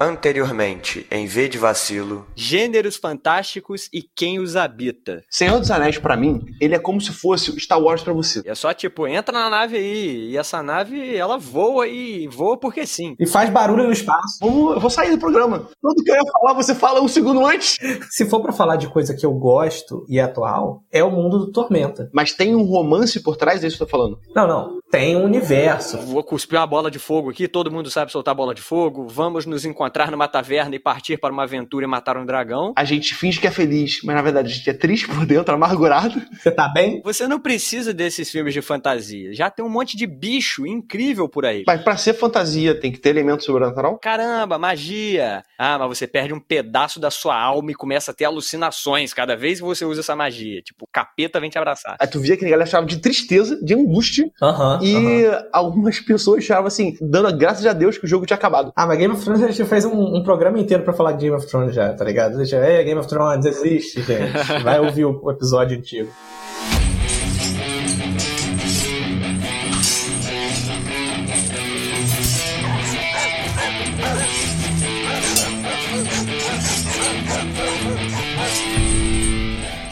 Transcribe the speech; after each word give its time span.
Anteriormente, 0.00 1.06
em 1.10 1.26
V 1.26 1.48
de 1.48 1.58
Vacilo. 1.58 2.24
Gêneros 2.36 2.96
fantásticos 2.96 3.88
e 3.92 4.00
quem 4.00 4.38
os 4.38 4.54
habita. 4.54 5.24
Senhor 5.28 5.58
dos 5.58 5.72
Anéis, 5.72 5.98
pra 5.98 6.16
mim, 6.16 6.40
ele 6.60 6.76
é 6.76 6.78
como 6.78 7.00
se 7.00 7.12
fosse 7.12 7.50
o 7.50 7.58
Star 7.58 7.82
Wars 7.82 8.02
pra 8.02 8.12
você. 8.12 8.42
É 8.44 8.54
só 8.54 8.72
tipo, 8.72 9.08
entra 9.08 9.32
na 9.32 9.50
nave 9.50 9.76
aí. 9.76 10.30
E 10.30 10.36
essa 10.36 10.62
nave, 10.62 11.16
ela 11.16 11.36
voa 11.36 11.88
e 11.88 12.28
voa 12.28 12.56
porque 12.56 12.86
sim. 12.86 13.16
E 13.18 13.26
faz 13.26 13.50
barulho 13.50 13.84
no 13.84 13.92
espaço. 13.92 14.38
Vamos, 14.40 14.74
eu 14.74 14.80
vou 14.80 14.90
sair 14.90 15.10
do 15.10 15.18
programa. 15.18 15.68
Tudo 15.82 16.04
que 16.04 16.10
eu 16.12 16.14
ia 16.14 16.32
falar, 16.32 16.54
você 16.54 16.76
fala 16.76 17.02
um 17.02 17.08
segundo 17.08 17.44
antes. 17.44 17.76
Se 18.08 18.24
for 18.24 18.40
pra 18.40 18.52
falar 18.52 18.76
de 18.76 18.86
coisa 18.86 19.16
que 19.16 19.26
eu 19.26 19.32
gosto 19.32 20.06
e 20.08 20.20
é 20.20 20.22
atual, 20.22 20.84
é 20.92 21.02
o 21.02 21.10
mundo 21.10 21.40
do 21.40 21.50
Tormenta. 21.50 22.08
Mas 22.14 22.32
tem 22.32 22.54
um 22.54 22.62
romance 22.62 23.20
por 23.20 23.36
trás 23.36 23.62
disso 23.62 23.76
que 23.76 23.82
eu 23.82 23.86
tô 23.86 23.90
falando. 23.90 24.20
Não, 24.32 24.46
não. 24.46 24.78
Tem 24.92 25.16
um 25.16 25.24
universo. 25.24 25.98
Vou 25.98 26.22
cuspir 26.22 26.58
uma 26.58 26.66
bola 26.66 26.90
de 26.90 26.98
fogo 26.98 27.30
aqui, 27.30 27.48
todo 27.48 27.70
mundo 27.70 27.90
sabe 27.90 28.12
soltar 28.12 28.34
bola 28.34 28.54
de 28.54 28.62
fogo. 28.62 29.06
Vamos 29.08 29.44
nos 29.44 29.64
encontrar 29.64 29.87
numa 30.10 30.28
taverna 30.28 30.74
e 30.74 30.78
partir 30.78 31.18
para 31.18 31.32
uma 31.32 31.42
aventura 31.42 31.84
e 31.84 31.88
matar 31.88 32.16
um 32.16 32.24
dragão. 32.24 32.72
A 32.76 32.84
gente 32.84 33.14
finge 33.14 33.40
que 33.40 33.46
é 33.46 33.50
feliz, 33.50 34.00
mas 34.04 34.14
na 34.14 34.22
verdade 34.22 34.50
a 34.50 34.54
gente 34.54 34.70
é 34.70 34.74
triste 34.74 35.06
por 35.06 35.26
dentro, 35.26 35.54
amargurado. 35.54 36.20
Você 36.38 36.50
tá 36.50 36.68
bem? 36.68 37.00
Você 37.04 37.26
não 37.26 37.40
precisa 37.40 37.92
desses 37.92 38.30
filmes 38.30 38.54
de 38.54 38.62
fantasia. 38.62 39.34
Já 39.34 39.50
tem 39.50 39.64
um 39.64 39.68
monte 39.68 39.96
de 39.96 40.06
bicho 40.06 40.66
incrível 40.66 41.28
por 41.28 41.44
aí. 41.44 41.64
Mas 41.66 41.82
pra 41.82 41.96
ser 41.96 42.14
fantasia 42.14 42.78
tem 42.78 42.92
que 42.92 42.98
ter 42.98 43.10
elemento 43.10 43.44
sobrenatural? 43.44 43.98
Caramba, 43.98 44.58
magia! 44.58 45.42
Ah, 45.58 45.78
mas 45.78 45.98
você 45.98 46.06
perde 46.06 46.32
um 46.32 46.40
pedaço 46.40 47.00
da 47.00 47.10
sua 47.10 47.40
alma 47.40 47.70
e 47.70 47.74
começa 47.74 48.10
a 48.10 48.14
ter 48.14 48.24
alucinações 48.24 49.12
cada 49.12 49.36
vez 49.36 49.58
que 49.58 49.66
você 49.66 49.84
usa 49.84 50.00
essa 50.00 50.14
magia. 50.14 50.62
Tipo, 50.62 50.84
o 50.84 50.88
capeta 50.90 51.40
vem 51.40 51.50
te 51.50 51.58
abraçar. 51.58 51.96
Aí 52.00 52.06
tu 52.06 52.20
via 52.20 52.36
que 52.36 52.44
a 52.44 52.48
galera 52.48 52.64
achava 52.64 52.86
de 52.86 52.98
tristeza, 52.98 53.58
de 53.62 53.74
angústia. 53.74 54.30
Aham. 54.42 54.80
E 54.82 55.24
algumas 55.52 56.00
pessoas 56.00 56.44
achavam 56.44 56.66
assim, 56.66 56.96
dando 57.00 57.36
graças 57.36 57.64
a 57.66 57.72
Deus 57.72 57.98
que 57.98 58.04
o 58.04 58.08
jogo 58.08 58.26
tinha 58.26 58.36
acabado. 58.36 58.72
Ah, 58.76 58.86
mas 58.86 58.98
Game 58.98 59.12
of 59.12 59.22
Thrones 59.22 59.42
a 59.42 59.48
gente 59.48 59.64
fez 59.78 59.84
um, 59.84 60.16
um 60.16 60.22
programa 60.22 60.58
inteiro 60.58 60.82
pra 60.82 60.92
falar 60.92 61.12
de 61.12 61.24
Game 61.24 61.36
of 61.36 61.46
Thrones 61.46 61.74
já, 61.74 61.92
tá 61.94 62.04
ligado? 62.04 62.36
Deixa, 62.36 62.56
é, 62.56 62.82
Game 62.82 62.98
of 62.98 63.08
Thrones 63.08 63.46
existe, 63.46 64.02
gente. 64.02 64.62
Vai 64.62 64.80
ouvir 64.80 65.04
o, 65.04 65.20
o 65.22 65.30
episódio 65.30 65.78
antigo. 65.78 66.10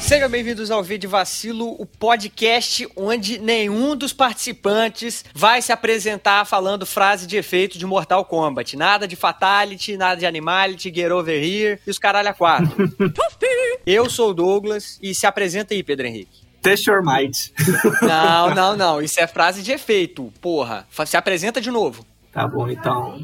Sejam 0.07 0.29
bem-vindos 0.29 0.71
ao 0.71 0.85
Vídeo 0.85 1.11
Vacilo, 1.11 1.75
o 1.81 1.85
podcast 1.85 2.89
onde 2.95 3.41
nenhum 3.41 3.97
dos 3.97 4.13
participantes 4.13 5.25
vai 5.35 5.61
se 5.61 5.73
apresentar 5.73 6.45
falando 6.45 6.87
frase 6.87 7.27
de 7.27 7.37
efeito 7.37 7.77
de 7.77 7.85
Mortal 7.85 8.25
Kombat. 8.25 8.77
Nada 8.77 9.09
de 9.09 9.17
Fatality, 9.17 9.97
nada 9.97 10.21
de 10.21 10.25
Animality, 10.25 10.93
Get 10.95 11.11
Over 11.11 11.43
Here 11.43 11.81
e 11.85 11.91
os 11.91 11.98
caralho 11.98 12.29
a 12.29 12.33
quatro. 12.33 12.71
Eu 13.85 14.09
sou 14.09 14.31
o 14.31 14.35
Douglas 14.35 14.97
e 15.03 15.13
se 15.13 15.27
apresenta 15.27 15.75
aí, 15.75 15.83
Pedro 15.83 16.07
Henrique. 16.07 16.47
Test 16.63 16.87
your 16.87 17.03
might. 17.05 17.53
Não, 18.03 18.55
não, 18.55 18.77
não. 18.79 19.03
Isso 19.03 19.20
é 19.20 19.27
frase 19.27 19.61
de 19.61 19.73
efeito, 19.73 20.33
porra. 20.41 20.87
Se 21.05 21.17
apresenta 21.17 21.61
de 21.61 21.70
novo. 21.73 22.07
Tá 22.33 22.47
bom, 22.47 22.69
então. 22.69 23.19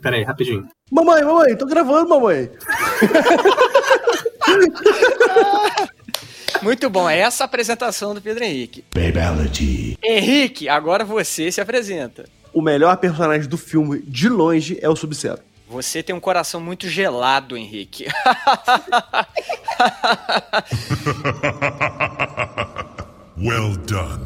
Pera 0.00 0.16
aí, 0.16 0.22
rapidinho. 0.22 0.66
Mamãe, 0.90 1.22
mamãe, 1.22 1.54
tô 1.54 1.66
gravando, 1.66 2.08
mamãe. 2.08 2.50
Muito 6.64 6.88
bom, 6.88 7.10
é 7.10 7.18
essa 7.18 7.44
a 7.44 7.46
apresentação 7.46 8.14
do 8.14 8.22
Pedro 8.22 8.42
Henrique. 8.42 8.82
Henrique, 10.02 10.66
agora 10.66 11.04
você 11.04 11.52
se 11.52 11.60
apresenta. 11.60 12.24
O 12.54 12.62
melhor 12.62 12.96
personagem 12.96 13.46
do 13.46 13.58
filme, 13.58 14.00
de 14.00 14.30
longe, 14.30 14.78
é 14.80 14.88
o 14.88 14.96
Sub-Zero. 14.96 15.40
Você 15.68 16.02
tem 16.02 16.14
um 16.14 16.20
coração 16.20 16.62
muito 16.62 16.88
gelado, 16.88 17.54
Henrique. 17.54 18.06
Well 23.36 23.76
done. 23.76 24.24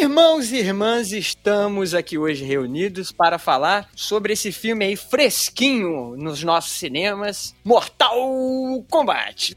Irmãos 0.00 0.50
e 0.52 0.56
irmãs, 0.56 1.12
estamos 1.12 1.92
aqui 1.92 2.16
hoje 2.16 2.42
reunidos 2.42 3.12
para 3.12 3.38
falar 3.38 3.90
sobre 3.94 4.32
esse 4.32 4.50
filme 4.50 4.86
aí 4.86 4.96
fresquinho 4.96 6.16
nos 6.16 6.42
nossos 6.42 6.72
cinemas, 6.72 7.54
Mortal 7.62 8.16
Kombat. 8.88 9.54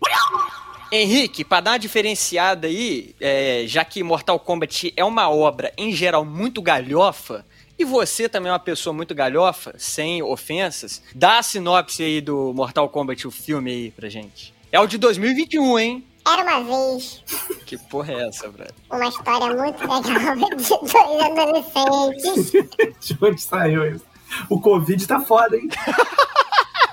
Henrique, 0.92 1.44
para 1.44 1.62
dar 1.62 1.72
uma 1.72 1.80
diferenciada 1.80 2.68
aí, 2.68 3.16
é, 3.20 3.64
já 3.68 3.86
que 3.86 4.02
Mortal 4.04 4.40
Kombat 4.40 4.94
é 4.98 5.04
uma 5.06 5.30
obra 5.30 5.72
em 5.78 5.92
geral 5.94 6.26
muito 6.26 6.62
galhofa, 6.62 7.46
e 7.78 7.86
você 7.86 8.28
também 8.28 8.50
é 8.50 8.54
uma 8.54 8.60
pessoa 8.60 8.94
muito 8.94 9.14
galhofa, 9.16 9.74
sem 9.78 10.22
ofensas, 10.22 11.02
dá 11.14 11.40
a 11.40 11.44
sinopse 11.44 12.04
aí 12.04 12.20
do 12.22 12.54
Mortal 12.54 12.90
Kombat, 12.90 13.28
o 13.28 13.32
filme 13.32 13.72
aí 13.72 13.92
pra 13.92 14.10
gente. 14.10 14.54
É 14.72 14.80
o 14.80 14.88
de 14.88 14.98
2021, 14.98 15.80
hein? 15.80 16.04
Era 16.28 16.44
uma 16.44 16.92
vez 16.92 17.24
Que 17.66 17.78
porra 17.78 18.14
é 18.14 18.28
essa, 18.28 18.50
velho? 18.50 18.70
uma 18.92 19.08
história 19.08 19.56
muito 19.56 19.80
legal 19.82 20.36
de 20.36 20.56
dois 20.56 20.96
adolescentes. 21.22 22.52
De 23.00 23.18
onde 23.22 23.42
saiu 23.42 23.96
isso? 23.96 24.06
O 24.50 24.60
Covid 24.60 25.08
tá 25.08 25.22
foda, 25.22 25.56
hein? 25.56 25.68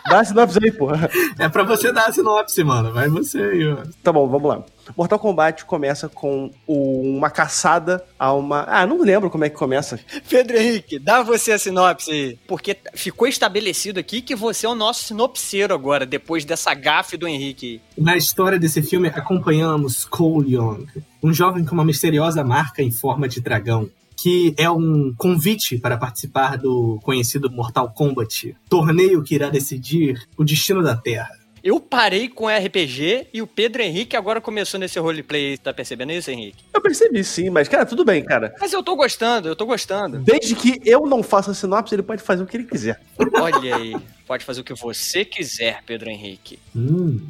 Dá 0.09 0.21
a 0.21 0.25
sinopse 0.25 0.59
aí, 0.63 0.71
porra. 0.71 1.11
É 1.39 1.49
pra 1.49 1.63
você 1.63 1.93
dar 1.93 2.07
a 2.07 2.13
sinopse, 2.13 2.63
mano. 2.63 2.93
Vai 2.93 3.09
você 3.09 3.39
aí, 3.39 3.67
ó. 3.67 3.79
Tá 4.03 4.13
bom, 4.13 4.29
vamos 4.29 4.49
lá. 4.49 4.65
Mortal 4.97 5.19
Kombat 5.19 5.65
começa 5.65 6.09
com 6.09 6.51
uma 6.67 7.31
caçada 7.31 8.05
a 8.19 8.33
uma. 8.33 8.65
Ah, 8.69 8.87
não 8.87 9.03
lembro 9.03 9.31
como 9.31 9.45
é 9.45 9.51
que 9.51 9.57
começa. 9.57 9.99
Pedro 10.29 10.57
Henrique, 10.57 10.99
dá 10.99 11.23
você 11.23 11.53
a 11.53 11.59
sinopse 11.59 12.11
aí. 12.11 12.39
Porque 12.47 12.77
ficou 12.95 13.27
estabelecido 13.27 13.99
aqui 13.99 14.21
que 14.21 14.37
você 14.37 14.67
é 14.67 14.69
o 14.69 14.75
nosso 14.75 15.05
sinopseiro 15.05 15.75
agora, 15.75 16.07
depois 16.07 16.45
dessa 16.45 16.73
gafe 16.75 17.17
do 17.17 17.27
Henrique. 17.27 17.81
Na 17.97 18.17
história 18.17 18.59
desse 18.59 18.83
filme, 18.83 19.09
acompanhamos 19.09 20.05
Cole 20.05 20.55
Young, 20.55 20.87
um 21.23 21.33
jovem 21.33 21.65
com 21.65 21.75
uma 21.75 21.85
misteriosa 21.85 22.45
marca 22.45 22.83
em 22.83 22.91
forma 22.91 23.29
de 23.29 23.41
dragão, 23.41 23.89
que 24.17 24.55
é 24.57 24.71
um 24.71 25.13
convite 25.17 25.79
para 25.79 25.97
participar 25.97 26.57
do 26.57 26.99
conhecido 27.03 27.51
Mortal 27.51 27.93
Kombat, 27.93 28.57
torneio 28.69 29.23
que 29.23 29.35
irá 29.35 29.51
decidir 29.51 30.27
o 30.37 30.45
destino 30.45 30.83
da 30.83 30.97
Terra. 30.97 31.31
Eu 31.67 31.81
parei 31.81 32.29
com 32.29 32.47
RPG 32.47 33.27
e 33.35 33.43
o 33.43 33.47
Pedro 33.47 33.83
Henrique 33.83 34.17
agora 34.17 34.41
começou 34.41 34.79
nesse 34.79 35.01
roleplay. 35.01 35.59
Tá 35.59 35.75
percebendo 35.75 36.13
isso, 36.13 36.31
Henrique? 36.31 36.63
Eu 36.73 36.81
percebi 36.81 37.25
sim, 37.25 37.51
mas, 37.51 37.67
cara, 37.67 37.85
tudo 37.85 38.05
bem, 38.05 38.23
cara. 38.23 38.55
Mas 38.61 38.73
eu 38.73 38.85
tô 38.85 38.95
gostando, 38.95 39.49
eu 39.49 39.57
tô 39.57 39.67
gostando. 39.67 40.19
Desde 40.19 40.55
que 40.55 40.81
eu 40.85 41.07
não 41.07 41.25
faça 41.25 41.53
sinopse, 41.53 41.93
ele 41.93 42.05
pode 42.05 42.23
fazer 42.23 42.45
o 42.45 42.47
que 42.47 42.57
ele 42.57 42.67
quiser. 42.67 43.01
Olha 43.35 43.75
aí. 43.75 43.97
Pode 44.29 44.45
fazer 44.45 44.61
o 44.61 44.65
que 44.65 44.75
você 44.75 45.25
quiser, 45.25 45.83
Pedro 45.85 46.09
Henrique. 46.09 46.59
Hum. 46.75 47.21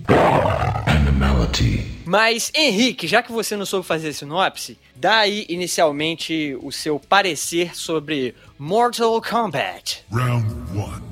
Mas, 2.04 2.52
Henrique, 2.54 3.06
já 3.06 3.22
que 3.22 3.32
você 3.32 3.56
não 3.56 3.66
soube 3.66 3.86
fazer 3.86 4.12
sinopse, 4.12 4.78
dá 4.94 5.18
aí 5.18 5.44
inicialmente 5.48 6.56
o 6.62 6.70
seu 6.70 7.00
parecer 7.00 7.76
sobre 7.76 8.34
Mortal 8.58 9.20
Kombat. 9.20 10.04
Round 10.10 10.46
one. 10.78 11.02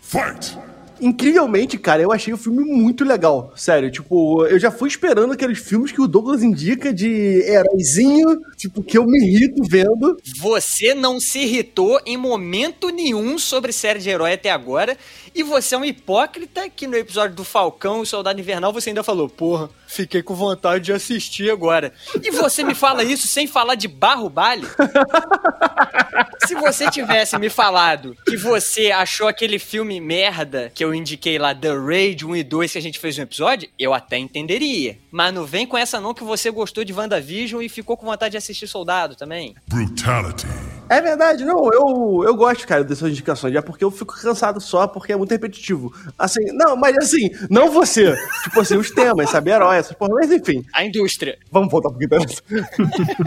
Fight! 0.00 0.56
Incrivelmente, 1.02 1.76
cara, 1.76 2.00
eu 2.00 2.12
achei 2.12 2.32
o 2.32 2.36
filme 2.36 2.62
muito 2.62 3.02
legal. 3.02 3.52
Sério, 3.56 3.90
tipo, 3.90 4.46
eu 4.46 4.56
já 4.56 4.70
fui 4.70 4.88
esperando 4.88 5.32
aqueles 5.32 5.58
filmes 5.58 5.90
que 5.90 6.00
o 6.00 6.06
Douglas 6.06 6.44
indica 6.44 6.94
de 6.94 7.42
heróizinho, 7.44 8.40
tipo, 8.56 8.84
que 8.84 8.96
eu 8.96 9.04
me 9.04 9.18
irrito 9.18 9.64
vendo. 9.68 10.16
Você 10.38 10.94
não 10.94 11.18
se 11.18 11.40
irritou 11.40 12.00
em 12.06 12.16
momento 12.16 12.90
nenhum 12.90 13.36
sobre 13.36 13.72
série 13.72 13.98
de 13.98 14.10
herói 14.10 14.34
até 14.34 14.52
agora. 14.52 14.96
E 15.34 15.42
você 15.42 15.74
é 15.74 15.78
um 15.78 15.84
hipócrita 15.84 16.68
que 16.68 16.86
no 16.86 16.96
episódio 16.96 17.34
do 17.34 17.44
Falcão 17.44 18.02
e 18.02 18.06
Soldado 18.06 18.38
Invernal 18.38 18.72
você 18.72 18.90
ainda 18.90 19.02
falou, 19.02 19.28
porra, 19.28 19.70
fiquei 19.86 20.22
com 20.22 20.34
vontade 20.34 20.84
de 20.84 20.92
assistir 20.92 21.50
agora. 21.50 21.92
E 22.22 22.30
você 22.30 22.62
me 22.62 22.74
fala 22.74 23.02
isso 23.02 23.26
sem 23.26 23.46
falar 23.46 23.74
de 23.74 23.88
Barro 23.88 24.28
Bale? 24.28 24.66
Se 26.46 26.54
você 26.54 26.90
tivesse 26.90 27.38
me 27.38 27.48
falado 27.48 28.16
que 28.26 28.36
você 28.36 28.90
achou 28.90 29.28
aquele 29.28 29.58
filme 29.58 30.00
merda 30.00 30.70
que 30.74 30.84
eu 30.84 30.94
indiquei 30.94 31.38
lá, 31.38 31.54
The 31.54 31.74
Raid 31.74 32.26
1 32.26 32.36
e 32.36 32.42
2, 32.42 32.72
que 32.72 32.78
a 32.78 32.82
gente 32.82 32.98
fez 32.98 33.18
um 33.18 33.22
episódio, 33.22 33.68
eu 33.78 33.94
até 33.94 34.18
entenderia. 34.18 34.98
Mas 35.10 35.32
não 35.32 35.44
vem 35.44 35.66
com 35.66 35.78
essa 35.78 36.00
não 36.00 36.12
que 36.12 36.24
você 36.24 36.50
gostou 36.50 36.84
de 36.84 36.92
WandaVision 36.92 37.62
e 37.62 37.68
ficou 37.68 37.96
com 37.96 38.06
vontade 38.06 38.32
de 38.32 38.38
assistir 38.38 38.66
Soldado 38.66 39.14
também. 39.14 39.54
Brutality. 39.68 40.46
É 40.92 41.00
verdade, 41.00 41.42
não, 41.42 41.72
eu, 41.72 42.22
eu 42.22 42.36
gosto, 42.36 42.68
cara, 42.68 42.84
dessas 42.84 43.10
indicações, 43.10 43.54
é 43.54 43.62
porque 43.62 43.82
eu 43.82 43.90
fico 43.90 44.14
cansado 44.14 44.60
só, 44.60 44.86
porque 44.86 45.10
é 45.10 45.16
muito 45.16 45.30
repetitivo. 45.30 45.90
Assim, 46.18 46.44
não, 46.52 46.76
mas 46.76 46.94
assim, 46.98 47.30
não 47.48 47.70
você. 47.70 48.14
tipo 48.44 48.60
assim, 48.60 48.76
os 48.76 48.90
temas, 48.90 49.30
sabe, 49.30 49.50
herói, 49.50 49.78
essas 49.78 49.96
porra, 49.96 50.12
mas 50.16 50.30
enfim. 50.30 50.62
A 50.70 50.84
indústria. 50.84 51.38
Vamos 51.50 51.70
voltar 51.70 51.88
um 51.88 51.92
pouquinho 51.92 52.10
pra 52.10 52.18
essa. 52.18 52.42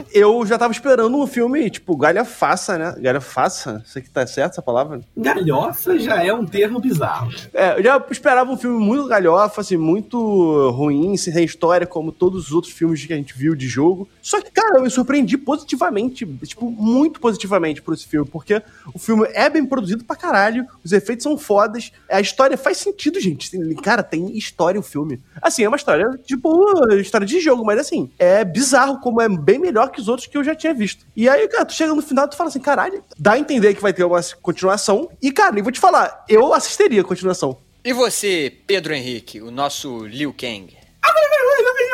eu 0.13 0.45
já 0.45 0.59
tava 0.59 0.71
esperando 0.73 1.17
um 1.17 1.25
filme, 1.25 1.67
tipo, 1.71 1.97
galhafaça, 1.97 2.77
né? 2.77 2.95
Galhafaça? 2.99 3.81
Sei 3.83 3.99
que 3.99 4.11
tá 4.11 4.27
certo 4.27 4.51
essa 4.51 4.61
palavra? 4.61 5.01
Galhofa 5.17 5.97
já 5.97 6.23
é 6.23 6.31
um 6.31 6.45
termo 6.45 6.79
bizarro. 6.79 7.31
É, 7.51 7.79
eu 7.79 7.83
já 7.83 8.05
esperava 8.11 8.51
um 8.51 8.57
filme 8.57 8.77
muito 8.77 9.07
galhofa, 9.07 9.61
assim, 9.61 9.75
muito 9.75 10.69
ruim, 10.69 11.17
sem 11.17 11.43
história, 11.43 11.87
como 11.87 12.11
todos 12.11 12.45
os 12.45 12.51
outros 12.51 12.71
filmes 12.71 13.03
que 13.03 13.13
a 13.13 13.17
gente 13.17 13.35
viu 13.35 13.55
de 13.55 13.67
jogo. 13.67 14.07
Só 14.21 14.39
que, 14.39 14.51
cara, 14.51 14.77
eu 14.77 14.83
me 14.83 14.89
surpreendi 14.91 15.35
positivamente, 15.35 16.27
tipo, 16.43 16.69
muito 16.69 17.19
positivamente 17.19 17.54
positivamente 17.55 17.81
por 17.81 17.93
esse 17.93 18.07
filme, 18.07 18.27
porque 18.29 18.61
o 18.93 18.99
filme 18.99 19.27
é 19.33 19.49
bem 19.49 19.65
produzido 19.65 20.03
pra 20.03 20.15
caralho, 20.15 20.65
os 20.83 20.91
efeitos 20.91 21.23
são 21.23 21.37
fodas, 21.37 21.91
a 22.09 22.19
história 22.19 22.57
faz 22.57 22.77
sentido, 22.77 23.19
gente. 23.19 23.51
Cara, 23.75 24.03
tem 24.03 24.37
história 24.37 24.79
o 24.79 24.83
filme. 24.83 25.21
Assim, 25.41 25.63
é 25.63 25.67
uma 25.67 25.77
história, 25.77 26.05
tipo, 26.25 26.93
história 26.95 27.25
de 27.25 27.39
jogo, 27.39 27.65
mas 27.65 27.79
assim, 27.79 28.09
é 28.19 28.43
bizarro 28.43 28.99
como 28.99 29.21
é 29.21 29.29
bem 29.29 29.59
melhor 29.59 29.89
que 29.89 29.99
os 29.99 30.07
outros 30.07 30.27
que 30.27 30.37
eu 30.37 30.43
já 30.43 30.55
tinha 30.55 30.73
visto. 30.73 31.05
E 31.15 31.27
aí, 31.29 31.47
cara, 31.47 31.65
tu 31.65 31.73
chega 31.73 31.93
no 31.93 32.01
final 32.01 32.25
e 32.25 32.29
tu 32.29 32.35
fala 32.35 32.49
assim, 32.49 32.59
caralho, 32.59 33.03
dá 33.17 33.33
a 33.33 33.39
entender 33.39 33.73
que 33.73 33.81
vai 33.81 33.93
ter 33.93 34.03
uma 34.03 34.21
continuação. 34.41 35.09
E, 35.21 35.31
cara, 35.31 35.51
nem 35.51 35.63
vou 35.63 35.71
te 35.71 35.79
falar, 35.79 36.25
eu 36.27 36.53
assistiria 36.53 37.01
a 37.01 37.05
continuação. 37.05 37.57
E 37.83 37.93
você, 37.93 38.51
Pedro 38.65 38.93
Henrique, 38.93 39.41
o 39.41 39.51
nosso 39.51 40.05
Liu 40.05 40.33
Kang? 40.33 40.75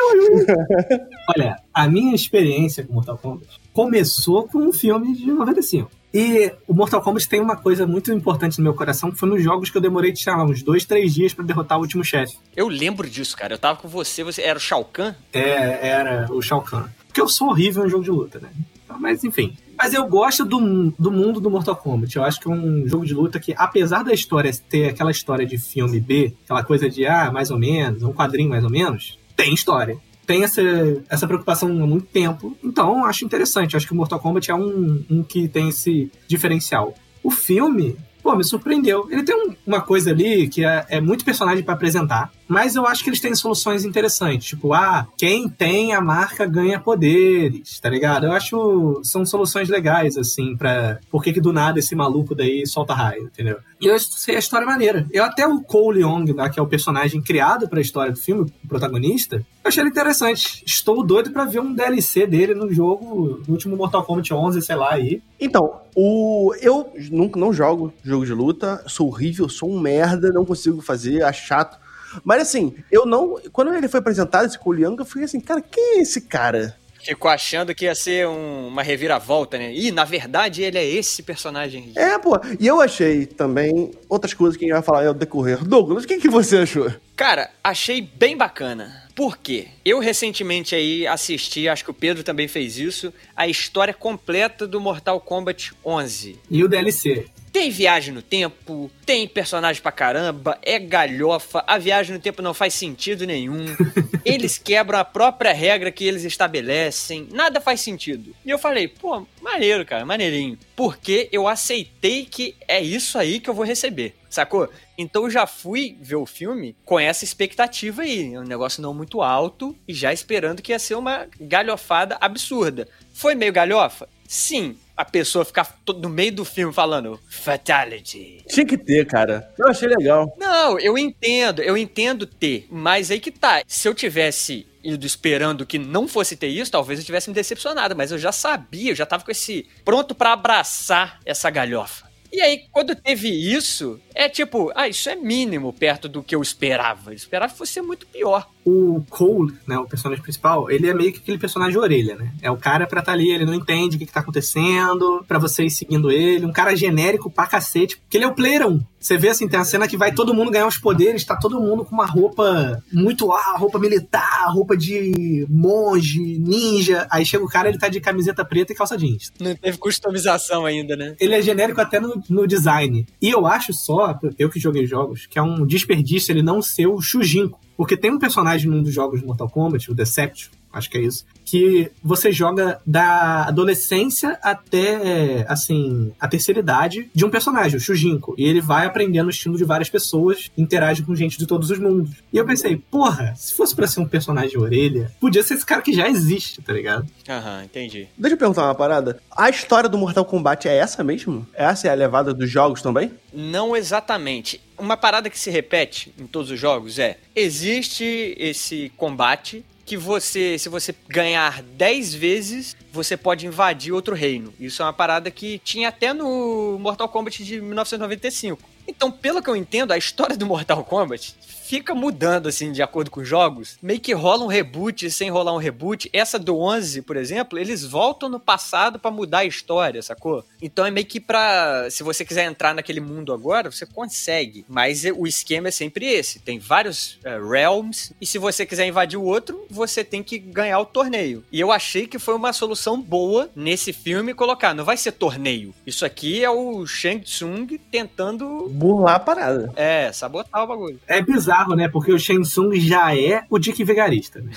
Olha, 1.36 1.56
a 1.72 1.88
minha 1.88 2.14
experiência 2.14 2.84
com 2.84 2.94
Mortal 2.94 3.18
Kombat 3.18 3.60
começou 3.72 4.48
com 4.48 4.58
um 4.58 4.72
filme 4.72 5.14
de 5.14 5.26
95. 5.26 5.90
E 6.14 6.52
o 6.68 6.74
Mortal 6.74 7.00
Kombat 7.00 7.26
tem 7.26 7.40
uma 7.40 7.56
coisa 7.56 7.86
muito 7.86 8.12
importante 8.12 8.58
no 8.58 8.64
meu 8.64 8.74
coração, 8.74 9.10
que 9.10 9.18
foi 9.18 9.28
nos 9.28 9.42
jogos 9.42 9.70
que 9.70 9.78
eu 9.78 9.80
demorei, 9.80 10.14
sei 10.14 10.32
lá, 10.32 10.44
uns 10.44 10.62
dois, 10.62 10.84
três 10.84 11.14
dias 11.14 11.32
pra 11.32 11.44
derrotar 11.44 11.78
o 11.78 11.80
último 11.80 12.04
chefe. 12.04 12.36
Eu 12.54 12.68
lembro 12.68 13.08
disso, 13.08 13.34
cara. 13.34 13.54
Eu 13.54 13.58
tava 13.58 13.78
com 13.80 13.88
você, 13.88 14.22
você 14.22 14.42
era 14.42 14.58
o 14.58 14.60
Shao 14.60 14.84
Kahn? 14.84 15.14
É, 15.32 15.88
era 15.88 16.26
o 16.30 16.42
Shao 16.42 16.60
Kahn. 16.60 16.84
Porque 17.06 17.20
eu 17.20 17.28
sou 17.28 17.48
horrível 17.48 17.86
em 17.86 17.88
jogo 17.88 18.04
de 18.04 18.10
luta, 18.10 18.38
né? 18.38 18.50
Mas 18.98 19.24
enfim. 19.24 19.56
Mas 19.76 19.94
eu 19.94 20.06
gosto 20.06 20.44
do, 20.44 20.92
do 20.98 21.10
mundo 21.10 21.40
do 21.40 21.50
Mortal 21.50 21.74
Kombat. 21.74 22.14
Eu 22.14 22.24
acho 22.24 22.38
que 22.38 22.46
é 22.46 22.50
um 22.50 22.86
jogo 22.86 23.06
de 23.06 23.14
luta 23.14 23.40
que, 23.40 23.54
apesar 23.56 24.04
da 24.04 24.12
história 24.12 24.52
ter 24.68 24.90
aquela 24.90 25.10
história 25.10 25.46
de 25.46 25.58
filme 25.58 25.98
B, 25.98 26.34
aquela 26.44 26.62
coisa 26.62 26.88
de, 26.88 27.06
ah, 27.06 27.30
mais 27.32 27.50
ou 27.50 27.58
menos, 27.58 28.02
um 28.02 28.12
quadrinho 28.12 28.50
mais 28.50 28.64
ou 28.64 28.70
menos, 28.70 29.18
tem 29.44 29.54
história. 29.54 29.96
Tem 30.26 30.44
essa, 30.44 30.62
essa 31.10 31.26
preocupação 31.26 31.68
há 31.82 31.86
muito 31.86 32.06
tempo. 32.06 32.56
Então, 32.62 33.04
acho 33.04 33.24
interessante. 33.24 33.76
Acho 33.76 33.86
que 33.86 33.92
o 33.92 33.96
Mortal 33.96 34.20
Kombat 34.20 34.50
é 34.50 34.54
um, 34.54 35.04
um 35.10 35.22
que 35.22 35.48
tem 35.48 35.68
esse 35.68 36.10
diferencial. 36.28 36.94
O 37.24 37.30
filme, 37.30 37.96
pô, 38.22 38.36
me 38.36 38.44
surpreendeu. 38.44 39.08
Ele 39.10 39.24
tem 39.24 39.34
um- 39.34 39.54
uma 39.66 39.80
coisa 39.80 40.10
ali 40.10 40.48
que 40.48 40.64
é, 40.64 40.86
é 40.88 41.00
muito 41.00 41.24
personagem 41.24 41.64
pra 41.64 41.74
apresentar, 41.74 42.30
mas 42.46 42.76
eu 42.76 42.86
acho 42.86 43.02
que 43.02 43.10
eles 43.10 43.20
têm 43.20 43.34
soluções 43.34 43.84
interessantes. 43.84 44.46
Tipo, 44.48 44.72
ah, 44.72 45.06
quem 45.18 45.48
tem 45.48 45.92
a 45.92 46.00
marca 46.00 46.46
ganha 46.46 46.78
poderes, 46.78 47.80
tá 47.80 47.88
ligado? 47.90 48.26
Eu 48.26 48.32
acho 48.32 49.00
são 49.02 49.26
soluções 49.26 49.68
legais, 49.68 50.16
assim, 50.16 50.56
pra. 50.56 50.98
Por 51.10 51.22
que, 51.22 51.32
que 51.32 51.40
do 51.40 51.52
nada 51.52 51.78
esse 51.80 51.94
maluco 51.96 52.34
daí 52.34 52.64
solta 52.66 52.94
raio, 52.94 53.24
entendeu? 53.24 53.58
E 53.82 53.88
eu 53.88 53.96
achei 53.96 54.36
a 54.36 54.38
história 54.38 54.64
maneira. 54.64 55.08
Eu 55.10 55.24
até 55.24 55.44
o 55.44 55.60
Cole 55.60 56.02
Young, 56.02 56.32
lá, 56.32 56.48
que 56.48 56.60
é 56.60 56.62
o 56.62 56.68
personagem 56.68 57.20
criado 57.20 57.68
pra 57.68 57.80
história 57.80 58.12
do 58.12 58.18
filme, 58.18 58.48
o 58.64 58.68
protagonista, 58.68 59.36
eu 59.36 59.68
achei 59.68 59.82
ele 59.82 59.90
interessante. 59.90 60.62
Estou 60.64 61.04
doido 61.04 61.32
pra 61.32 61.44
ver 61.44 61.58
um 61.58 61.74
DLC 61.74 62.24
dele 62.24 62.54
no 62.54 62.72
jogo, 62.72 63.42
no 63.44 63.52
último 63.52 63.76
Mortal 63.76 64.04
Kombat 64.04 64.32
11, 64.32 64.62
sei 64.62 64.76
lá, 64.76 64.92
aí. 64.92 65.20
Então, 65.40 65.80
o 65.96 66.54
eu 66.60 66.92
nunca 67.10 67.40
não 67.40 67.52
jogo 67.52 67.92
jogo 68.04 68.24
de 68.24 68.32
luta, 68.32 68.84
sou 68.86 69.08
horrível, 69.08 69.48
sou 69.48 69.68
um 69.68 69.80
merda, 69.80 70.30
não 70.30 70.44
consigo 70.44 70.80
fazer, 70.80 71.24
acho 71.24 71.44
chato. 71.44 71.76
Mas 72.24 72.42
assim, 72.42 72.74
eu 72.88 73.04
não. 73.04 73.40
Quando 73.52 73.74
ele 73.74 73.88
foi 73.88 73.98
apresentado, 73.98 74.46
esse 74.46 74.58
Cole 74.58 74.84
Young, 74.84 74.96
eu 74.98 75.04
fiquei 75.04 75.24
assim, 75.24 75.40
cara, 75.40 75.60
quem 75.60 75.98
é 75.98 76.02
esse 76.02 76.20
cara? 76.20 76.76
Ficou 77.04 77.30
achando 77.30 77.74
que 77.74 77.84
ia 77.84 77.94
ser 77.94 78.26
um- 78.28 78.68
uma 78.68 78.82
reviravolta, 78.82 79.58
né? 79.58 79.72
Ih, 79.72 79.90
na 79.90 80.04
verdade 80.04 80.62
ele 80.62 80.78
é 80.78 80.84
esse 80.86 81.22
personagem. 81.22 81.92
É, 81.96 82.18
pô. 82.18 82.38
E 82.60 82.66
eu 82.66 82.80
achei 82.80 83.26
também 83.26 83.90
outras 84.08 84.32
coisas 84.34 84.56
que 84.56 84.64
a 84.64 84.68
gente 84.68 84.74
vai 84.74 84.82
falar 84.82 85.06
ao 85.06 85.14
decorrer. 85.14 85.62
Douglas, 85.64 86.04
o 86.04 86.06
que, 86.06 86.18
que 86.18 86.28
você 86.28 86.58
achou? 86.58 86.92
Cara, 87.16 87.50
achei 87.62 88.00
bem 88.00 88.36
bacana. 88.36 89.02
Por 89.14 89.36
quê? 89.36 89.66
Eu 89.84 89.98
recentemente 89.98 90.74
aí 90.74 91.06
assisti, 91.06 91.68
acho 91.68 91.84
que 91.84 91.90
o 91.90 91.94
Pedro 91.94 92.22
também 92.24 92.48
fez 92.48 92.78
isso, 92.78 93.12
a 93.36 93.46
história 93.46 93.92
completa 93.92 94.66
do 94.66 94.80
Mortal 94.80 95.20
Kombat 95.20 95.72
11. 95.84 96.38
E 96.50 96.64
o 96.64 96.68
DLC. 96.68 97.26
Tem 97.52 97.68
viagem 97.70 98.14
no 98.14 98.22
tempo, 98.22 98.90
tem 99.04 99.28
personagem 99.28 99.82
pra 99.82 99.92
caramba, 99.92 100.58
é 100.62 100.78
galhofa, 100.78 101.62
a 101.66 101.76
viagem 101.76 102.14
no 102.14 102.20
tempo 102.20 102.40
não 102.40 102.54
faz 102.54 102.72
sentido 102.72 103.26
nenhum. 103.26 103.66
Eles 104.24 104.56
quebram 104.56 104.98
a 104.98 105.04
própria 105.04 105.52
regra 105.52 105.92
que 105.92 106.04
eles 106.04 106.24
estabelecem, 106.24 107.28
nada 107.30 107.60
faz 107.60 107.80
sentido. 107.80 108.34
E 108.46 108.50
eu 108.50 108.58
falei, 108.58 108.86
pô, 108.86 109.26
maneiro, 109.42 109.84
cara, 109.84 110.06
maneirinho. 110.06 110.56
Porque 110.76 111.28
eu 111.32 111.48
aceitei 111.48 112.24
que 112.24 112.54
é 112.66 112.80
isso 112.80 113.18
aí 113.18 113.40
que 113.40 113.50
eu 113.50 113.54
vou 113.54 113.64
receber, 113.64 114.14
sacou? 114.30 114.70
Então 114.96 115.24
eu 115.24 115.30
já 115.30 115.46
fui 115.46 115.98
ver 116.00 116.16
o 116.16 116.24
filme 116.24 116.76
com 116.84 116.98
essa 116.98 117.24
expectativa 117.24 118.02
aí, 118.02 118.38
um 118.38 118.44
negócio 118.44 118.80
não 118.80 118.94
muito 118.94 119.20
alto 119.20 119.76
e 119.86 119.92
já 119.92 120.12
esperando 120.12 120.62
que 120.62 120.72
ia 120.72 120.78
ser 120.78 120.94
uma 120.94 121.26
galhofada 121.40 122.16
absurda. 122.20 122.88
Foi 123.12 123.34
meio 123.34 123.52
galhofa? 123.52 124.08
Sim. 124.26 124.78
A 124.96 125.04
pessoa 125.04 125.44
ficar 125.44 125.76
no 126.00 126.08
meio 126.08 126.32
do 126.32 126.44
filme 126.44 126.72
falando 126.72 127.18
Fatality. 127.28 128.44
Tinha 128.48 128.66
que 128.66 128.76
ter, 128.76 129.06
cara. 129.06 129.50
Eu 129.58 129.68
achei 129.68 129.88
legal. 129.88 130.34
Não, 130.38 130.78
eu 130.78 130.98
entendo, 130.98 131.62
eu 131.62 131.76
entendo 131.76 132.26
ter, 132.26 132.66
mas 132.70 133.10
aí 133.10 133.18
que 133.18 133.30
tá. 133.30 133.62
Se 133.66 133.88
eu 133.88 133.94
tivesse 133.94 134.66
ido 134.84 135.06
esperando 135.06 135.64
que 135.64 135.78
não 135.78 136.08
fosse 136.08 136.36
ter 136.36 136.48
isso, 136.48 136.70
talvez 136.70 136.98
eu 136.98 137.04
tivesse 137.04 137.30
me 137.30 137.34
decepcionado, 137.34 137.96
mas 137.96 138.10
eu 138.10 138.18
já 138.18 138.32
sabia, 138.32 138.90
eu 138.90 138.96
já 138.96 139.06
tava 139.06 139.24
com 139.24 139.30
esse 139.30 139.66
pronto 139.84 140.14
pra 140.14 140.32
abraçar 140.32 141.20
essa 141.24 141.48
galhofa. 141.50 142.11
E 142.32 142.40
aí, 142.40 142.64
quando 142.72 142.96
teve 142.96 143.28
isso, 143.28 144.00
é 144.14 144.28
tipo, 144.28 144.72
ah, 144.74 144.88
isso 144.88 145.08
é 145.10 145.14
mínimo 145.14 145.72
perto 145.72 146.08
do 146.08 146.22
que 146.22 146.34
eu 146.34 146.40
esperava. 146.40 147.10
Eu 147.10 147.14
esperava 147.14 147.52
que 147.52 147.58
fosse 147.58 147.80
muito 147.82 148.06
pior. 148.06 148.48
O 148.64 149.02
Cole, 149.10 149.54
né, 149.66 149.76
o 149.76 149.86
personagem 149.86 150.22
principal, 150.22 150.70
ele 150.70 150.88
é 150.88 150.94
meio 150.94 151.12
que 151.12 151.18
aquele 151.18 151.38
personagem 151.38 151.78
orelha, 151.78 152.14
né? 152.14 152.32
É 152.40 152.50
o 152.50 152.56
cara 152.56 152.86
pra 152.86 153.00
estar 153.00 153.12
ali, 153.12 153.30
ele 153.30 153.44
não 153.44 153.54
entende 153.54 153.96
o 153.96 153.98
que, 153.98 154.06
que 154.06 154.12
tá 154.12 154.20
acontecendo, 154.20 155.24
pra 155.26 155.38
você 155.38 155.64
ir 155.64 155.70
seguindo 155.70 156.10
ele. 156.10 156.46
Um 156.46 156.52
cara 156.52 156.76
genérico 156.76 157.30
pra 157.30 157.46
cacete, 157.46 157.98
porque 157.98 158.16
ele 158.16 158.24
é 158.24 158.28
o 158.28 158.34
player 158.34 158.66
1. 158.66 158.80
Você 159.00 159.18
vê 159.18 159.30
assim, 159.30 159.48
tem 159.48 159.58
a 159.58 159.64
cena 159.64 159.88
que 159.88 159.96
vai 159.96 160.12
todo 160.12 160.32
mundo 160.32 160.50
ganhar 160.50 160.66
os 160.66 160.78
poderes, 160.78 161.24
tá 161.24 161.36
todo 161.36 161.60
mundo 161.60 161.84
com 161.84 161.92
uma 161.92 162.06
roupa 162.06 162.80
muito, 162.92 163.32
ah, 163.32 163.56
roupa 163.58 163.78
militar, 163.78 164.46
roupa 164.52 164.76
de 164.76 165.44
monge, 165.50 166.38
ninja. 166.38 167.06
Aí 167.10 167.26
chega 167.26 167.44
o 167.44 167.48
cara, 167.48 167.68
ele 167.68 167.78
tá 167.78 167.88
de 167.88 168.00
camiseta 168.00 168.44
preta 168.44 168.72
e 168.72 168.76
calça 168.76 168.96
jeans. 168.96 169.32
Não 169.40 169.56
teve 169.56 169.76
customização 169.76 170.64
ainda, 170.64 170.94
né? 170.94 171.16
Ele 171.18 171.34
é 171.34 171.42
genérico 171.42 171.80
até 171.80 171.98
no, 171.98 172.21
no 172.28 172.46
design. 172.46 173.06
E 173.20 173.28
eu 173.28 173.46
acho 173.46 173.72
só, 173.72 174.18
eu 174.38 174.48
que 174.48 174.60
joguei 174.60 174.86
jogos, 174.86 175.26
que 175.26 175.38
é 175.38 175.42
um 175.42 175.66
desperdício 175.66 176.32
ele 176.32 176.42
não 176.42 176.60
ser 176.62 176.86
o 176.86 177.00
Shujinko. 177.00 177.60
Porque 177.76 177.96
tem 177.96 178.10
um 178.10 178.18
personagem 178.18 178.70
num 178.70 178.82
dos 178.82 178.92
jogos 178.92 179.20
de 179.20 179.26
Mortal 179.26 179.48
Kombat, 179.48 179.90
o 179.90 179.94
Deception, 179.94 180.50
acho 180.72 180.90
que 180.90 180.98
é 180.98 181.02
isso, 181.02 181.24
que 181.44 181.90
você 182.02 182.32
joga 182.32 182.80
da 182.86 183.44
adolescência 183.48 184.38
até, 184.42 185.44
assim, 185.48 186.12
a 186.18 186.28
terceira 186.28 186.60
idade 186.60 187.10
de 187.14 187.24
um 187.24 187.30
personagem, 187.30 187.76
o 187.76 187.80
Shujinko. 187.80 188.34
E 188.38 188.44
ele 188.44 188.60
vai 188.60 188.86
aprendendo 188.86 189.26
o 189.26 189.30
estilo 189.30 189.56
de 189.56 189.64
várias 189.64 189.90
pessoas, 189.90 190.50
interage 190.56 191.02
com 191.02 191.14
gente 191.14 191.38
de 191.38 191.46
todos 191.46 191.70
os 191.70 191.78
mundos. 191.78 192.16
E 192.32 192.36
eu 192.36 192.46
pensei, 192.46 192.76
porra, 192.76 193.34
se 193.36 193.54
fosse 193.54 193.74
pra 193.74 193.86
ser 193.86 194.00
um 194.00 194.08
personagem 194.08 194.58
orelha, 194.58 195.12
podia 195.20 195.42
ser 195.42 195.54
esse 195.54 195.66
cara 195.66 195.82
que 195.82 195.92
já 195.92 196.08
existe, 196.08 196.62
tá 196.62 196.72
ligado? 196.72 197.06
Aham, 197.28 197.64
entendi. 197.64 198.08
Deixa 198.16 198.34
eu 198.34 198.38
perguntar 198.38 198.64
uma 198.64 198.74
parada. 198.74 199.20
A 199.30 199.50
história 199.50 199.88
do 199.88 199.98
Mortal 199.98 200.24
Kombat 200.24 200.68
é 200.68 200.76
essa 200.76 201.02
mesmo? 201.04 201.46
Essa 201.54 201.88
é 201.88 201.90
a 201.90 201.94
levada 201.94 202.32
dos 202.32 202.50
jogos 202.50 202.82
também? 202.82 203.12
Não 203.32 203.76
exatamente. 203.76 204.60
Uma 204.78 204.96
parada 204.96 205.30
que 205.30 205.38
se 205.38 205.50
repete 205.50 206.12
em 206.18 206.26
todos 206.26 206.50
os 206.50 206.58
jogos 206.58 206.98
é: 206.98 207.18
existe 207.34 208.34
esse 208.38 208.90
combate 208.96 209.64
que 209.84 209.96
você, 209.96 210.58
se 210.58 210.68
você 210.68 210.94
ganhar 211.08 211.62
10 211.62 212.14
vezes, 212.14 212.76
você 212.92 213.16
pode 213.16 213.46
invadir 213.46 213.92
outro 213.92 214.14
reino. 214.14 214.52
Isso 214.58 214.82
é 214.82 214.84
uma 214.84 214.92
parada 214.92 215.30
que 215.30 215.58
tinha 215.58 215.88
até 215.88 216.12
no 216.12 216.78
Mortal 216.78 217.08
Kombat 217.08 217.44
de 217.44 217.60
1995. 217.60 218.62
Então, 218.86 219.10
pelo 219.10 219.42
que 219.42 219.48
eu 219.48 219.56
entendo, 219.56 219.92
a 219.92 219.98
história 219.98 220.36
do 220.36 220.46
Mortal 220.46 220.84
Kombat 220.84 221.34
fica 221.72 221.94
mudando, 221.94 222.48
assim, 222.48 222.70
de 222.70 222.82
acordo 222.82 223.10
com 223.10 223.22
os 223.22 223.28
jogos. 223.28 223.78
Meio 223.80 223.98
que 223.98 224.12
rola 224.12 224.44
um 224.44 224.46
reboot 224.46 225.10
sem 225.10 225.30
rolar 225.30 225.54
um 225.54 225.58
reboot. 225.58 226.10
Essa 226.12 226.38
do 226.38 226.58
11, 226.58 227.00
por 227.00 227.16
exemplo, 227.16 227.58
eles 227.58 227.82
voltam 227.82 228.28
no 228.28 228.38
passado 228.38 228.98
pra 228.98 229.10
mudar 229.10 229.38
a 229.38 229.44
história, 229.46 230.02
sacou? 230.02 230.44
Então 230.60 230.84
é 230.84 230.90
meio 230.90 231.06
que 231.06 231.18
pra... 231.18 231.88
Se 231.88 232.02
você 232.02 232.26
quiser 232.26 232.44
entrar 232.44 232.74
naquele 232.74 233.00
mundo 233.00 233.32
agora, 233.32 233.70
você 233.70 233.86
consegue. 233.86 234.66
Mas 234.68 235.04
o 235.16 235.26
esquema 235.26 235.68
é 235.68 235.70
sempre 235.70 236.04
esse. 236.04 236.40
Tem 236.40 236.58
vários 236.58 237.18
eh, 237.24 237.40
realms. 237.40 238.12
E 238.20 238.26
se 238.26 238.36
você 238.36 238.66
quiser 238.66 238.86
invadir 238.86 239.18
o 239.18 239.24
outro, 239.24 239.64
você 239.70 240.04
tem 240.04 240.22
que 240.22 240.38
ganhar 240.38 240.78
o 240.78 240.84
torneio. 240.84 241.42
E 241.50 241.58
eu 241.58 241.72
achei 241.72 242.06
que 242.06 242.18
foi 242.18 242.34
uma 242.34 242.52
solução 242.52 243.00
boa 243.00 243.48
nesse 243.56 243.94
filme 243.94 244.34
colocar. 244.34 244.74
Não 244.74 244.84
vai 244.84 244.98
ser 244.98 245.12
torneio. 245.12 245.74
Isso 245.86 246.04
aqui 246.04 246.44
é 246.44 246.50
o 246.50 246.84
Shang 246.86 247.20
Tsung 247.20 247.78
tentando 247.90 248.68
burlar 248.68 249.14
a 249.14 249.20
parada. 249.20 249.72
É, 249.74 250.12
sabotar 250.12 250.64
o 250.64 250.66
bagulho. 250.66 251.00
É 251.06 251.22
bizarro, 251.22 251.61
né? 251.70 251.88
Porque 251.88 252.12
o 252.12 252.18
Shang 252.18 252.42
Tsung 252.42 252.74
já 252.78 253.16
é 253.16 253.44
o 253.48 253.58
Dick 253.58 253.82
Vigarista. 253.84 254.40
Né? 254.40 254.50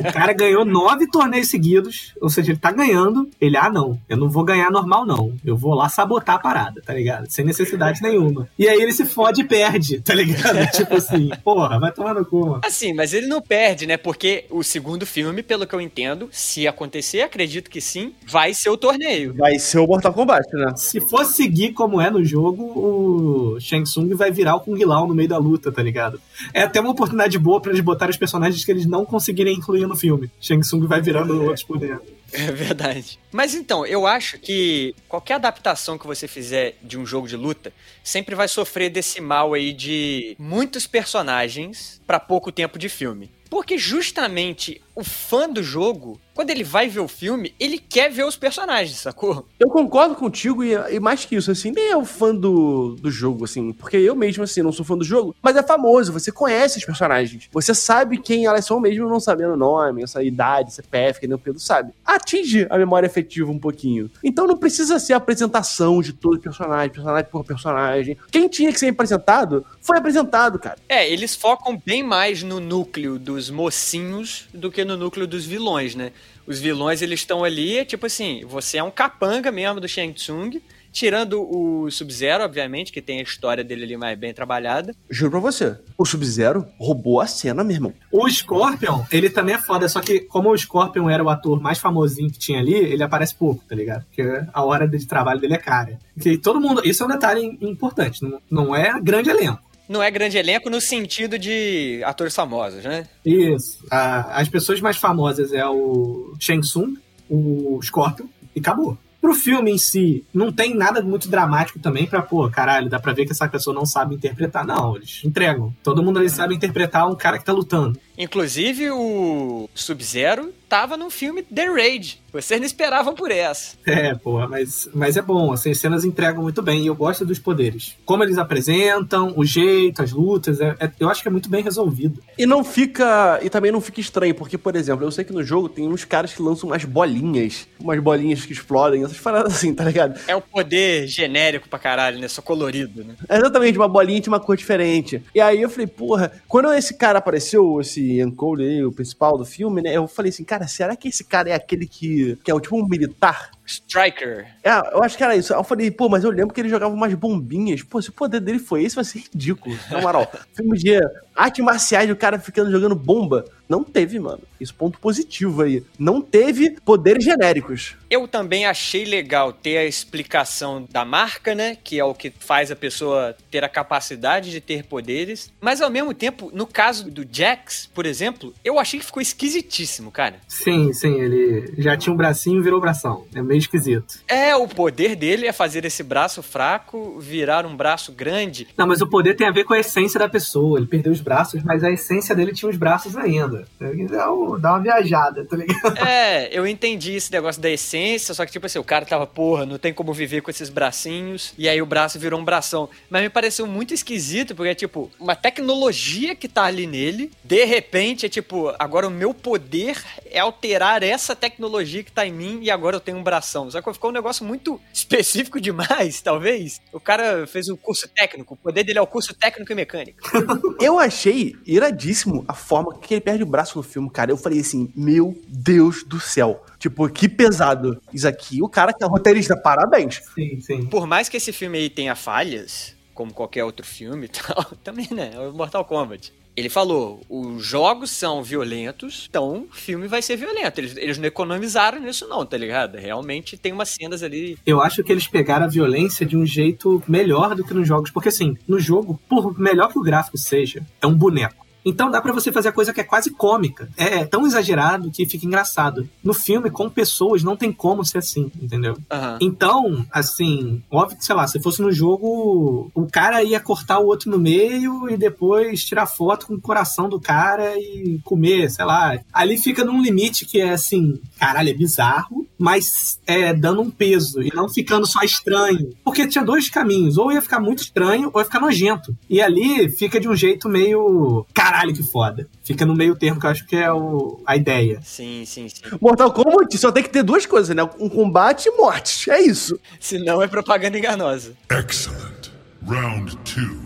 O 0.00 0.12
cara 0.12 0.32
ganhou 0.32 0.64
nove 0.64 1.06
torneios 1.08 1.48
seguidos, 1.48 2.14
ou 2.20 2.28
seja, 2.28 2.52
ele 2.52 2.58
tá 2.58 2.70
ganhando. 2.70 3.28
Ele, 3.40 3.56
ah, 3.56 3.70
não, 3.70 3.98
eu 4.08 4.16
não 4.16 4.28
vou 4.28 4.44
ganhar 4.44 4.70
normal, 4.70 5.04
não. 5.04 5.34
Eu 5.44 5.56
vou 5.56 5.74
lá 5.74 5.88
sabotar 5.88 6.36
a 6.36 6.38
parada, 6.38 6.82
tá 6.84 6.94
ligado? 6.94 7.30
Sem 7.30 7.44
necessidade 7.44 8.02
nenhuma. 8.02 8.48
E 8.58 8.68
aí 8.68 8.80
ele 8.80 8.92
se 8.92 9.04
fode 9.04 9.42
e 9.42 9.44
perde, 9.44 10.00
tá 10.00 10.14
ligado? 10.14 10.58
tipo 10.72 10.94
assim, 10.94 11.30
porra, 11.44 11.78
vai 11.78 11.92
tomar 11.92 12.14
no 12.14 12.24
cu, 12.24 12.46
mano. 12.46 12.60
Assim, 12.64 12.92
mas 12.94 13.12
ele 13.12 13.26
não 13.26 13.40
perde, 13.40 13.86
né? 13.86 13.96
Porque 13.96 14.46
o 14.50 14.62
segundo 14.62 15.06
filme, 15.06 15.42
pelo 15.42 15.66
que 15.66 15.74
eu 15.74 15.80
entendo, 15.80 16.28
se 16.32 16.66
acontecer, 16.66 17.22
acredito 17.22 17.70
que 17.70 17.80
sim, 17.80 18.14
vai 18.26 18.54
ser 18.54 18.70
o 18.70 18.76
torneio. 18.76 19.34
Vai 19.34 19.58
ser 19.58 19.78
o 19.78 19.86
Mortal 19.86 20.12
Kombat, 20.12 20.46
né? 20.52 20.72
Se 20.76 21.00
for 21.00 21.24
seguir 21.24 21.72
como 21.72 22.00
é 22.00 22.10
no 22.10 22.24
jogo, 22.24 22.62
o 22.62 23.60
Shang 23.60 23.84
Tsung 23.84 24.14
vai 24.14 24.30
virar 24.30 24.56
o 24.56 24.60
Kung 24.60 24.78
Lao 24.84 25.06
no 25.06 25.14
meio 25.14 25.28
da 25.28 25.38
luta, 25.38 25.70
tá 25.70 25.82
ligado? 25.82 26.20
É 26.54 26.62
até 26.62 26.80
uma 26.80 26.90
oportunidade 26.90 27.38
boa 27.38 27.60
pra 27.60 27.70
eles 27.70 27.82
botarem 27.82 28.10
os 28.10 28.16
personagens 28.16 28.64
que 28.64 28.70
eles 28.70 28.86
não 28.86 29.04
conseguirem 29.04 29.54
incluir 29.54 29.86
no 29.86 29.96
filme. 29.96 30.30
Shang 30.40 30.60
Tsung 30.60 30.86
vai 30.86 31.00
virando 31.00 31.40
outros 31.42 31.62
por 31.62 31.78
dentro. 31.78 32.22
É 32.32 32.50
verdade. 32.50 33.18
Mas 33.30 33.54
então, 33.54 33.84
eu 33.84 34.06
acho 34.06 34.38
que 34.38 34.94
qualquer 35.06 35.34
adaptação 35.34 35.98
que 35.98 36.06
você 36.06 36.26
fizer 36.26 36.76
de 36.82 36.98
um 36.98 37.04
jogo 37.04 37.28
de 37.28 37.36
luta 37.36 37.72
sempre 38.02 38.34
vai 38.34 38.48
sofrer 38.48 38.90
desse 38.90 39.20
mal 39.20 39.52
aí 39.52 39.72
de 39.72 40.34
muitos 40.38 40.86
personagens 40.86 42.00
pra 42.06 42.18
pouco 42.18 42.50
tempo 42.50 42.78
de 42.78 42.88
filme. 42.88 43.30
Porque 43.50 43.76
justamente 43.76 44.80
o 44.94 45.04
fã 45.04 45.46
do 45.46 45.62
jogo, 45.62 46.18
quando 46.34 46.50
ele 46.50 46.64
vai 46.64 46.88
ver 46.88 47.00
o 47.00 47.08
filme, 47.08 47.54
ele 47.58 47.78
quer 47.78 48.10
ver 48.10 48.24
os 48.24 48.36
personagens, 48.36 48.98
sacou? 48.98 49.46
Eu 49.58 49.68
concordo 49.68 50.14
contigo 50.14 50.64
e, 50.64 50.72
e 50.72 51.00
mais 51.00 51.24
que 51.24 51.36
isso, 51.36 51.50
assim, 51.50 51.70
nem 51.70 51.90
é 51.90 51.96
o 51.96 52.04
fã 52.04 52.34
do, 52.34 52.96
do 52.96 53.10
jogo, 53.10 53.44
assim, 53.44 53.72
porque 53.72 53.96
eu 53.96 54.14
mesmo, 54.14 54.44
assim, 54.44 54.62
não 54.62 54.72
sou 54.72 54.84
fã 54.84 54.96
do 54.96 55.04
jogo, 55.04 55.34
mas 55.42 55.56
é 55.56 55.62
famoso, 55.62 56.12
você 56.12 56.32
conhece 56.32 56.78
os 56.78 56.84
personagens, 56.84 57.48
você 57.52 57.74
sabe 57.74 58.18
quem 58.18 58.46
elas 58.46 58.64
são 58.64 58.80
mesmo 58.80 59.08
não 59.08 59.20
sabendo 59.20 59.54
o 59.54 59.56
nome, 59.56 60.02
essa 60.02 60.22
idade, 60.22 60.72
CPF, 60.72 61.20
que 61.20 61.26
nem 61.26 61.36
o 61.36 61.38
Pedro 61.38 61.60
sabe. 61.60 61.92
Atinge 62.04 62.66
a 62.70 62.78
memória 62.78 63.06
afetiva 63.06 63.50
um 63.50 63.58
pouquinho. 63.58 64.10
Então 64.22 64.46
não 64.46 64.56
precisa 64.56 64.98
ser 64.98 65.14
a 65.14 65.16
apresentação 65.16 66.00
de 66.00 66.12
todo 66.12 66.40
personagem, 66.40 66.90
personagem 66.90 67.30
por 67.30 67.44
personagem. 67.44 68.16
Quem 68.30 68.48
tinha 68.48 68.72
que 68.72 68.78
ser 68.78 68.88
apresentado, 68.88 69.64
foi 69.80 69.98
apresentado, 69.98 70.58
cara. 70.58 70.76
É, 70.88 71.08
eles 71.10 71.34
focam 71.34 71.80
bem 71.84 72.02
mais 72.02 72.42
no 72.42 72.60
núcleo 72.60 73.18
dos 73.18 73.50
mocinhos 73.50 74.48
do 74.52 74.70
que 74.70 74.84
no 74.84 74.96
núcleo 74.96 75.26
dos 75.26 75.44
vilões, 75.44 75.94
né? 75.94 76.12
Os 76.46 76.58
vilões, 76.58 77.02
eles 77.02 77.20
estão 77.20 77.44
ali, 77.44 77.78
é 77.78 77.84
tipo 77.84 78.06
assim, 78.06 78.44
você 78.46 78.78
é 78.78 78.82
um 78.82 78.90
capanga 78.90 79.52
mesmo 79.52 79.80
do 79.80 79.88
Shang 79.88 80.12
Tsung, 80.12 80.60
tirando 80.92 81.40
o 81.40 81.90
Sub-Zero, 81.90 82.44
obviamente, 82.44 82.92
que 82.92 83.00
tem 83.00 83.20
a 83.20 83.22
história 83.22 83.64
dele 83.64 83.84
ali 83.84 83.96
mais 83.96 84.18
bem 84.18 84.34
trabalhada. 84.34 84.94
Juro 85.08 85.30
pra 85.30 85.40
você, 85.40 85.76
o 85.96 86.04
Sub-Zero 86.04 86.66
roubou 86.78 87.20
a 87.20 87.26
cena, 87.26 87.64
meu 87.64 87.74
irmão. 87.74 87.94
O 88.10 88.28
Scorpion, 88.28 89.02
ele 89.10 89.30
também 89.30 89.54
é 89.54 89.58
foda, 89.58 89.88
só 89.88 90.00
que 90.00 90.20
como 90.20 90.50
o 90.50 90.58
Scorpion 90.58 91.08
era 91.08 91.24
o 91.24 91.30
ator 91.30 91.60
mais 91.60 91.78
famosinho 91.78 92.30
que 92.30 92.38
tinha 92.38 92.58
ali, 92.58 92.74
ele 92.74 93.02
aparece 93.02 93.34
pouco, 93.34 93.64
tá 93.66 93.74
ligado? 93.74 94.04
Porque 94.04 94.22
a 94.52 94.64
hora 94.64 94.86
de 94.86 95.06
trabalho 95.06 95.40
dele 95.40 95.54
é 95.54 95.58
cara. 95.58 95.98
Que 96.20 96.36
todo 96.36 96.60
mundo, 96.60 96.82
isso 96.84 97.02
é 97.02 97.06
um 97.06 97.10
detalhe 97.10 97.58
importante, 97.62 98.22
não, 98.22 98.40
não 98.50 98.76
é 98.76 99.00
grande 99.00 99.30
elenco. 99.30 99.71
Não 99.92 100.02
é 100.02 100.10
grande 100.10 100.38
elenco 100.38 100.70
no 100.70 100.80
sentido 100.80 101.38
de 101.38 102.00
atores 102.04 102.34
famosos, 102.34 102.82
né? 102.82 103.06
Isso. 103.24 103.84
As 103.90 104.48
pessoas 104.48 104.80
mais 104.80 104.96
famosas 104.96 105.52
é 105.52 105.66
o 105.66 106.34
Shang 106.40 106.62
Tsung, 106.62 106.96
o 107.28 107.78
Scorpion, 107.82 108.24
e 108.56 108.60
acabou. 108.60 108.96
Pro 109.20 109.34
filme 109.34 109.70
em 109.70 109.78
si, 109.78 110.24
não 110.32 110.50
tem 110.50 110.74
nada 110.74 111.00
muito 111.02 111.28
dramático 111.28 111.78
também 111.78 112.06
pra, 112.06 112.22
pô, 112.22 112.50
caralho, 112.50 112.88
dá 112.88 112.98
pra 112.98 113.12
ver 113.12 113.24
que 113.26 113.32
essa 113.32 113.46
pessoa 113.46 113.72
não 113.72 113.86
sabe 113.86 114.14
interpretar. 114.14 114.66
Não, 114.66 114.96
eles 114.96 115.20
entregam. 115.24 115.72
Todo 115.82 116.02
mundo 116.02 116.18
ali 116.18 116.28
sabe 116.28 116.54
interpretar 116.54 117.06
um 117.06 117.14
cara 117.14 117.38
que 117.38 117.44
tá 117.44 117.52
lutando. 117.52 118.00
Inclusive, 118.18 118.90
o 118.90 119.68
Sub-Zero 119.74 120.52
tava 120.72 120.96
no 120.96 121.10
filme 121.10 121.42
The 121.42 121.66
Raid. 121.66 122.22
Vocês 122.32 122.58
não 122.58 122.66
esperavam 122.66 123.14
por 123.14 123.30
essa. 123.30 123.76
É, 123.86 124.14
porra, 124.14 124.48
mas, 124.48 124.88
mas 124.94 125.18
é 125.18 125.20
bom, 125.20 125.52
assim, 125.52 125.70
as 125.70 125.78
cenas 125.78 126.02
entregam 126.02 126.42
muito 126.42 126.62
bem 126.62 126.82
e 126.82 126.86
eu 126.86 126.94
gosto 126.94 127.26
dos 127.26 127.38
poderes. 127.38 127.94
Como 128.06 128.24
eles 128.24 128.38
apresentam, 128.38 129.34
o 129.36 129.44
jeito, 129.44 130.02
as 130.02 130.12
lutas, 130.12 130.58
é- 130.58 130.74
é- 130.80 130.90
eu 130.98 131.10
acho 131.10 131.20
que 131.20 131.28
é 131.28 131.30
muito 131.30 131.50
bem 131.50 131.62
resolvido. 131.62 132.22
E 132.38 132.46
não 132.46 132.64
fica. 132.64 133.38
E 133.42 133.50
também 133.50 133.70
não 133.70 133.82
fica 133.82 134.00
estranho, 134.00 134.34
porque, 134.34 134.56
por 134.56 134.74
exemplo, 134.74 135.04
eu 135.04 135.10
sei 135.10 135.24
que 135.26 135.32
no 135.32 135.44
jogo 135.44 135.68
tem 135.68 135.86
uns 135.86 136.06
caras 136.06 136.32
que 136.32 136.40
lançam 136.40 136.70
umas 136.70 136.86
bolinhas, 136.86 137.68
umas 137.78 138.00
bolinhas 138.00 138.46
que 138.46 138.54
explodem, 138.54 139.04
essas 139.04 139.18
paradas 139.18 139.52
assim, 139.52 139.74
tá 139.74 139.84
ligado? 139.84 140.18
É 140.26 140.34
o 140.34 140.40
poder 140.40 141.06
genérico 141.06 141.68
pra 141.68 141.78
caralho, 141.78 142.18
né? 142.18 142.28
Só 142.28 142.40
colorido, 142.40 143.04
né? 143.04 143.14
É 143.28 143.36
exatamente, 143.36 143.76
uma 143.76 143.88
bolinha 143.88 144.22
de 144.22 144.30
uma 144.30 144.40
cor 144.40 144.56
diferente. 144.56 145.22
E 145.34 145.40
aí 145.40 145.60
eu 145.60 145.68
falei, 145.68 145.86
porra, 145.86 146.32
quando 146.48 146.72
esse 146.72 146.94
cara 146.94 147.18
apareceu, 147.18 147.78
esse 147.78 148.00
Ian 148.00 148.30
Cole, 148.30 148.64
aí, 148.64 148.82
o 148.86 148.90
principal 148.90 149.36
do 149.36 149.44
filme, 149.44 149.82
né? 149.82 149.94
Eu 149.94 150.08
falei 150.08 150.30
assim, 150.30 150.44
cara, 150.44 150.61
será 150.66 150.96
que 150.96 151.08
esse 151.08 151.24
cara 151.24 151.50
é 151.50 151.54
aquele 151.54 151.86
que, 151.86 152.36
que 152.44 152.50
é 152.50 152.54
o 152.54 152.60
tipo 152.60 152.76
um 152.76 152.86
militar? 152.86 153.50
Striker. 153.66 154.46
É, 154.62 154.70
eu 154.92 155.02
acho 155.02 155.16
que 155.16 155.24
era 155.24 155.36
isso. 155.36 155.52
Aí 155.52 155.58
eu 155.58 155.64
falei, 155.64 155.90
pô, 155.90 156.08
mas 156.08 156.24
eu 156.24 156.30
lembro 156.30 156.54
que 156.54 156.60
ele 156.60 156.68
jogava 156.68 156.92
umas 156.92 157.14
bombinhas. 157.14 157.82
Pô, 157.82 158.00
se 158.00 158.10
o 158.10 158.12
poder 158.12 158.40
dele 158.40 158.58
foi 158.58 158.82
esse, 158.82 158.94
vai 158.94 159.04
ser 159.04 159.20
ridículo. 159.20 159.76
Na 159.90 160.00
moral, 160.00 160.30
filme 160.54 160.76
de 160.78 160.98
artes 161.34 161.64
marciais, 161.64 162.10
o 162.10 162.16
cara 162.16 162.38
ficando 162.38 162.70
jogando 162.70 162.94
bomba. 162.94 163.44
Não 163.68 163.82
teve, 163.82 164.18
mano. 164.18 164.42
Isso 164.60 164.74
ponto 164.74 164.98
positivo 164.98 165.62
aí. 165.62 165.82
Não 165.98 166.20
teve 166.20 166.76
poderes 166.84 167.24
genéricos. 167.24 167.96
Eu 168.10 168.28
também 168.28 168.66
achei 168.66 169.06
legal 169.06 169.50
ter 169.50 169.78
a 169.78 169.84
explicação 169.86 170.86
da 170.90 171.06
marca, 171.06 171.54
né? 171.54 171.78
Que 171.82 171.98
é 171.98 172.04
o 172.04 172.12
que 172.12 172.30
faz 172.38 172.70
a 172.70 172.76
pessoa 172.76 173.34
ter 173.50 173.64
a 173.64 173.68
capacidade 173.70 174.50
de 174.50 174.60
ter 174.60 174.84
poderes. 174.84 175.50
Mas 175.58 175.80
ao 175.80 175.88
mesmo 175.88 176.12
tempo, 176.12 176.50
no 176.52 176.66
caso 176.66 177.10
do 177.10 177.26
Jax, 177.30 177.88
por 177.94 178.04
exemplo, 178.04 178.52
eu 178.62 178.78
achei 178.78 179.00
que 179.00 179.06
ficou 179.06 179.22
esquisitíssimo, 179.22 180.10
cara. 180.10 180.36
Sim, 180.46 180.92
sim, 180.92 181.18
ele 181.18 181.72
já 181.78 181.96
tinha 181.96 182.12
um 182.12 182.16
bracinho 182.16 182.60
e 182.60 182.62
virou 182.62 182.78
bração. 182.78 183.24
É 183.34 183.40
meio 183.40 183.61
esquisito. 183.62 184.18
É, 184.28 184.54
o 184.56 184.66
poder 184.68 185.16
dele 185.16 185.46
é 185.46 185.52
fazer 185.52 185.84
esse 185.84 186.02
braço 186.02 186.42
fraco 186.42 187.18
virar 187.20 187.64
um 187.66 187.76
braço 187.76 188.12
grande. 188.12 188.68
Não, 188.76 188.86
mas 188.86 189.00
o 189.00 189.06
poder 189.06 189.34
tem 189.34 189.46
a 189.46 189.50
ver 189.52 189.64
com 189.64 189.74
a 189.74 189.78
essência 189.78 190.18
da 190.20 190.28
pessoa. 190.28 190.78
Ele 190.78 190.86
perdeu 190.86 191.12
os 191.12 191.20
braços, 191.20 191.62
mas 191.62 191.82
a 191.84 191.90
essência 191.90 192.34
dele 192.34 192.52
tinha 192.52 192.68
os 192.70 192.76
braços 192.76 193.16
ainda. 193.16 193.64
Dá, 194.10 194.32
um- 194.32 194.56
uma 194.56 194.78
viajada, 194.78 195.44
tá 195.44 195.56
ligado? 195.56 195.98
É, 195.98 196.48
eu 196.56 196.66
entendi 196.66 197.12
esse 197.14 197.30
negócio 197.32 197.60
da 197.60 197.70
essência, 197.70 198.34
só 198.34 198.44
que 198.46 198.52
tipo 198.52 198.66
assim, 198.66 198.78
o 198.78 198.84
cara 198.84 199.04
tava, 199.04 199.26
porra, 199.26 199.64
não 199.66 199.78
tem 199.78 199.92
como 199.92 200.12
viver 200.12 200.40
com 200.42 200.50
esses 200.50 200.68
bracinhos, 200.68 201.52
e 201.56 201.68
aí 201.68 201.80
o 201.80 201.86
braço 201.86 202.18
virou 202.18 202.38
um 202.40 202.44
bração. 202.44 202.88
Mas 203.10 203.22
me 203.22 203.28
pareceu 203.28 203.66
muito 203.66 203.94
esquisito, 203.94 204.54
porque 204.54 204.70
é 204.70 204.74
tipo, 204.74 205.10
uma 205.18 205.34
tecnologia 205.34 206.34
que 206.34 206.48
tá 206.48 206.64
ali 206.64 206.86
nele, 206.86 207.30
de 207.44 207.64
repente 207.64 208.26
é 208.26 208.28
tipo, 208.28 208.72
agora 208.78 209.06
o 209.06 209.10
meu 209.10 209.32
poder 209.32 209.96
é 210.30 210.38
alterar 210.38 211.02
essa 211.02 211.34
tecnologia 211.36 212.02
que 212.02 212.12
tá 212.12 212.26
em 212.26 212.32
mim, 212.32 212.60
e 212.62 212.70
agora 212.70 212.96
eu 212.96 213.00
tenho 213.00 213.18
um 213.18 213.22
bração. 213.42 213.70
Só 213.70 213.82
que 213.82 213.92
ficou 213.92 214.10
um 214.10 214.12
negócio 214.12 214.44
muito 214.44 214.80
específico 214.94 215.60
demais, 215.60 216.22
talvez. 216.22 216.80
O 216.92 217.00
cara 217.00 217.46
fez 217.46 217.68
um 217.68 217.76
curso 217.76 218.08
técnico, 218.08 218.54
o 218.54 218.56
poder 218.56 218.84
dele 218.84 218.98
é 218.98 219.02
o 219.02 219.06
curso 219.06 219.34
técnico 219.34 219.72
e 219.72 219.74
mecânico. 219.74 220.20
Eu 220.80 220.98
achei 220.98 221.56
iradíssimo 221.66 222.44
a 222.46 222.54
forma 222.54 222.96
que 222.98 223.14
ele 223.14 223.20
perde 223.20 223.42
o 223.42 223.46
braço 223.46 223.76
no 223.76 223.82
filme, 223.82 224.08
cara. 224.08 224.30
Eu 224.30 224.36
falei 224.36 224.60
assim, 224.60 224.92
meu 224.94 225.36
Deus 225.48 226.04
do 226.04 226.20
céu. 226.20 226.64
Tipo, 226.78 227.08
que 227.08 227.28
pesado. 227.28 228.00
Isso 228.12 228.26
aqui, 228.26 228.62
o 228.62 228.68
cara 228.68 228.92
que 228.92 229.02
é 229.02 229.06
roteirista, 229.06 229.56
parabéns. 229.56 230.22
Sim, 230.34 230.60
sim. 230.60 230.86
Por 230.86 231.06
mais 231.06 231.28
que 231.28 231.36
esse 231.36 231.52
filme 231.52 231.78
aí 231.78 231.90
tenha 231.90 232.14
falhas, 232.14 232.94
como 233.14 233.32
qualquer 233.32 233.64
outro 233.64 233.84
filme 233.84 234.26
e 234.26 234.28
tal, 234.28 234.64
também, 234.82 235.08
né? 235.10 235.32
É 235.34 235.38
o 235.38 235.52
Mortal 235.52 235.84
Kombat. 235.84 236.32
Ele 236.54 236.68
falou, 236.68 237.20
os 237.28 237.64
jogos 237.64 238.10
são 238.10 238.42
violentos, 238.42 239.26
então 239.28 239.66
o 239.70 239.74
filme 239.74 240.06
vai 240.06 240.20
ser 240.20 240.36
violento. 240.36 240.78
Eles, 240.78 240.96
eles 240.96 241.18
não 241.18 241.26
economizaram 241.26 241.98
nisso 241.98 242.28
não, 242.28 242.44
tá 242.44 242.58
ligado? 242.58 242.98
Realmente 242.98 243.56
tem 243.56 243.72
umas 243.72 243.88
cenas 243.88 244.22
ali... 244.22 244.58
Eu 244.66 244.82
acho 244.82 245.02
que 245.02 245.10
eles 245.10 245.26
pegaram 245.26 245.64
a 245.64 245.68
violência 245.68 246.26
de 246.26 246.36
um 246.36 246.44
jeito 246.44 247.02
melhor 247.08 247.54
do 247.54 247.64
que 247.64 247.72
nos 247.72 247.88
jogos. 247.88 248.10
Porque, 248.10 248.28
assim, 248.28 248.56
no 248.68 248.78
jogo, 248.78 249.18
por 249.28 249.58
melhor 249.58 249.90
que 249.90 249.98
o 249.98 250.02
gráfico 250.02 250.36
seja, 250.36 250.84
é 251.00 251.06
um 251.06 251.14
boneco. 251.14 251.61
Então 251.84 252.10
dá 252.10 252.20
pra 252.20 252.32
você 252.32 252.52
fazer 252.52 252.68
a 252.68 252.72
coisa 252.72 252.92
que 252.92 253.00
é 253.00 253.04
quase 253.04 253.30
cômica. 253.30 253.88
É 253.96 254.24
tão 254.24 254.46
exagerado 254.46 255.10
que 255.10 255.26
fica 255.26 255.46
engraçado. 255.46 256.08
No 256.22 256.34
filme, 256.34 256.70
com 256.70 256.88
pessoas, 256.88 257.42
não 257.42 257.56
tem 257.56 257.72
como 257.72 258.04
ser 258.04 258.18
assim, 258.18 258.50
entendeu? 258.60 258.96
Aham. 259.10 259.38
Então, 259.40 260.06
assim, 260.10 260.82
óbvio 260.90 261.18
que, 261.18 261.24
sei 261.24 261.34
lá, 261.34 261.46
se 261.46 261.60
fosse 261.60 261.82
no 261.82 261.92
jogo, 261.92 262.90
o 262.94 263.06
cara 263.06 263.42
ia 263.42 263.60
cortar 263.60 263.98
o 263.98 264.06
outro 264.06 264.30
no 264.30 264.38
meio 264.38 265.08
e 265.10 265.16
depois 265.16 265.84
tirar 265.84 266.06
foto 266.06 266.46
com 266.46 266.54
o 266.54 266.60
coração 266.60 267.08
do 267.08 267.20
cara 267.20 267.76
e 267.76 268.20
comer, 268.24 268.70
sei 268.70 268.84
lá. 268.84 269.18
Ali 269.32 269.58
fica 269.58 269.84
num 269.84 270.02
limite 270.02 270.46
que 270.46 270.60
é 270.60 270.70
assim, 270.70 271.20
caralho, 271.38 271.70
é 271.70 271.74
bizarro, 271.74 272.46
mas 272.58 273.20
é 273.26 273.52
dando 273.52 273.82
um 273.82 273.90
peso 273.90 274.40
e 274.40 274.54
não 274.54 274.68
ficando 274.68 275.06
só 275.06 275.22
estranho. 275.22 275.90
Porque 276.04 276.26
tinha 276.26 276.44
dois 276.44 276.68
caminhos, 276.68 277.18
ou 277.18 277.32
ia 277.32 277.42
ficar 277.42 277.60
muito 277.60 277.82
estranho 277.82 278.30
ou 278.32 278.40
ia 278.40 278.44
ficar 278.44 278.60
nojento. 278.60 279.16
E 279.28 279.40
ali 279.40 279.90
fica 279.90 280.20
de 280.20 280.28
um 280.28 280.36
jeito 280.36 280.68
meio, 280.68 281.44
caralho, 281.72 281.94
que 281.94 282.02
foda. 282.02 282.46
Fica 282.62 282.84
no 282.84 282.94
meio 282.94 283.16
termo 283.16 283.40
que 283.40 283.46
eu 283.46 283.50
acho 283.50 283.66
que 283.66 283.76
é 283.76 283.90
o, 283.90 284.42
a 284.46 284.56
ideia. 284.56 285.00
Sim, 285.02 285.44
sim, 285.46 285.68
sim. 285.68 285.82
Mortal 286.00 286.30
Kombat 286.32 286.76
só 286.76 286.92
tem 286.92 287.02
que 287.02 287.08
ter 287.08 287.22
duas 287.22 287.46
coisas, 287.46 287.74
né? 287.74 287.82
Um 287.98 288.08
combate 288.08 288.66
e 288.68 288.76
morte. 288.76 289.30
É 289.30 289.40
isso. 289.40 289.80
Senão 289.98 290.42
é 290.42 290.46
propaganda 290.46 290.98
enganosa. 290.98 291.54
Excellent. 291.70 292.50
Round 292.86 293.36
two. 293.38 293.80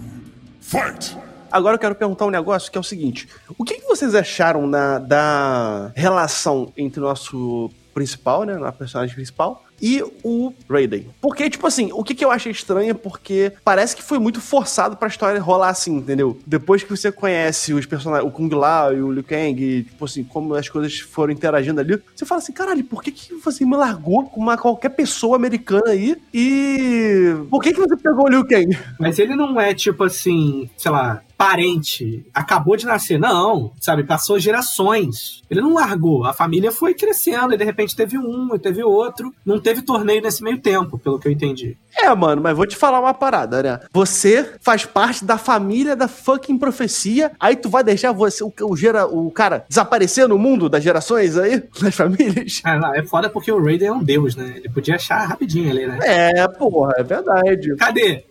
Fight! 0.61 1.17
Agora 1.53 1.77
eu 1.77 1.79
quero 1.79 1.95
perguntar 1.95 2.27
um 2.27 2.31
negócio 2.31 2.71
que 2.73 2.77
é 2.77 2.81
o 2.81 2.85
seguinte: 2.85 3.29
o 3.57 3.65
que, 3.65 3.75
que 3.75 3.87
vocês 3.87 4.15
acharam 4.15 4.67
na, 4.67 4.99
da 4.99 5.93
relação 5.95 6.73
entre 6.77 6.99
o 6.99 7.05
nosso 7.05 7.71
principal, 7.95 8.45
né? 8.45 8.57
Nosso 8.57 8.77
personagem 8.77 9.15
principal. 9.15 9.63
E 9.81 10.03
o 10.23 10.53
Raiden. 10.69 11.09
Porque, 11.21 11.49
tipo 11.51 11.67
assim, 11.67 11.91
o 11.93 12.03
que, 12.03 12.15
que 12.15 12.25
eu 12.25 12.31
achei 12.31 12.53
estranho 12.53 12.91
é 12.91 12.95
porque 12.95 13.53
parece 13.65 13.95
que 13.95 14.03
foi 14.03 14.19
muito 14.19 14.41
forçado 14.41 14.97
pra 14.97 15.09
história 15.09 15.41
rolar 15.41 15.69
assim, 15.69 15.97
entendeu? 15.97 16.39
Depois 16.47 16.83
que 16.83 16.91
você 16.91 17.13
conhece 17.13 17.73
os 17.73 17.87
personagens, 17.87 18.29
o 18.29 18.33
Kung 18.33 18.53
Lao 18.55 18.95
e 18.95 19.03
o 19.03 19.13
Liu 19.13 19.25
Kang, 19.25 19.63
e, 19.63 19.85
tipo 19.85 20.05
assim, 20.05 20.25
como 20.25 20.55
as 20.55 20.69
coisas 20.69 20.99
foram 20.99 21.33
interagindo 21.33 21.81
ali, 21.81 22.01
você 22.15 22.25
fala 22.25 22.41
assim, 22.41 22.53
caralho, 22.53 22.85
por 22.85 23.03
que, 23.03 23.11
que 23.11 23.35
você 23.35 23.65
me 23.65 23.77
largou 23.77 24.25
com 24.25 24.41
uma 24.41 24.57
qualquer 24.57 24.91
pessoa 24.91 25.37
americana 25.37 25.91
aí? 25.91 26.17
E. 26.33 27.35
Por 27.51 27.63
que, 27.63 27.73
que 27.73 27.81
você 27.81 27.97
pegou 27.97 28.25
o 28.25 28.29
Liu 28.29 28.47
Kang? 28.47 28.79
Mas 28.99 29.19
ele 29.19 29.35
não 29.35 29.61
é 29.61 29.75
tipo 29.75 30.05
assim, 30.05 30.71
sei 30.77 30.91
lá, 30.91 31.23
parente, 31.37 32.25
acabou 32.33 32.77
de 32.77 32.87
nascer. 32.87 33.19
Não, 33.19 33.73
sabe? 33.81 34.05
Passou 34.05 34.39
gerações. 34.39 35.43
Ele 35.51 35.61
não 35.61 35.75
largou. 35.75 36.25
A 36.25 36.33
família 36.33 36.73
foi 36.73 36.95
crescendo 36.95 37.55
e 37.55 37.57
de 37.57 37.65
repente 37.65 37.95
teve 37.95 38.19
um 38.19 38.55
e 38.55 38.59
teve 38.59 38.83
outro. 38.83 39.35
Não 39.45 39.61
teve 39.61 39.83
torneio 39.83 40.23
nesse 40.23 40.43
meio 40.43 40.59
tempo, 40.59 40.99
pelo 40.99 41.19
que 41.19 41.29
eu 41.29 41.33
entendi. 41.33 41.77
É, 41.99 42.15
mano, 42.15 42.43
mas 42.43 42.57
vou 42.57 42.67
te 42.67 42.77
falar 42.77 43.01
uma 43.01 43.15
parada, 43.15 43.63
né? 43.63 43.81
Você 43.93 44.55
faz 44.61 44.85
parte 44.85 45.25
da 45.25 45.39
família 45.39 45.97
da 45.97 46.07
fucking 46.07 46.59
profecia, 46.59 47.33
aí 47.41 47.57
tu 47.57 47.71
vai 47.71 47.83
deixar 47.83 48.13
você, 48.13 48.45
o, 48.45 48.53
o, 48.63 48.77
gera, 48.77 49.07
o 49.07 49.31
cara 49.31 49.65
desaparecer 49.67 50.29
no 50.29 50.39
mundo 50.39 50.69
das 50.69 50.85
gerações 50.85 51.39
aí, 51.39 51.63
das 51.81 51.95
famílias? 51.95 52.61
Ah, 52.65 52.79
não, 52.79 52.95
é 52.95 53.03
foda 53.03 53.31
porque 53.31 53.51
o 53.51 53.63
Raiden 53.63 53.89
é 53.89 53.93
um 53.93 54.05
deus, 54.05 54.37
né? 54.37 54.55
Ele 54.57 54.69
podia 54.69 54.97
achar 54.97 55.25
rapidinho 55.25 55.71
ali, 55.71 55.87
né? 55.87 55.99
É, 56.03 56.49
porra, 56.49 56.93
é 56.99 57.03
verdade. 57.03 57.75
Cadê? 57.77 58.25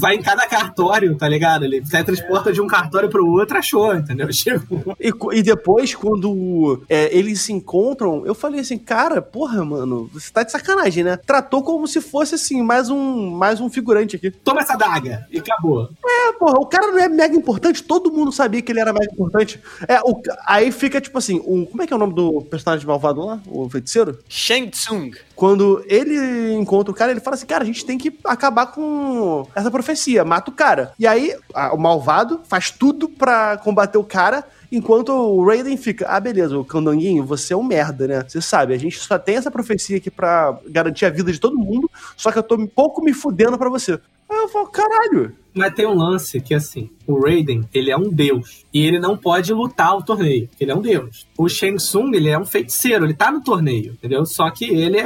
Vai 0.00 0.16
em 0.16 0.22
cada 0.22 0.46
cartório, 0.46 1.14
tá 1.16 1.28
ligado? 1.28 1.64
Ele 1.64 1.82
transporta 1.82 2.52
de 2.52 2.60
um 2.60 2.66
cartório 2.66 3.10
pro 3.10 3.26
outro, 3.26 3.58
achou, 3.58 3.94
entendeu? 3.94 4.32
Chegou. 4.32 4.96
E, 5.00 5.12
e 5.38 5.42
depois, 5.42 5.94
quando 5.94 6.82
é, 6.88 7.16
eles 7.16 7.40
se 7.40 7.52
encontram, 7.52 8.24
eu 8.26 8.34
falei 8.34 8.60
assim, 8.60 8.78
cara, 8.78 9.20
porra, 9.20 9.64
mano, 9.64 10.08
você 10.12 10.30
tá 10.30 10.42
de 10.42 10.52
sacanagem, 10.52 11.02
né? 11.02 11.16
Tratou 11.16 11.62
como 11.62 11.86
se 11.86 12.00
fosse, 12.00 12.34
assim, 12.34 12.62
mais 12.62 12.88
um, 12.88 13.30
mais 13.30 13.60
um 13.60 13.68
figurante 13.68 14.16
aqui. 14.16 14.30
Toma 14.30 14.60
essa 14.60 14.76
daga 14.76 15.26
e 15.30 15.38
acabou. 15.38 15.90
É, 16.04 16.32
porra, 16.32 16.58
o 16.58 16.66
cara 16.66 16.88
não 16.88 16.98
é 16.98 17.08
mega 17.08 17.34
importante, 17.34 17.82
todo 17.82 18.12
mundo 18.12 18.30
sabia 18.30 18.62
que 18.62 18.70
ele 18.70 18.80
era 18.80 18.92
mega 18.92 19.12
importante. 19.12 19.60
É, 19.88 20.00
o, 20.00 20.20
aí 20.46 20.70
fica, 20.70 21.00
tipo 21.00 21.16
assim, 21.18 21.40
um, 21.46 21.64
como 21.64 21.82
é 21.82 21.86
que 21.86 21.92
é 21.92 21.96
o 21.96 22.00
nome 22.00 22.14
do 22.14 22.42
personagem 22.42 22.86
malvado 22.86 23.24
lá? 23.24 23.40
O 23.46 23.68
feiticeiro? 23.68 24.18
Shang 24.28 24.70
Tsung. 24.70 25.12
Quando 25.40 25.82
ele 25.86 26.52
encontra 26.52 26.92
o 26.92 26.94
cara, 26.94 27.12
ele 27.12 27.20
fala 27.20 27.34
assim, 27.34 27.46
cara, 27.46 27.64
a 27.64 27.66
gente 27.66 27.82
tem 27.82 27.96
que 27.96 28.14
acabar 28.26 28.66
com 28.66 29.46
essa 29.54 29.70
profecia, 29.70 30.22
mata 30.22 30.50
o 30.50 30.54
cara. 30.54 30.92
E 30.98 31.06
aí, 31.06 31.34
a, 31.54 31.72
o 31.72 31.78
malvado 31.78 32.42
faz 32.46 32.70
tudo 32.70 33.08
pra 33.08 33.56
combater 33.56 33.96
o 33.96 34.04
cara, 34.04 34.44
enquanto 34.70 35.08
o 35.08 35.42
Raiden 35.42 35.78
fica, 35.78 36.06
ah, 36.10 36.20
beleza, 36.20 36.58
o 36.58 36.62
Candanguinho, 36.62 37.24
você 37.24 37.54
é 37.54 37.56
um 37.56 37.62
merda, 37.62 38.06
né? 38.06 38.22
Você 38.28 38.42
sabe, 38.42 38.74
a 38.74 38.78
gente 38.78 38.98
só 38.98 39.18
tem 39.18 39.36
essa 39.36 39.50
profecia 39.50 39.96
aqui 39.96 40.10
pra 40.10 40.58
garantir 40.68 41.06
a 41.06 41.10
vida 41.10 41.32
de 41.32 41.40
todo 41.40 41.56
mundo, 41.56 41.90
só 42.18 42.30
que 42.30 42.36
eu 42.36 42.42
tô 42.42 42.56
um 42.56 42.66
pouco 42.66 43.02
me 43.02 43.14
fudendo 43.14 43.56
pra 43.56 43.70
você. 43.70 43.98
Eu 44.40 44.48
falo, 44.48 44.66
caralho. 44.68 45.36
Mas 45.52 45.74
tem 45.74 45.86
um 45.86 45.94
lance 45.94 46.40
que, 46.40 46.54
assim, 46.54 46.90
o 47.06 47.20
Raiden, 47.20 47.68
ele 47.74 47.90
é 47.90 47.96
um 47.96 48.08
deus. 48.08 48.64
E 48.72 48.86
ele 48.86 48.98
não 48.98 49.16
pode 49.16 49.52
lutar 49.52 49.96
o 49.96 50.02
torneio. 50.02 50.48
Ele 50.60 50.70
é 50.70 50.74
um 50.74 50.80
deus. 50.80 51.26
O 51.36 51.48
Shang 51.48 51.76
Tsung, 51.76 52.14
ele 52.14 52.28
é 52.28 52.38
um 52.38 52.44
feiticeiro. 52.44 53.04
Ele 53.04 53.14
tá 53.14 53.30
no 53.30 53.42
torneio, 53.42 53.92
entendeu? 53.94 54.24
Só 54.24 54.48
que 54.50 54.64
ele 54.64 54.98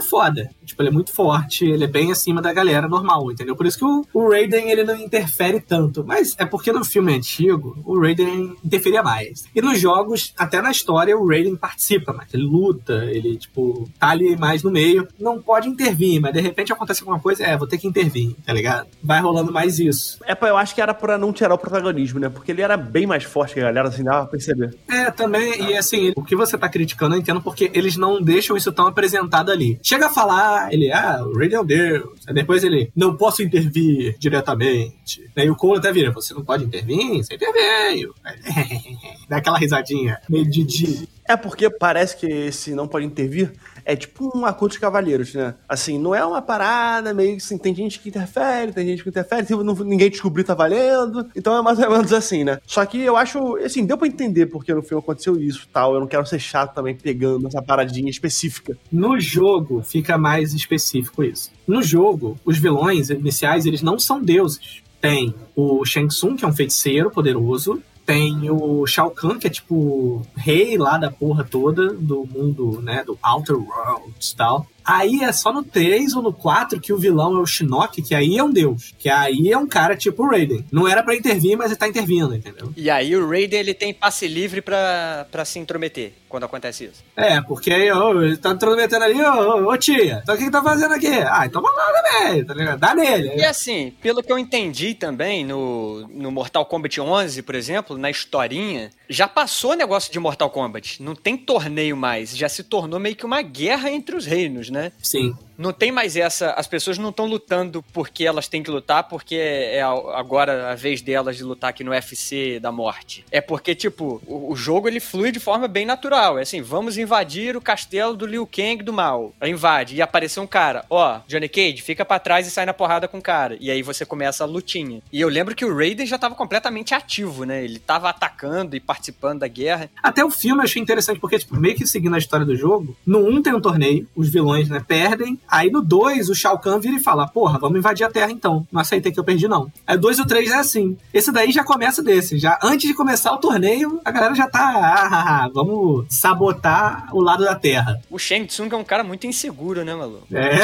é 0.00 0.02
foda. 0.02 0.50
Tipo, 0.64 0.82
ele 0.82 0.88
é 0.88 0.92
muito 0.92 1.12
forte. 1.12 1.64
Ele 1.64 1.84
é 1.84 1.86
bem 1.86 2.10
acima 2.10 2.42
da 2.42 2.52
galera 2.52 2.88
normal, 2.88 3.30
entendeu? 3.30 3.56
Por 3.56 3.66
isso 3.66 3.78
que 3.78 3.84
o, 3.84 4.04
o 4.12 4.30
Raiden, 4.30 4.70
ele 4.70 4.84
não 4.84 4.96
interfere 4.96 5.60
tanto. 5.60 6.04
Mas 6.04 6.34
é 6.38 6.44
porque 6.44 6.72
no 6.72 6.84
filme 6.84 7.14
antigo, 7.14 7.78
o 7.84 8.00
Raiden 8.00 8.56
interferia 8.64 9.02
mais. 9.02 9.44
E 9.54 9.60
nos 9.60 9.80
jogos, 9.80 10.32
até 10.36 10.60
na 10.60 10.70
história, 10.70 11.16
o 11.16 11.26
Raiden 11.26 11.56
participa 11.56 12.12
mais. 12.12 12.32
Ele 12.32 12.44
luta, 12.44 13.04
ele, 13.04 13.36
tipo, 13.36 13.88
tá 13.98 14.10
ali 14.10 14.36
mais 14.36 14.62
no 14.62 14.70
meio. 14.70 15.06
Não 15.18 15.40
pode 15.40 15.68
intervir, 15.68 16.20
mas 16.20 16.32
de 16.32 16.40
repente 16.40 16.72
acontece 16.72 17.02
alguma 17.02 17.20
coisa, 17.20 17.44
é, 17.44 17.56
vou 17.56 17.66
ter 17.66 17.78
que 17.78 17.86
intervir, 17.86 18.34
tá 18.44 18.52
ligado? 18.52 18.88
Vai 19.02 19.20
rolando 19.20 19.52
mais 19.52 19.78
isso. 19.78 20.18
É, 20.24 20.36
eu 20.40 20.56
acho 20.56 20.74
que 20.74 20.80
era 20.80 20.94
pra 20.94 21.18
não 21.18 21.32
tirar 21.32 21.54
o 21.54 21.58
protagonismo, 21.58 22.18
né? 22.18 22.28
Porque 22.28 22.52
ele 22.52 22.62
era 22.62 22.76
bem 22.76 23.06
mais 23.06 23.24
forte 23.24 23.54
que 23.54 23.60
a 23.60 23.64
galera, 23.64 23.88
assim, 23.88 24.02
dava 24.04 24.22
pra 24.22 24.30
perceber. 24.30 24.74
É, 24.88 25.10
também, 25.10 25.70
e 25.70 25.76
assim, 25.76 26.12
o 26.16 26.22
que 26.22 26.34
você 26.34 26.56
tá 26.56 26.68
criticando, 26.68 27.14
eu 27.14 27.20
entendo 27.20 27.40
porque 27.40 27.70
eles 27.74 27.96
não 27.96 28.20
deixam 28.20 28.56
isso 28.56 28.72
tão 28.72 28.86
apresentado 28.86 29.50
ali. 29.50 29.78
Chega 29.90 30.06
a 30.06 30.08
falar, 30.08 30.72
ele, 30.72 30.92
ah, 30.92 31.20
o 31.26 31.36
Raiden 31.36 31.58
é 31.58 31.64
deus. 31.64 32.20
Aí 32.24 32.32
depois 32.32 32.62
ele, 32.62 32.92
não 32.94 33.16
posso 33.16 33.42
intervir 33.42 34.16
diretamente. 34.20 35.28
Aí 35.36 35.50
o 35.50 35.56
Cole 35.56 35.78
até 35.80 35.90
vira, 35.90 36.12
você 36.12 36.32
não 36.32 36.44
pode 36.44 36.62
intervir? 36.62 37.16
Você 37.16 37.34
interveio. 37.34 38.14
Dá 39.28 39.38
aquela 39.38 39.58
risadinha, 39.58 40.20
meio 40.28 40.48
de 40.48 41.08
é 41.30 41.36
porque 41.36 41.70
parece 41.70 42.16
que 42.16 42.26
esse 42.26 42.74
não 42.74 42.88
pode 42.88 43.06
intervir 43.06 43.52
é 43.84 43.96
tipo 43.96 44.36
um 44.36 44.46
acordo 44.46 44.72
de 44.72 44.80
cavalheiros, 44.80 45.34
né? 45.34 45.54
Assim, 45.68 45.98
não 45.98 46.14
é 46.14 46.24
uma 46.24 46.42
parada 46.42 47.12
meio 47.14 47.36
assim, 47.36 47.58
tem 47.58 47.74
gente 47.74 47.98
que 48.00 48.08
interfere, 48.08 48.72
tem 48.72 48.86
gente 48.86 49.02
que 49.02 49.08
interfere, 49.08 49.46
se 49.46 49.54
não, 49.54 49.74
ninguém 49.74 50.10
descobrir 50.10 50.44
tá 50.44 50.54
valendo. 50.54 51.26
Então 51.34 51.56
é 51.56 51.62
mais 51.62 51.78
ou 51.78 51.90
menos 51.90 52.12
assim, 52.12 52.44
né? 52.44 52.58
Só 52.66 52.84
que 52.84 53.00
eu 53.00 53.16
acho, 53.16 53.56
assim, 53.56 53.84
deu 53.84 53.98
pra 53.98 54.06
entender 54.06 54.46
porque 54.46 54.72
no 54.72 54.82
filme 54.82 55.02
aconteceu 55.02 55.40
isso 55.40 55.68
tal. 55.72 55.94
Eu 55.94 56.00
não 56.00 56.06
quero 56.06 56.26
ser 56.26 56.38
chato 56.38 56.74
também 56.74 56.94
pegando 56.94 57.46
essa 57.46 57.62
paradinha 57.62 58.10
específica. 58.10 58.76
No 58.90 59.18
jogo 59.20 59.82
fica 59.82 60.16
mais 60.18 60.54
específico 60.54 61.22
isso. 61.22 61.50
No 61.66 61.82
jogo, 61.82 62.38
os 62.44 62.58
vilões 62.58 63.10
iniciais, 63.10 63.66
eles 63.66 63.82
não 63.82 63.98
são 63.98 64.22
deuses. 64.22 64.82
Tem 65.00 65.34
o 65.56 65.84
Shang 65.84 66.08
Tsung, 66.08 66.36
que 66.36 66.44
é 66.44 66.48
um 66.48 66.52
feiticeiro 66.52 67.10
poderoso, 67.10 67.82
tem 68.10 68.50
o 68.50 68.84
Shao 68.88 69.12
Kahn, 69.12 69.38
que 69.38 69.46
é 69.46 69.50
tipo 69.50 70.26
rei 70.36 70.76
lá 70.76 70.98
da 70.98 71.12
porra 71.12 71.44
toda 71.44 71.94
do 71.94 72.26
mundo, 72.26 72.82
né, 72.82 73.04
do 73.04 73.16
Outer 73.22 73.54
Worlds 73.54 74.32
e 74.32 74.36
tal. 74.36 74.66
Aí 74.84 75.22
é 75.22 75.32
só 75.32 75.52
no 75.52 75.62
3 75.62 76.14
ou 76.14 76.22
no 76.22 76.32
4 76.32 76.80
que 76.80 76.92
o 76.92 76.98
vilão 76.98 77.36
é 77.36 77.40
o 77.40 77.46
Shinnok, 77.46 78.02
que 78.02 78.14
aí 78.14 78.36
é 78.36 78.42
um 78.42 78.50
deus. 78.50 78.94
Que 78.98 79.08
aí 79.08 79.50
é 79.50 79.58
um 79.58 79.66
cara 79.66 79.96
tipo 79.96 80.24
o 80.24 80.30
Raiden. 80.30 80.64
Não 80.70 80.88
era 80.88 81.02
para 81.02 81.14
intervir, 81.14 81.56
mas 81.56 81.68
ele 81.68 81.76
tá 81.76 81.88
intervindo, 81.88 82.34
entendeu? 82.34 82.72
E 82.76 82.90
aí 82.90 83.14
o 83.16 83.28
Raiden 83.28 83.60
ele 83.60 83.74
tem 83.74 83.92
passe 83.92 84.26
livre 84.26 84.60
para 84.60 85.44
se 85.44 85.58
intrometer 85.58 86.12
quando 86.30 86.44
acontece 86.44 86.84
isso. 86.84 87.04
É, 87.16 87.40
porque 87.42 87.72
aí, 87.72 87.88
ele 87.88 88.36
tá 88.36 88.50
intrometendo 88.50 89.04
ali, 89.04 89.20
ô, 89.20 89.68
ô, 89.68 89.76
tia, 89.76 90.20
então 90.22 90.34
o 90.34 90.38
que 90.38 90.44
que 90.44 90.50
tá 90.50 90.62
fazendo 90.62 90.94
aqui? 90.94 91.08
Ah, 91.08 91.44
então 91.44 91.60
vamos 91.60 91.76
lá 91.76 91.92
também, 92.02 92.44
tá 92.44 92.54
ligado? 92.54 92.78
Dá 92.78 92.94
nele. 92.94 93.34
E 93.36 93.44
assim, 93.44 93.92
pelo 94.00 94.22
que 94.22 94.32
eu 94.32 94.38
entendi 94.38 94.94
também 94.94 95.44
no, 95.44 96.06
no 96.08 96.30
Mortal 96.30 96.64
Kombat 96.64 97.00
11, 97.00 97.42
por 97.42 97.56
exemplo, 97.56 97.98
na 97.98 98.08
historinha, 98.08 98.90
já 99.08 99.26
passou 99.26 99.72
o 99.72 99.76
negócio 99.76 100.12
de 100.12 100.20
Mortal 100.20 100.48
Kombat. 100.50 101.02
Não 101.02 101.16
tem 101.16 101.36
torneio 101.36 101.96
mais, 101.96 102.36
já 102.36 102.48
se 102.48 102.62
tornou 102.62 103.00
meio 103.00 103.16
que 103.16 103.26
uma 103.26 103.42
guerra 103.42 103.90
entre 103.90 104.14
os 104.14 104.24
reinos, 104.24 104.70
né? 104.70 104.79
Sim. 105.02 105.36
Não 105.60 105.74
tem 105.74 105.92
mais 105.92 106.16
essa. 106.16 106.52
As 106.52 106.66
pessoas 106.66 106.96
não 106.96 107.10
estão 107.10 107.26
lutando 107.26 107.84
porque 107.92 108.24
elas 108.24 108.48
têm 108.48 108.62
que 108.62 108.70
lutar, 108.70 109.04
porque 109.04 109.34
é 109.34 109.82
agora 109.82 110.72
a 110.72 110.74
vez 110.74 111.02
delas 111.02 111.36
de 111.36 111.44
lutar 111.44 111.68
aqui 111.68 111.84
no 111.84 111.90
UFC 111.90 112.58
da 112.58 112.72
morte. 112.72 113.26
É 113.30 113.42
porque, 113.42 113.74
tipo, 113.74 114.22
o, 114.26 114.52
o 114.52 114.56
jogo 114.56 114.88
ele 114.88 115.00
flui 115.00 115.30
de 115.30 115.38
forma 115.38 115.68
bem 115.68 115.84
natural. 115.84 116.38
É 116.38 116.42
assim, 116.42 116.62
vamos 116.62 116.96
invadir 116.96 117.58
o 117.58 117.60
castelo 117.60 118.16
do 118.16 118.24
Liu 118.24 118.46
Kang 118.46 118.82
do 118.82 118.90
mal. 118.90 119.34
Invade 119.42 119.96
e 119.96 120.00
apareceu 120.00 120.42
um 120.42 120.46
cara. 120.46 120.82
Ó, 120.88 121.20
Johnny 121.28 121.46
Cage, 121.46 121.82
fica 121.82 122.06
para 122.06 122.18
trás 122.18 122.46
e 122.46 122.50
sai 122.50 122.64
na 122.64 122.72
porrada 122.72 123.06
com 123.06 123.18
o 123.18 123.22
cara. 123.22 123.58
E 123.60 123.70
aí 123.70 123.82
você 123.82 124.06
começa 124.06 124.44
a 124.44 124.46
lutinha. 124.46 125.02
E 125.12 125.20
eu 125.20 125.28
lembro 125.28 125.54
que 125.54 125.66
o 125.66 125.76
Raiden 125.76 126.06
já 126.06 126.16
tava 126.16 126.34
completamente 126.34 126.94
ativo, 126.94 127.44
né? 127.44 127.62
Ele 127.62 127.78
tava 127.78 128.08
atacando 128.08 128.74
e 128.74 128.80
participando 128.80 129.40
da 129.40 129.48
guerra. 129.48 129.90
Até 130.02 130.24
o 130.24 130.30
filme 130.30 130.62
eu 130.62 130.64
achei 130.64 130.80
interessante, 130.80 131.20
porque, 131.20 131.38
tipo, 131.38 131.54
meio 131.54 131.76
que 131.76 131.86
seguindo 131.86 132.14
a 132.14 132.18
história 132.18 132.46
do 132.46 132.56
jogo, 132.56 132.96
no 133.04 133.18
1 133.28 133.42
tem 133.42 133.54
um 133.54 133.60
torneio, 133.60 134.08
os 134.16 134.30
vilões, 134.30 134.70
né, 134.70 134.82
perdem, 134.88 135.38
Aí 135.50 135.70
no 135.70 135.82
2, 135.82 136.28
o 136.28 136.34
Shao 136.34 136.58
Kahn 136.58 136.78
vira 136.78 136.96
e 136.96 137.02
fala: 137.02 137.26
Porra, 137.26 137.58
vamos 137.58 137.78
invadir 137.78 138.04
a 138.04 138.10
Terra 138.10 138.30
então. 138.30 138.66
Não 138.70 138.80
aceitei 138.80 139.10
que 139.10 139.18
eu 139.18 139.24
perdi, 139.24 139.48
não. 139.48 139.70
Aí 139.86 139.96
o 139.96 140.00
2 140.00 140.18
e 140.18 140.22
o 140.22 140.26
3 140.26 140.50
é 140.50 140.56
assim. 140.56 140.96
Esse 141.12 141.32
daí 141.32 141.50
já 141.50 141.64
começa 141.64 142.02
desse. 142.02 142.38
Já 142.38 142.58
antes 142.62 142.88
de 142.88 142.94
começar 142.94 143.32
o 143.32 143.38
torneio, 143.38 144.00
a 144.04 144.10
galera 144.10 144.34
já 144.34 144.46
tá. 144.46 144.60
Ah, 144.60 145.08
ah, 145.10 145.44
ah, 145.44 145.50
vamos 145.52 146.06
sabotar 146.08 147.08
o 147.12 147.20
lado 147.20 147.44
da 147.44 147.54
Terra. 147.54 148.00
O 148.10 148.18
Shang 148.18 148.46
Tsung 148.46 148.68
é 148.72 148.76
um 148.76 148.84
cara 148.84 149.02
muito 149.02 149.26
inseguro, 149.26 149.84
né, 149.84 149.94
maluco? 149.94 150.26
É. 150.32 150.60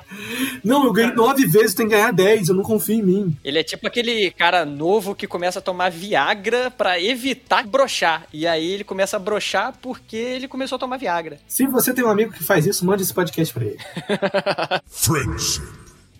não, 0.64 0.84
eu 0.84 0.92
ganhei 0.92 1.12
nove 1.14 1.46
vezes, 1.46 1.74
tem 1.74 1.86
que 1.86 1.94
ganhar 1.94 2.12
dez, 2.12 2.48
eu 2.48 2.54
não 2.54 2.62
confio 2.62 2.96
em 2.96 3.02
mim. 3.02 3.36
Ele 3.44 3.58
é 3.58 3.62
tipo 3.62 3.86
aquele 3.86 4.30
cara 4.30 4.64
novo 4.64 5.14
que 5.14 5.26
começa 5.26 5.58
a 5.58 5.62
tomar 5.62 5.90
Viagra 5.90 6.70
para 6.70 7.00
evitar 7.00 7.66
brochar. 7.66 8.26
E 8.32 8.46
aí 8.46 8.72
ele 8.72 8.84
começa 8.84 9.16
a 9.16 9.20
brochar 9.20 9.74
porque 9.80 10.16
ele 10.16 10.48
começou 10.48 10.76
a 10.76 10.78
tomar 10.78 10.96
Viagra. 10.96 11.38
Se 11.46 11.66
você 11.66 11.92
tem 11.92 12.04
um 12.04 12.10
amigo 12.10 12.32
que 12.32 12.42
faz 12.44 12.66
isso, 12.66 12.84
mande 12.84 13.02
esse 13.02 13.14
podcast 13.14 13.52
pra 13.52 13.64
ele. 13.64 13.78
Friendship. 14.86 15.62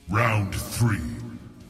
Round 0.09 0.57
3. 0.79 1.01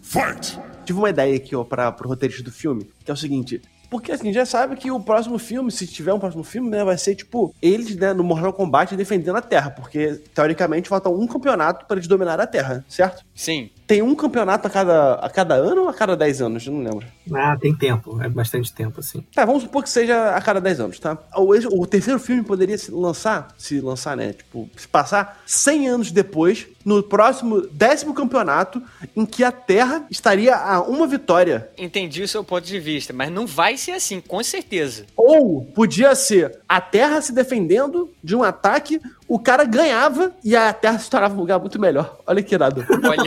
Fight! 0.02 0.58
Tive 0.84 0.98
uma 1.00 1.10
ideia 1.10 1.34
aqui, 1.34 1.56
ó, 1.56 1.64
para 1.64 1.90
pro 1.90 2.08
roteirista 2.08 2.44
do 2.44 2.52
filme, 2.52 2.88
que 3.04 3.10
é 3.10 3.14
o 3.14 3.16
seguinte: 3.16 3.60
porque 3.90 4.12
assim, 4.12 4.32
já 4.32 4.44
sabe 4.44 4.76
que 4.76 4.90
o 4.90 5.00
próximo 5.00 5.38
filme, 5.38 5.70
se 5.70 5.86
tiver 5.86 6.12
um 6.12 6.18
próximo 6.18 6.44
filme, 6.44 6.68
né, 6.68 6.84
vai 6.84 6.98
ser 6.98 7.14
tipo 7.14 7.54
eles, 7.60 7.96
né, 7.96 8.12
no 8.12 8.24
Mortal 8.24 8.52
Kombat 8.52 8.96
defendendo 8.96 9.36
a 9.36 9.42
Terra, 9.42 9.70
porque 9.70 10.20
teoricamente 10.34 10.88
falta 10.88 11.08
um 11.08 11.26
campeonato 11.26 11.86
para 11.86 11.96
eles 11.96 12.08
dominar 12.08 12.40
a 12.40 12.46
Terra, 12.46 12.84
certo? 12.88 13.24
Sim. 13.34 13.70
Tem 13.86 14.02
um 14.02 14.14
campeonato 14.14 14.66
a 14.66 14.70
cada, 14.70 15.14
a 15.14 15.30
cada 15.30 15.54
ano 15.54 15.82
ou 15.82 15.88
a 15.88 15.94
cada 15.94 16.16
10 16.16 16.42
anos? 16.42 16.66
Eu 16.66 16.72
não 16.72 16.82
lembro. 16.82 17.06
Ah, 17.32 17.56
tem 17.56 17.74
tempo, 17.74 18.20
é 18.20 18.28
bastante 18.28 18.72
tempo, 18.72 19.00
assim. 19.00 19.24
Tá, 19.34 19.44
vamos 19.44 19.62
supor 19.62 19.82
que 19.82 19.90
seja 19.90 20.34
a 20.34 20.40
cada 20.40 20.60
10 20.60 20.80
anos, 20.80 20.98
tá? 20.98 21.16
O, 21.36 21.52
o 21.80 21.86
terceiro 21.86 22.18
filme 22.18 22.42
poderia 22.42 22.76
se 22.76 22.90
lançar, 22.90 23.48
se 23.56 23.80
lançar, 23.80 24.16
né? 24.16 24.32
Tipo, 24.32 24.68
se 24.76 24.88
passar 24.88 25.40
100 25.46 25.88
anos 25.88 26.10
depois, 26.10 26.66
no 26.84 27.02
próximo 27.02 27.62
décimo 27.62 28.14
campeonato, 28.14 28.82
em 29.14 29.26
que 29.26 29.42
a 29.42 29.52
Terra 29.52 30.06
estaria 30.10 30.56
a 30.56 30.80
uma 30.82 31.06
vitória. 31.06 31.68
Entendi 31.76 32.22
o 32.22 32.28
seu 32.28 32.44
ponto 32.44 32.64
de 32.64 32.78
vista, 32.78 33.12
mas 33.12 33.30
não 33.30 33.46
vai 33.46 33.76
ser 33.76 33.92
assim, 33.92 34.20
com 34.20 34.42
certeza. 34.42 35.04
Ou 35.16 35.64
podia 35.64 36.14
ser 36.14 36.60
a 36.68 36.80
Terra 36.80 37.20
se 37.20 37.32
defendendo 37.32 38.10
de 38.22 38.36
um 38.36 38.42
ataque, 38.42 39.00
o 39.28 39.38
cara 39.38 39.64
ganhava 39.64 40.32
e 40.44 40.54
a 40.54 40.72
Terra 40.72 40.98
se 40.98 41.10
tornava 41.10 41.34
um 41.34 41.38
lugar 41.38 41.58
muito 41.58 41.80
melhor. 41.80 42.18
Olha 42.26 42.42
que 42.42 42.54
irado. 42.54 42.84
Olha, 42.88 43.22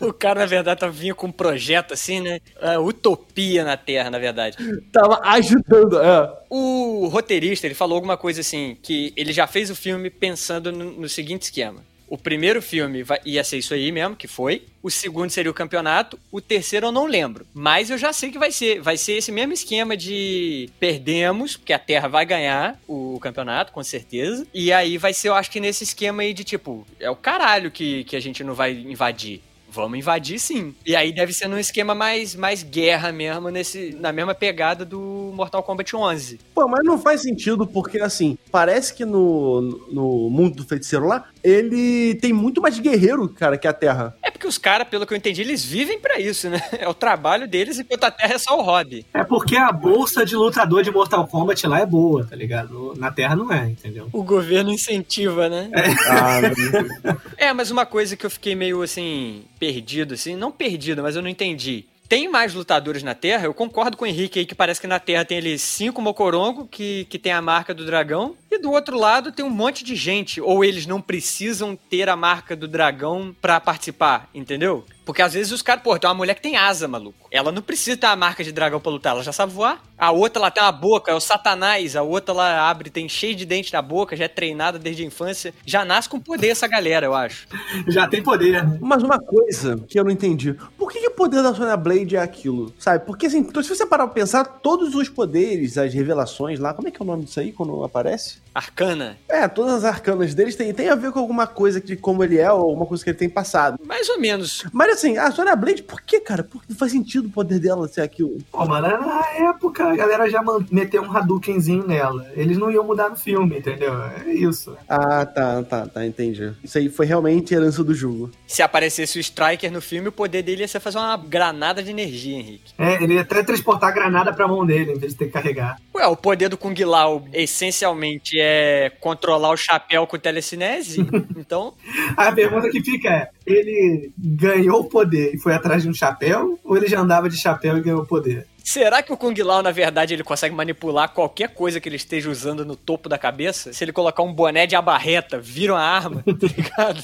o 0.08 0.12
cara, 0.12 0.40
na 0.40 0.46
verdade, 0.46 0.80
tá 0.80 0.88
vinha 0.88 1.14
com 1.14 1.28
um 1.28 1.32
projeto 1.32 1.94
assim, 1.94 2.20
né? 2.20 2.40
É, 2.60 2.78
utopia 2.78 3.64
na 3.64 3.76
Terra, 3.76 4.10
na 4.10 4.18
verdade. 4.18 4.56
Tava 4.92 5.20
ajudando, 5.22 6.00
é. 6.00 6.32
O 6.50 7.08
roteirista, 7.08 7.66
ele 7.66 7.74
falou 7.74 7.96
alguma 7.96 8.16
coisa 8.16 8.40
assim, 8.40 8.76
que 8.82 9.12
ele 9.16 9.32
já 9.32 9.46
fez 9.46 9.70
o 9.70 9.76
filme 9.76 10.10
pensando 10.10 10.72
no, 10.72 10.92
no 10.92 11.08
seguinte 11.08 11.42
esquema. 11.42 11.82
O 12.08 12.16
primeiro 12.16 12.62
filme 12.62 13.04
ia 13.24 13.42
ser 13.42 13.58
isso 13.58 13.74
aí 13.74 13.90
mesmo, 13.90 14.16
que 14.16 14.28
foi. 14.28 14.64
O 14.82 14.90
segundo 14.90 15.30
seria 15.30 15.50
o 15.50 15.54
campeonato. 15.54 16.18
O 16.30 16.40
terceiro 16.40 16.86
eu 16.86 16.92
não 16.92 17.06
lembro. 17.06 17.46
Mas 17.52 17.90
eu 17.90 17.98
já 17.98 18.12
sei 18.12 18.30
que 18.30 18.38
vai 18.38 18.52
ser. 18.52 18.80
Vai 18.80 18.96
ser 18.96 19.14
esse 19.14 19.32
mesmo 19.32 19.52
esquema 19.52 19.96
de 19.96 20.70
perdemos, 20.78 21.56
porque 21.56 21.72
a 21.72 21.78
Terra 21.78 22.08
vai 22.08 22.24
ganhar 22.24 22.80
o 22.86 23.18
campeonato, 23.20 23.72
com 23.72 23.82
certeza. 23.82 24.46
E 24.54 24.72
aí 24.72 24.96
vai 24.98 25.12
ser, 25.12 25.28
eu 25.28 25.34
acho 25.34 25.50
que 25.50 25.60
nesse 25.60 25.84
esquema 25.84 26.22
aí 26.22 26.32
de 26.32 26.44
tipo, 26.44 26.86
é 27.00 27.10
o 27.10 27.16
caralho 27.16 27.70
que, 27.70 28.04
que 28.04 28.16
a 28.16 28.20
gente 28.20 28.44
não 28.44 28.54
vai 28.54 28.72
invadir. 28.72 29.42
Vamos 29.76 29.98
invadir 29.98 30.38
sim. 30.38 30.74
E 30.86 30.96
aí 30.96 31.12
deve 31.12 31.34
ser 31.34 31.48
num 31.48 31.58
esquema 31.58 31.94
mais, 31.94 32.34
mais 32.34 32.62
guerra 32.62 33.12
mesmo, 33.12 33.50
nesse, 33.50 33.94
na 34.00 34.10
mesma 34.10 34.34
pegada 34.34 34.86
do 34.86 35.32
Mortal 35.34 35.62
Kombat 35.62 35.94
11. 35.94 36.40
Pô, 36.54 36.66
mas 36.66 36.82
não 36.82 36.98
faz 36.98 37.20
sentido, 37.20 37.66
porque 37.66 38.00
assim, 38.00 38.38
parece 38.50 38.94
que 38.94 39.04
no, 39.04 39.60
no 39.92 40.30
mundo 40.30 40.56
do 40.56 40.64
feiticeiro 40.64 41.06
lá, 41.06 41.28
ele 41.46 42.16
tem 42.16 42.32
muito 42.32 42.60
mais 42.60 42.76
guerreiro, 42.80 43.28
cara, 43.28 43.56
que 43.56 43.68
a 43.68 43.72
Terra. 43.72 44.16
É 44.20 44.32
porque 44.32 44.48
os 44.48 44.58
caras, 44.58 44.88
pelo 44.88 45.06
que 45.06 45.12
eu 45.12 45.16
entendi, 45.16 45.42
eles 45.42 45.64
vivem 45.64 46.00
pra 46.00 46.18
isso, 46.18 46.50
né? 46.50 46.60
É 46.76 46.88
o 46.88 46.94
trabalho 46.94 47.48
deles, 47.48 47.78
enquanto 47.78 48.04
a 48.04 48.10
Terra 48.10 48.34
é 48.34 48.38
só 48.38 48.58
o 48.58 48.62
hobby. 48.62 49.06
É 49.14 49.24
porque 49.24 49.56
a 49.56 49.72
bolsa 49.72 50.26
de 50.26 50.36
lutador 50.36 50.82
de 50.82 50.90
Mortal 50.90 51.26
Kombat 51.26 51.66
lá 51.66 51.80
é 51.80 51.86
boa, 51.86 52.24
tá 52.24 52.36
ligado? 52.36 52.94
Na 52.96 53.10
Terra 53.10 53.34
não 53.36 53.52
é, 53.52 53.68
entendeu? 53.70 54.08
O 54.12 54.22
governo 54.22 54.70
incentiva, 54.70 55.48
né? 55.48 55.70
Ah, 56.10 56.40
É, 57.36 57.52
mas 57.52 57.70
uma 57.70 57.86
coisa 57.86 58.16
que 58.16 58.26
eu 58.26 58.30
fiquei 58.30 58.54
meio 58.54 58.82
assim, 58.82 59.44
perdido, 59.58 60.14
assim, 60.14 60.34
não 60.36 60.50
perdido, 60.50 61.02
mas 61.02 61.16
eu 61.16 61.22
não 61.22 61.28
entendi. 61.28 61.84
Tem 62.08 62.28
mais 62.28 62.54
lutadores 62.54 63.02
na 63.02 63.14
Terra? 63.14 63.46
Eu 63.46 63.54
concordo 63.54 63.96
com 63.96 64.04
o 64.04 64.06
Henrique 64.06 64.38
aí 64.38 64.46
que 64.46 64.54
parece 64.54 64.80
que 64.80 64.86
na 64.86 65.00
Terra 65.00 65.24
tem 65.24 65.38
ali 65.38 65.58
cinco 65.58 66.00
Mocorongo, 66.00 66.66
que, 66.66 67.04
que 67.06 67.18
tem 67.18 67.32
a 67.32 67.42
marca 67.42 67.74
do 67.74 67.84
dragão, 67.84 68.36
e 68.50 68.58
do 68.58 68.70
outro 68.70 68.96
lado 68.96 69.32
tem 69.32 69.44
um 69.44 69.50
monte 69.50 69.82
de 69.82 69.96
gente. 69.96 70.40
Ou 70.40 70.64
eles 70.64 70.86
não 70.86 71.00
precisam 71.00 71.74
ter 71.74 72.08
a 72.08 72.14
marca 72.14 72.54
do 72.54 72.68
dragão 72.68 73.34
pra 73.42 73.60
participar, 73.60 74.28
entendeu? 74.32 74.84
Porque 75.04 75.22
às 75.22 75.34
vezes 75.34 75.52
os 75.52 75.62
caras, 75.62 75.84
pô, 75.84 75.96
tem 75.96 76.08
uma 76.08 76.14
mulher 76.16 76.34
que 76.34 76.42
tem 76.42 76.56
asa, 76.56 76.88
maluco. 76.88 77.28
Ela 77.30 77.52
não 77.52 77.62
precisa 77.62 77.96
ter 77.96 78.06
a 78.06 78.16
marca 78.16 78.42
de 78.42 78.50
dragão 78.50 78.80
pra 78.80 78.90
lutar, 78.90 79.12
ela 79.12 79.22
já 79.22 79.32
sabe 79.32 79.52
voar. 79.52 79.80
A 79.96 80.10
outra 80.10 80.42
lá 80.42 80.50
tem 80.50 80.62
uma 80.62 80.72
boca, 80.72 81.12
é 81.12 81.14
o 81.14 81.20
Satanás. 81.20 81.94
A 81.94 82.02
outra 82.02 82.34
lá 82.34 82.68
abre, 82.68 82.90
tem 82.90 83.08
cheio 83.08 83.34
de 83.34 83.46
dente 83.46 83.72
na 83.72 83.80
boca, 83.80 84.16
já 84.16 84.24
é 84.24 84.28
treinada 84.28 84.80
desde 84.80 85.04
a 85.04 85.06
infância. 85.06 85.54
Já 85.64 85.84
nasce 85.84 86.08
com 86.08 86.18
poder 86.18 86.48
essa 86.48 86.66
galera, 86.66 87.06
eu 87.06 87.14
acho. 87.14 87.46
Já 87.86 88.08
tem 88.08 88.20
poder, 88.20 88.64
né? 88.64 88.78
Mas 88.80 89.02
uma 89.02 89.18
coisa 89.18 89.76
que 89.88 89.98
eu 89.98 90.04
não 90.04 90.10
entendi. 90.10 90.56
Por 90.86 90.92
que, 90.92 91.00
que 91.00 91.08
o 91.08 91.10
poder 91.10 91.42
da 91.42 91.52
Sonya 91.52 91.76
Blade 91.76 92.14
é 92.14 92.20
aquilo? 92.20 92.72
Sabe? 92.78 93.04
Porque 93.04 93.26
assim, 93.26 93.44
se 93.44 93.68
você 93.68 93.84
parar 93.84 94.06
pra 94.06 94.14
pensar, 94.14 94.44
todos 94.44 94.94
os 94.94 95.08
poderes, 95.08 95.76
as 95.76 95.92
revelações 95.92 96.60
lá, 96.60 96.72
como 96.72 96.86
é 96.86 96.92
que 96.92 97.02
é 97.02 97.04
o 97.04 97.06
nome 97.06 97.24
disso 97.24 97.40
aí 97.40 97.50
quando 97.50 97.82
aparece? 97.82 98.36
Arcana. 98.54 99.18
É, 99.28 99.46
todas 99.48 99.74
as 99.74 99.84
arcanas 99.84 100.32
deles 100.32 100.54
tem, 100.56 100.72
tem 100.72 100.88
a 100.88 100.94
ver 100.94 101.10
com 101.12 101.18
alguma 101.18 101.46
coisa 101.46 101.78
de 101.78 101.94
como 101.94 102.24
ele 102.24 102.38
é 102.38 102.50
ou 102.50 102.70
alguma 102.70 102.86
coisa 102.86 103.04
que 103.04 103.10
ele 103.10 103.18
tem 103.18 103.28
passado. 103.28 103.78
Mais 103.84 104.08
ou 104.08 104.18
menos. 104.18 104.64
Mas 104.72 104.92
assim, 104.92 105.18
a 105.18 105.30
Sonya 105.30 105.54
Blade, 105.54 105.82
por 105.82 106.00
que, 106.00 106.20
cara? 106.20 106.42
Porque 106.42 106.66
não 106.70 106.76
faz 106.76 106.92
sentido 106.92 107.26
o 107.26 107.30
poder 107.30 107.58
dela 107.58 107.86
ser 107.88 108.00
aquilo. 108.00 108.38
Pô, 108.50 108.64
mano, 108.64 108.86
na 108.86 109.26
época 109.50 109.84
a 109.84 109.96
galera 109.96 110.30
já 110.30 110.40
meteu 110.70 111.02
um 111.02 111.14
Hadoukenzinho 111.14 111.86
nela. 111.86 112.30
Eles 112.34 112.56
não 112.56 112.70
iam 112.70 112.84
mudar 112.84 113.10
no 113.10 113.16
filme, 113.16 113.58
entendeu? 113.58 113.92
É 114.02 114.32
isso. 114.32 114.74
Ah, 114.88 115.26
tá, 115.26 115.62
tá, 115.64 115.86
tá, 115.86 116.06
entendi. 116.06 116.54
Isso 116.64 116.78
aí 116.78 116.88
foi 116.88 117.04
realmente 117.04 117.52
herança 117.52 117.84
do 117.84 117.92
jogo. 117.92 118.30
Se 118.46 118.62
aparecesse 118.62 119.18
o 119.18 119.20
Striker 119.20 119.70
no 119.70 119.82
filme, 119.82 120.08
o 120.08 120.12
poder 120.12 120.42
dele 120.42 120.62
ia 120.62 120.68
ser 120.68 120.75
fazer 120.80 120.98
uma 120.98 121.16
granada 121.16 121.82
de 121.82 121.90
energia, 121.90 122.38
Henrique. 122.38 122.72
É, 122.78 123.02
ele 123.02 123.14
ia 123.14 123.22
até 123.22 123.42
transportar 123.42 123.90
a 123.90 123.92
granada 123.92 124.32
pra 124.32 124.48
mão 124.48 124.64
dele, 124.64 124.92
em 124.92 124.98
vez 124.98 125.12
de 125.12 125.18
ter 125.18 125.26
que 125.26 125.32
carregar. 125.32 125.78
Ué, 125.94 126.06
o 126.06 126.16
poder 126.16 126.48
do 126.48 126.58
Kung 126.58 126.74
Lao 126.84 127.26
essencialmente 127.32 128.38
é 128.40 128.90
controlar 129.00 129.50
o 129.50 129.56
chapéu 129.56 130.06
com 130.06 130.18
telecinese. 130.18 131.00
então, 131.36 131.74
A 132.16 132.32
pergunta 132.32 132.68
que 132.70 132.82
fica 132.82 133.08
é: 133.08 133.28
ele 133.46 134.10
ganhou 134.16 134.80
o 134.80 134.88
poder 134.88 135.34
e 135.34 135.38
foi 135.38 135.54
atrás 135.54 135.82
de 135.82 135.88
um 135.88 135.94
chapéu? 135.94 136.58
Ou 136.64 136.76
ele 136.76 136.86
já 136.86 137.00
andava 137.00 137.28
de 137.28 137.36
chapéu 137.36 137.76
e 137.76 137.82
ganhou 137.82 138.02
o 138.02 138.06
poder? 138.06 138.46
será 138.66 139.00
que 139.00 139.12
o 139.12 139.16
Kung 139.16 139.40
Lao, 139.42 139.62
na 139.62 139.70
verdade, 139.70 140.12
ele 140.12 140.24
consegue 140.24 140.54
manipular 140.54 141.08
qualquer 141.10 141.50
coisa 141.50 141.80
que 141.80 141.88
ele 141.88 141.96
esteja 141.96 142.28
usando 142.28 142.64
no 142.64 142.74
topo 142.74 143.08
da 143.08 143.16
cabeça? 143.16 143.72
Se 143.72 143.84
ele 143.84 143.92
colocar 143.92 144.24
um 144.24 144.32
boné 144.32 144.66
de 144.66 144.74
abarreta, 144.74 145.38
vira 145.38 145.72
uma 145.72 145.80
arma, 145.80 146.22
tá 146.26 146.46
ligado? 146.46 147.02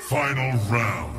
Final 0.00 0.58
round. 0.68 1.16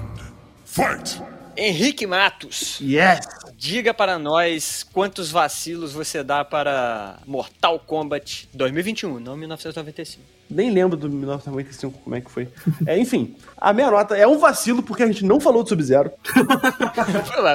Fight! 0.65 1.36
Henrique 1.57 2.05
Matos, 2.05 2.79
Yes! 2.79 3.19
diga 3.57 3.93
para 3.93 4.19
nós 4.19 4.85
quantos 4.93 5.31
vacilos 5.31 5.91
você 5.91 6.23
dá 6.23 6.45
para 6.45 7.17
Mortal 7.25 7.79
Kombat 7.79 8.47
2021, 8.53 9.19
não 9.19 9.35
1995. 9.35 10.36
Nem 10.49 10.71
lembro 10.71 10.97
do 10.97 11.09
1995 11.09 11.99
como 12.03 12.15
é 12.15 12.21
que 12.21 12.31
foi. 12.31 12.47
É, 12.85 12.97
enfim, 12.97 13.35
a 13.57 13.73
minha 13.73 13.91
nota 13.91 14.15
é 14.15 14.25
um 14.27 14.37
vacilo 14.37 14.81
porque 14.81 15.03
a 15.03 15.07
gente 15.07 15.23
não 15.23 15.39
falou 15.39 15.63
do 15.63 15.69
Sub-Zero. 15.69 16.11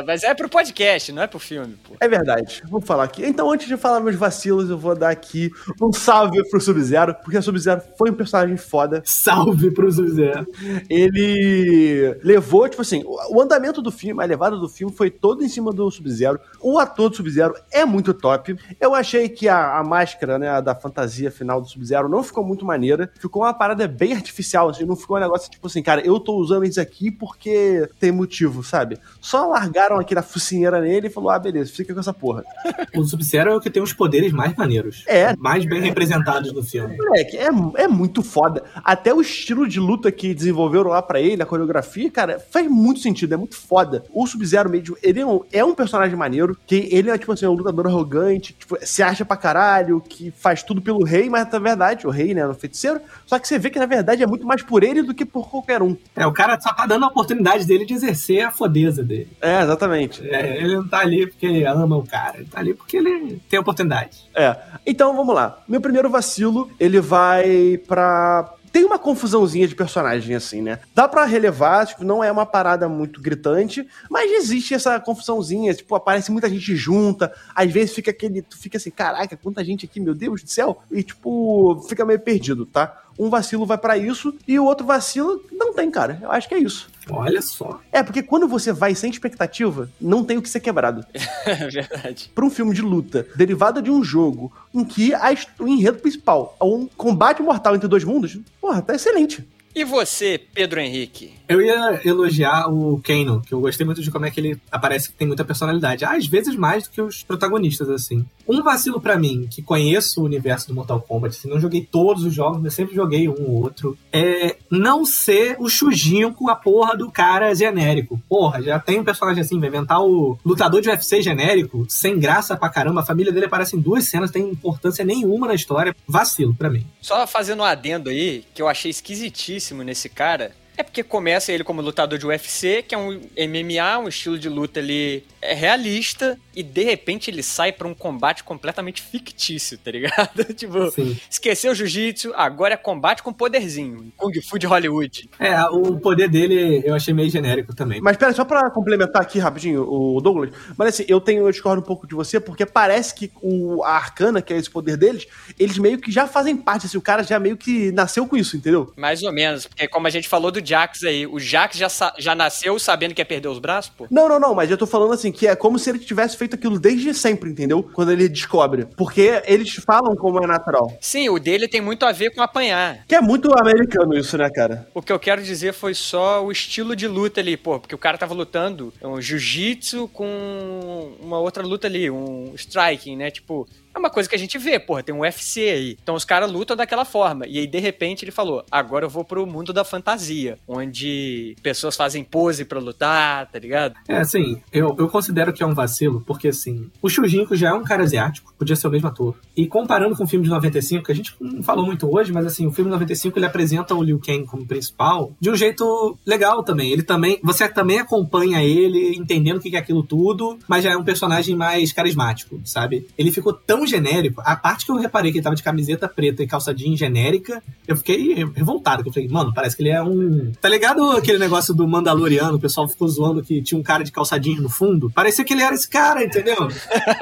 Mas 0.07 0.23
é 0.23 0.35
pro 0.35 0.49
podcast, 0.49 1.13
não 1.13 1.23
é 1.23 1.27
pro 1.27 1.39
filme, 1.39 1.77
pô. 1.83 1.95
É 2.01 2.09
verdade, 2.09 2.63
vou 2.69 2.81
falar 2.81 3.05
aqui. 3.05 3.25
Então, 3.25 3.51
antes 3.51 3.67
de 3.67 3.77
falar 3.77 4.01
meus 4.01 4.17
vacilos, 4.17 4.71
eu 4.71 4.79
vou 4.79 4.95
dar 4.95 5.11
aqui 5.11 5.51
um 5.81 5.93
salve 5.93 6.43
pro 6.51 6.61
Sub-Zero, 6.61 7.15
porque 7.23 7.39
o 7.39 7.43
Sub-Zero 7.43 7.83
foi 7.97 8.11
um 8.11 8.15
personagem 8.15 8.57
foda. 8.57 9.03
Salve 9.05 9.71
pro 9.71 9.91
Sub-Zero. 9.91 10.47
Ele 10.89 12.17
levou, 12.23 12.69
tipo 12.69 12.83
assim, 12.83 13.03
o 13.05 13.33
o 13.33 13.41
andamento 13.41 13.81
do 13.81 13.91
filme, 13.91 14.23
a 14.23 14.27
levada 14.27 14.57
do 14.57 14.69
filme 14.69 14.95
foi 14.95 15.11
todo 15.11 15.43
em 15.43 15.49
cima 15.49 15.73
do 15.73 15.91
Sub-Zero. 15.91 16.39
O 16.61 16.79
ator 16.79 17.09
do 17.09 17.17
Sub-Zero 17.17 17.55
é 17.71 17.85
muito 17.85 18.13
top. 18.13 18.55
Eu 18.79 18.95
achei 18.95 19.27
que 19.29 19.49
a, 19.49 19.79
a 19.79 19.83
máscara, 19.83 20.39
né, 20.39 20.51
a 20.51 20.61
da 20.61 20.75
fantasia 20.75 21.31
final 21.31 21.61
do 21.61 21.67
Sub-Zero 21.67 22.11
não 22.11 22.23
ficou 22.23 22.45
muito 22.45 22.65
maneira. 22.65 22.82
Ficou 23.19 23.43
uma 23.43 23.55
parada 23.55 23.87
bem 23.87 24.13
artificial, 24.13 24.69
assim, 24.69 24.85
não 24.85 24.97
ficou 24.97 25.17
um 25.17 25.21
negócio 25.21 25.51
tipo 25.51 25.67
assim, 25.67 25.83
cara, 25.83 26.01
eu 26.01 26.19
tô 26.19 26.35
usando 26.37 26.65
isso 26.65 26.81
aqui 26.81 27.11
porque 27.11 27.89
tem 28.01 28.11
motivo, 28.11 28.63
sabe? 28.63 28.99
Só 29.21 29.47
largaram 29.47 29.99
aqui 29.99 30.15
na 30.15 30.23
focinheira 30.23 30.81
nele 30.81 31.07
e 31.07 31.11
falou, 31.11 31.31
ah, 31.31 31.39
beleza, 31.39 31.73
fica 31.73 31.95
com 31.95 32.01
essa 32.01 32.13
porra. 32.13 32.45
O 32.95 33.05
Sub-Zero 33.05 33.51
é 33.51 33.57
o 33.57 33.61
que 33.61 33.71
tem 33.71 33.83
os 33.83 33.93
poderes 33.93 34.33
mais 34.33 34.55
maneiros. 34.55 35.03
É. 35.07 35.35
Mais 35.37 35.65
bem 35.65 35.81
representados 35.81 36.53
no 36.53 36.63
filme. 36.63 36.97
Moleque, 36.97 37.39
é, 37.39 37.49
é 37.77 37.89
muito 37.89 38.23
foda. 38.23 38.65
Até 38.85 39.15
o 39.15 39.21
estilo 39.21 39.67
de 39.67 39.81
luta 39.81 40.13
que 40.13 40.35
desenvolveram 40.35 40.91
lá 40.91 41.01
pra 41.01 41.21
ele, 41.21 41.43
a 41.43 41.47
coreografia, 41.47 42.11
cara, 42.11 42.39
faz 42.39 42.69
muito 42.69 43.01
sentido, 43.01 43.33
é 43.33 43.37
muito 43.37 43.57
foda. 43.57 44.05
O 44.13 44.27
Sub-Zero 44.27 44.69
mesmo, 44.69 44.97
ele 45.03 45.21
é 45.21 45.27
um, 45.27 45.41
é 45.51 45.65
um 45.65 45.75
personagem 45.75 46.17
maneiro, 46.17 46.57
que 46.67 46.89
ele 46.91 47.11
é, 47.11 47.17
tipo 47.17 47.33
assim, 47.33 47.47
um 47.47 47.53
lutador 47.53 47.87
arrogante, 47.87 48.53
tipo, 48.53 48.77
se 48.83 49.03
acha 49.03 49.25
pra 49.25 49.37
caralho, 49.37 50.01
que 50.01 50.31
faz 50.31 50.63
tudo 50.63 50.83
pelo 50.83 51.05
rei, 51.05 51.29
mas 51.31 51.51
na 51.51 51.59
verdade, 51.59 52.07
o 52.07 52.11
rei, 52.11 52.35
né, 52.35 52.47
no 52.47 52.55
feiticeiro, 52.73 53.01
só 53.27 53.39
que 53.39 53.47
você 53.47 53.59
vê 53.59 53.71
que 53.71 53.79
na 53.79 53.87
verdade 53.87 54.23
é 54.23 54.27
muito 54.27 54.47
mais 54.47 54.63
por 54.63 54.83
ele 54.83 55.03
do 55.03 55.15
que 55.15 55.25
por 55.25 55.49
qualquer 55.49 55.83
um. 55.83 55.97
É, 56.17 56.27
o 56.27 56.33
cara 56.33 56.59
só 56.61 56.73
tá 56.73 56.87
dando 56.87 57.05
a 57.05 57.09
oportunidade 57.09 57.67
dele 57.67 57.85
de 57.85 57.95
exercer 57.95 58.43
a 58.43 58.51
fodeza 58.51 59.05
dele. 59.05 59.29
É, 59.41 59.63
exatamente. 59.63 60.27
É, 60.27 60.57
ele 60.57 60.75
não 60.75 60.89
tá 60.89 61.01
ali 61.01 61.27
porque 61.27 61.65
ama 61.65 61.97
o 61.97 62.07
cara, 62.07 62.39
ele 62.39 62.47
tá 62.47 62.59
ali 62.59 62.75
porque 62.75 62.97
ele 62.97 63.41
tem 63.49 63.59
oportunidade. 63.59 64.29
É. 64.35 64.57
Então, 64.87 65.15
vamos 65.15 65.35
lá. 65.35 65.59
Meu 65.69 65.81
primeiro 65.81 66.09
vacilo, 66.09 66.71
ele 66.81 67.01
vai 67.01 67.79
pra. 67.87 68.55
Tem 68.73 68.85
uma 68.85 68.99
confusãozinha 68.99 69.69
de 69.69 69.75
personagem, 69.75 70.35
assim, 70.35 70.63
né? 70.63 70.79
Dá 70.95 71.07
pra 71.07 71.27
relevar, 71.27 71.87
tipo, 71.87 72.05
não 72.05 72.25
é 72.25 72.33
uma 72.33 72.47
parada 72.47 72.89
muito 72.89 73.21
gritante, 73.21 73.87
mas 74.09 74.33
existe 74.33 74.73
essa 74.73 74.99
confusãozinha, 74.99 75.75
tipo, 75.75 75.95
aparece 75.95 76.33
muita 76.33 76.49
gente 76.49 76.75
junta, 76.75 77.33
às 77.55 77.71
vezes 77.71 77.95
fica 77.95 78.11
aquele. 78.11 78.41
Tu 78.41 78.57
fica 78.57 78.79
assim, 78.79 78.91
caraca, 78.91 79.37
quanta 79.37 79.63
gente 79.63 79.85
aqui, 79.85 80.01
meu 80.01 80.15
Deus 80.15 80.43
do 80.43 80.49
céu! 80.49 80.83
E, 80.91 81.03
tipo, 81.03 81.85
fica 81.89 82.05
meio 82.07 82.21
perdido, 82.21 82.65
tá? 82.65 83.02
Um 83.19 83.29
vacilo 83.29 83.67
vai 83.67 83.79
pra 83.79 83.97
isso, 83.97 84.35
e 84.47 84.59
o 84.59 84.65
outro 84.65 84.87
vacilo 84.87 85.43
não 85.53 85.73
tem, 85.75 85.91
cara. 85.91 86.19
Eu 86.23 86.31
acho 86.31 86.49
que 86.49 86.55
é 86.55 86.59
isso. 86.59 86.91
Olha 87.11 87.43
só. 87.43 87.81
É, 87.91 88.03
porque 88.03 88.23
quando 88.23 88.47
você 88.47 88.73
vai 88.73 88.95
sem 88.95 89.11
expectativa, 89.11 89.91
não 90.01 90.23
tem 90.25 90.39
o 90.39 90.43
que 90.43 90.49
ser 90.49 90.61
quebrado 90.61 91.05
É 91.45 91.69
verdade. 91.69 92.31
para 92.35 92.45
um 92.45 92.51
filme 92.51 92.75
de 92.75 92.83
luta 92.83 93.27
derivado 93.35 93.83
de 93.83 93.91
um 93.91 94.05
jogo 94.05 94.53
em 94.73 94.85
que 94.85 95.13
a 95.15 95.33
o 95.59 95.67
enredo 95.67 95.99
principal 95.99 96.57
é 96.61 96.65
um 96.65 96.87
combate 96.97 97.43
mortal 97.43 97.75
entre 97.75 97.89
dois 97.89 98.05
mundos, 98.05 98.39
porra, 98.61 98.81
tá 98.83 98.95
excelente. 98.95 99.47
E 99.75 99.85
você, 99.85 100.39
Pedro 100.39 100.81
Henrique? 100.81 101.33
Eu 101.49 101.61
ia 101.63 102.01
elogiar 102.05 102.69
o 102.69 103.01
Kano, 103.03 103.43
que 103.47 103.55
eu 103.55 103.61
gostei 103.61 103.87
muito 103.87 104.03
de 104.03 104.11
como 104.11 104.27
é 104.27 104.31
que 104.31 104.39
ele 104.39 104.61
aparece 104.71 105.11
que 105.11 105.17
tem 105.17 105.27
muita 105.27 105.45
personalidade. 105.45 106.05
Às 106.05 106.27
vezes 106.27 106.55
mais 106.55 106.85
do 106.85 106.91
que 106.91 107.01
os 107.01 107.23
protagonistas, 107.23 107.89
assim. 107.89 108.27
Um 108.47 108.63
vacilo 108.63 109.01
pra 109.01 109.19
mim, 109.19 109.49
que 109.51 109.63
conheço 109.63 110.21
o 110.21 110.25
universo 110.25 110.69
do 110.69 110.75
Mortal 110.75 111.01
Kombat, 111.01 111.37
assim, 111.37 111.49
não 111.49 111.61
joguei 111.61 111.87
todos 111.91 112.25
os 112.25 112.35
jogos, 112.35 112.61
mas 112.61 112.75
sempre 112.75 112.95
joguei 112.95 113.29
um 113.29 113.45
ou 113.47 113.63
outro, 113.63 113.97
é 114.13 114.57
não 114.71 115.07
ser 115.07 115.57
o 115.59 115.69
Shujinho 115.69 116.35
com 116.35 116.51
a 116.51 116.57
porra 116.57 116.97
do 116.97 117.11
cara 117.11 117.55
genérico. 117.55 118.21
Porra, 118.29 118.63
já 118.63 118.79
tem 118.79 119.01
um 119.01 119.05
personagem 119.05 119.43
assim, 119.43 119.59
vai 119.59 119.69
inventar 119.69 120.03
o 120.03 120.39
lutador 120.45 120.81
de 120.81 120.91
UFC 120.91 121.23
genérico, 121.23 121.87
sem 121.89 122.19
graça 122.19 122.57
pra 122.57 122.69
caramba, 122.69 123.01
a 123.01 123.07
família 123.07 123.33
dele 123.33 123.47
aparece 123.47 123.77
em 123.77 123.81
duas 123.81 124.05
cenas, 124.05 124.31
tem 124.31 124.43
importância 124.43 125.05
nenhuma 125.05 125.47
na 125.47 125.55
história. 125.55 125.95
Vacilo 126.07 126.55
pra 126.55 126.69
mim. 126.69 126.87
Só 127.01 127.27
fazendo 127.27 127.61
um 127.61 127.65
adendo 127.65 128.11
aí, 128.11 128.45
que 128.55 128.61
eu 128.61 128.69
achei 128.69 128.91
esquisitíssimo 128.91 129.62
nesse 129.85 130.09
cara, 130.09 130.53
é 130.83 130.85
porque 130.85 131.03
começa 131.03 131.53
ele 131.53 131.65
como 131.65 131.81
lutador 131.81 132.19
de 132.19 132.27
UFC, 132.27 132.83
que 132.83 132.95
é 132.95 132.99
um 132.99 133.13
MMA, 133.13 133.99
um 133.99 134.09
estilo 134.09 134.39
de 134.39 134.49
luta 134.49 134.81
ali 134.81 135.25
é 135.41 135.55
realista, 135.55 136.39
e 136.55 136.63
de 136.63 136.85
repente 136.85 137.31
ele 137.31 137.43
sai 137.43 137.73
pra 137.73 137.89
um 137.89 137.95
combate 137.95 138.45
completamente 138.45 139.01
fictício, 139.01 139.79
tá 139.79 139.91
ligado? 139.91 140.45
tipo, 140.55 140.91
Sim. 140.91 141.17
esqueceu 141.31 141.73
o 141.73 141.75
jiu-jitsu, 141.75 142.33
agora 142.35 142.75
é 142.75 142.77
combate 142.77 143.23
com 143.23 143.33
poderzinho. 143.33 144.13
Kung 144.17 144.33
Fu 144.43 144.59
de 144.59 144.67
Hollywood. 144.67 145.29
É, 145.39 145.61
o 145.65 145.99
poder 145.99 146.29
dele 146.29 146.83
eu 146.85 146.95
achei 146.95 147.15
meio 147.15 147.31
genérico 147.31 147.75
também. 147.75 148.01
Mas 148.01 148.17
pera, 148.17 148.33
só 148.33 148.45
pra 148.45 148.71
complementar 148.71 149.23
aqui 149.23 149.39
rapidinho 149.39 149.83
o 149.83 150.21
Douglas, 150.21 150.51
mas 150.77 150.89
assim, 150.89 151.05
eu 151.09 151.21
tenho, 151.21 151.47
eu 151.47 151.51
discordo 151.51 151.81
um 151.81 151.85
pouco 151.85 152.07
de 152.07 152.15
você, 152.15 152.39
porque 152.39 152.67
parece 152.67 153.15
que 153.15 153.31
o, 153.41 153.83
a 153.85 153.91
Arcana, 153.91 154.43
que 154.43 154.53
é 154.53 154.57
esse 154.57 154.71
poder 154.71 154.97
deles, 154.97 155.27
eles 155.59 155.79
meio 155.79 155.99
que 155.99 156.11
já 156.11 156.27
fazem 156.27 156.57
parte, 156.57 156.87
assim, 156.87 156.99
o 156.99 157.03
cara 157.03 157.23
já 157.23 157.39
meio 157.39 157.57
que 157.57 157.91
nasceu 157.93 158.27
com 158.27 158.37
isso, 158.37 158.57
entendeu? 158.57 158.93
Mais 158.97 159.23
ou 159.23 159.33
menos, 159.33 159.67
porque 159.67 159.89
como 159.89 160.07
a 160.07 160.11
gente 160.11 160.29
falou 160.29 160.51
do 160.51 160.61
Jax 160.73 161.05
aí, 161.05 161.27
o 161.27 161.39
Jax 161.39 161.77
já, 161.77 161.89
já 162.19 162.35
nasceu 162.35 162.79
sabendo 162.79 163.15
que 163.15 163.21
ia 163.21 163.27
perder 163.27 163.49
os 163.49 163.59
braços, 163.59 163.93
pô. 163.95 164.07
Não, 164.11 164.27
não, 164.27 164.41
não, 164.41 164.55
mas 164.55 164.71
eu 164.71 164.79
tô 164.79 164.87
falando 164.87 165.13
assim, 165.13 165.31
que 165.31 165.47
é 165.47 165.55
como 165.55 165.79
se 165.79 165.91
ele 165.91 165.99
tivesse 165.99 166.35
feito 166.35 166.57
aquilo 166.57 166.79
desde 166.79 167.13
sempre, 167.13 167.51
entendeu? 167.51 167.83
Quando 167.93 168.11
ele 168.11 168.27
descobre. 168.27 168.87
Porque 168.97 169.43
eles 169.45 169.75
falam 169.75 170.17
como 170.17 170.43
é 170.43 170.47
natural. 170.47 170.97
Sim, 170.99 171.29
o 171.29 171.39
dele 171.39 171.69
tem 171.69 171.83
muito 171.83 172.07
a 172.07 172.13
ver 172.13 172.31
com 172.31 172.41
apanhar. 172.41 173.05
Que 173.07 173.15
é 173.15 173.21
muito 173.21 173.53
americano 173.53 174.17
isso, 174.17 174.39
né, 174.39 174.49
cara? 174.49 174.89
O 174.95 175.03
que 175.03 175.13
eu 175.13 175.19
quero 175.19 175.43
dizer 175.43 175.75
foi 175.75 175.93
só 175.93 176.43
o 176.43 176.51
estilo 176.51 176.97
de 176.97 177.07
luta 177.07 177.41
ali, 177.41 177.55
pô, 177.55 177.79
porque 177.79 177.95
o 177.95 177.99
cara 177.99 178.17
tava 178.17 178.33
lutando 178.33 178.95
um 179.03 179.21
jiu-jitsu 179.21 180.09
com 180.09 181.13
uma 181.21 181.39
outra 181.39 181.63
luta 181.63 181.87
ali, 181.87 182.11
um 182.11 182.53
striking, 182.55 183.17
né? 183.17 183.31
Tipo, 183.31 183.69
é 183.95 183.99
uma 183.99 184.11
coisa 184.11 184.29
que 184.29 184.35
a 184.35 184.39
gente 184.39 184.59
vê, 184.59 184.79
porra, 184.79 185.03
tem 185.03 185.15
um 185.15 185.21
UFC 185.21 185.61
aí. 185.61 185.99
Então 186.03 186.15
os 186.15 186.25
caras 186.25 186.51
lutam 186.51 186.77
daquela 186.77 187.05
forma. 187.05 187.47
E 187.47 187.59
aí, 187.59 187.67
de 187.67 187.79
repente, 187.79 188.25
ele 188.25 188.33
falou: 188.33 188.65
agora 188.71 189.05
eu 189.05 189.11
vou 189.11 189.25
pro 189.25 189.47
mundo 189.47 189.73
da 189.73 189.85
fantasia, 189.85 190.59
onde 190.67 191.57
pessoas 191.63 191.97
fazem 191.97 192.25
pose 192.25 192.65
pra 192.65 192.79
lutar, 192.79 193.51
tá 193.51 193.59
ligado? 193.59 193.95
É, 194.09 194.19
assim, 194.19 194.61
eu, 194.73 194.97
eu 194.99 195.09
considero 195.09 195.53
que 195.53 195.63
é 195.63 195.67
um 195.67 195.75
vacilo, 195.75 196.23
porque 196.27 196.49
assim, 196.49 196.91
o 197.01 197.09
Shujinko 197.09 197.55
já 197.55 197.71
é 197.71 197.73
um 197.73 197.85
cara 197.85 198.03
asiático, 198.03 198.55
podia 198.59 198.77
ser 198.77 198.89
o 198.89 198.91
mesmo 198.91 199.09
ator. 199.09 199.37
E 199.57 199.67
comparando 199.67 200.17
com 200.17 200.25
o 200.25 200.27
filme 200.27 200.45
de 200.45 200.51
95, 200.51 201.05
que 201.05 201.13
a 201.13 201.15
gente 201.15 201.35
não 201.41 201.63
falou 201.63 201.85
muito 201.85 202.13
hoje, 202.13 202.33
mas 202.33 202.47
assim, 202.47 202.67
o 202.67 202.73
filme 202.73 202.91
de 202.91 202.95
95 202.95 203.39
ele 203.39 203.47
apresenta 203.47 203.95
o 203.95 204.03
Liu 204.03 204.19
Kang 204.19 204.45
como 204.47 204.67
principal 204.67 205.33
de 205.41 205.51
um 205.51 205.57
jeito 205.57 206.17
legal 206.25 206.63
também. 206.63 206.91
Ele 206.91 207.03
também, 207.03 207.39
você 207.43 207.69
também 207.69 207.99
acompanha 207.99 208.63
ele, 208.63 209.17
entendendo 209.17 209.59
o 209.59 209.61
que 209.61 209.77
é 209.77 209.79
aquilo 209.79 210.03
tudo, 210.03 210.59
mas 210.69 210.85
já 210.85 210.93
é 210.93 210.97
um 210.97 211.05
personagem 211.05 211.55
mais 211.55 211.93
carismático, 211.93 212.61
sabe? 212.65 213.07
Ele 213.19 213.31
ficou 213.31 213.53
tão 213.53 213.82
genérico, 213.87 214.43
a 214.45 214.57
parte 214.57 214.85
que 214.87 214.93
eu 214.93 214.97
reparei 214.97 215.31
que 215.31 215.39
ele 215.39 215.45
tava 215.45 215.57
de 215.57 215.63
camiseta 215.63 216.09
preta 216.09 216.43
e 216.43 216.47
calça 216.47 216.75
jeans 216.75 216.99
genérica, 216.99 217.63
eu 217.87 217.97
fiquei 217.97 218.35
revoltado, 218.55 219.03
eu 219.07 219.13
falei, 219.13 219.29
mano, 219.29 219.53
parece 219.55 219.77
que 219.77 219.83
ele 219.83 219.91
é 219.91 220.03
um... 220.03 220.53
Tá 220.61 220.69
ligado 220.69 221.11
aquele 221.13 221.39
negócio 221.39 221.75
do 221.75 221.87
Mandaloriano, 221.87 222.57
o 222.57 222.61
pessoal 222.61 222.89
ficou 222.89 223.09
zoando 223.09 223.43
que 223.43 223.63
tinha 223.63 223.79
um 223.79 223.83
cara 223.83 224.05
de 224.05 224.13
calça 224.13 224.39
jeans 224.39 224.61
no 224.61 224.69
fundo? 224.69 225.11
Parecia 225.11 225.45
que 225.45 225.53
ele 225.53 225.63
era 225.63 225.75
esse 225.75 225.89
cara, 225.89 226.25
entendeu? 226.25 226.57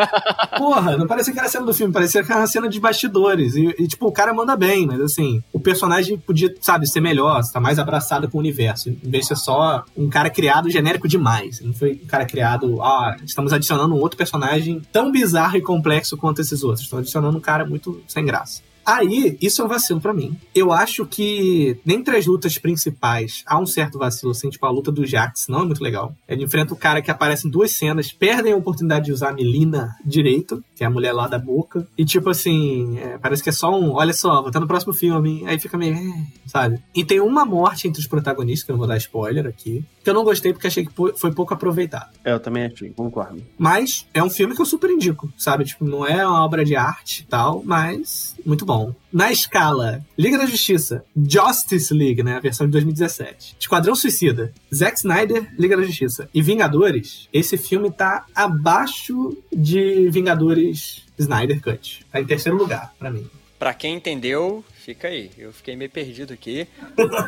Porra, 0.58 0.96
não 0.96 1.06
parecia 1.06 1.32
que 1.32 1.38
era 1.38 1.48
a 1.48 1.50
cena 1.50 1.66
do 1.66 1.74
filme, 1.74 1.92
parecia 1.92 2.22
que 2.22 2.30
era 2.30 2.40
uma 2.40 2.46
cena 2.46 2.68
de 2.68 2.80
bastidores. 2.80 3.54
E, 3.54 3.74
e, 3.78 3.86
tipo, 3.86 4.06
o 4.06 4.12
cara 4.12 4.32
manda 4.34 4.56
bem, 4.56 4.86
mas 4.86 5.00
assim, 5.00 5.42
o 5.52 5.60
personagem 5.60 6.18
podia, 6.18 6.54
sabe, 6.60 6.88
ser 6.88 7.00
melhor, 7.00 7.40
estar 7.40 7.60
mais 7.60 7.78
abraçado 7.78 8.28
com 8.28 8.38
o 8.38 8.40
universo, 8.40 8.88
em 8.88 9.10
vez 9.10 9.24
de 9.24 9.28
ser 9.28 9.36
só 9.36 9.84
um 9.96 10.08
cara 10.08 10.30
criado 10.30 10.70
genérico 10.70 11.08
demais. 11.08 11.60
Não 11.60 11.72
foi 11.72 12.00
um 12.02 12.06
cara 12.06 12.24
criado, 12.24 12.80
ah, 12.82 13.16
estamos 13.24 13.52
adicionando 13.52 13.94
um 13.94 13.98
outro 13.98 14.16
personagem 14.16 14.82
tão 14.92 15.10
bizarro 15.10 15.56
e 15.56 15.62
complexo 15.62 16.16
quanto 16.16 16.40
esses 16.52 16.64
outros. 16.64 16.82
Estão 16.82 16.98
adicionando 16.98 17.38
um 17.38 17.40
cara 17.40 17.64
muito 17.64 18.02
sem 18.06 18.24
graça. 18.24 18.62
Aí, 18.84 19.36
isso 19.40 19.62
é 19.62 19.64
um 19.64 19.68
vacilo 19.68 20.00
pra 20.00 20.12
mim. 20.12 20.36
Eu 20.54 20.72
acho 20.72 21.06
que, 21.06 21.78
dentre 21.84 22.16
as 22.16 22.26
lutas 22.26 22.58
principais, 22.58 23.44
há 23.46 23.58
um 23.58 23.66
certo 23.66 23.98
vacilo, 23.98 24.32
assim, 24.32 24.50
tipo 24.50 24.66
a 24.66 24.70
luta 24.70 24.90
do 24.90 25.06
Jax, 25.06 25.46
não 25.48 25.60
é 25.60 25.64
muito 25.64 25.82
legal. 25.82 26.14
Ele 26.26 26.42
enfrenta 26.42 26.74
o 26.74 26.76
cara 26.76 27.00
que 27.00 27.10
aparece 27.10 27.46
em 27.46 27.50
duas 27.50 27.70
cenas, 27.72 28.12
perdem 28.12 28.52
a 28.52 28.56
oportunidade 28.56 29.04
de 29.06 29.12
usar 29.12 29.28
a 29.28 29.32
Melina 29.32 29.94
direito, 30.04 30.64
que 30.74 30.82
é 30.82 30.86
a 30.86 30.90
mulher 30.90 31.12
lá 31.12 31.28
da 31.28 31.38
boca, 31.38 31.86
e 31.96 32.04
tipo 32.04 32.30
assim, 32.30 32.98
é, 32.98 33.18
parece 33.18 33.42
que 33.42 33.50
é 33.50 33.52
só 33.52 33.78
um, 33.78 33.92
olha 33.92 34.12
só, 34.12 34.40
vou 34.40 34.48
estar 34.48 34.60
no 34.60 34.66
próximo 34.66 34.92
filme, 34.92 35.44
aí 35.46 35.58
fica 35.58 35.78
meio, 35.78 35.94
é, 35.94 36.26
sabe? 36.46 36.82
E 36.94 37.04
tem 37.04 37.20
uma 37.20 37.44
morte 37.44 37.86
entre 37.86 38.00
os 38.00 38.08
protagonistas, 38.08 38.64
que 38.64 38.72
eu 38.72 38.74
não 38.74 38.80
vou 38.80 38.88
dar 38.88 38.96
spoiler 38.96 39.46
aqui, 39.46 39.84
que 40.02 40.10
eu 40.10 40.14
não 40.14 40.24
gostei 40.24 40.52
porque 40.52 40.66
achei 40.66 40.84
que 40.84 40.92
foi 41.16 41.32
pouco 41.32 41.54
aproveitado. 41.54 42.10
É, 42.24 42.32
eu 42.32 42.40
também 42.40 42.64
achei, 42.64 42.90
concordo. 42.90 43.42
Mas 43.58 44.06
é 44.14 44.22
um 44.22 44.30
filme 44.30 44.54
que 44.54 44.62
eu 44.62 44.66
super 44.66 44.90
indico, 44.90 45.32
sabe? 45.36 45.64
Tipo, 45.64 45.84
não 45.84 46.06
é 46.06 46.26
uma 46.26 46.44
obra 46.44 46.64
de 46.64 46.76
arte 46.76 47.20
e 47.20 47.26
tal, 47.26 47.62
mas 47.64 48.34
muito 48.44 48.64
bom. 48.64 48.94
Na 49.12 49.30
escala 49.30 50.04
Liga 50.16 50.38
da 50.38 50.46
Justiça, 50.46 51.04
Justice 51.16 51.92
League, 51.92 52.22
né? 52.22 52.36
A 52.36 52.40
versão 52.40 52.66
de 52.66 52.72
2017. 52.72 53.56
Esquadrão 53.58 53.94
Suicida, 53.94 54.52
Zack 54.74 54.98
Snyder, 54.98 55.52
Liga 55.58 55.76
da 55.76 55.82
Justiça 55.82 56.28
e 56.32 56.42
Vingadores, 56.42 57.28
esse 57.32 57.56
filme 57.56 57.90
tá 57.90 58.24
abaixo 58.34 59.36
de 59.52 60.08
Vingadores 60.10 61.04
Snyder 61.18 61.60
Cut. 61.60 62.06
Tá 62.10 62.20
em 62.20 62.24
terceiro 62.24 62.56
lugar, 62.56 62.94
pra 62.98 63.10
mim. 63.10 63.28
Pra 63.58 63.74
quem 63.74 63.96
entendeu, 63.96 64.64
fica 64.80 65.08
aí. 65.08 65.30
Eu 65.36 65.52
fiquei 65.52 65.76
meio 65.76 65.90
perdido 65.90 66.32
aqui. 66.32 66.66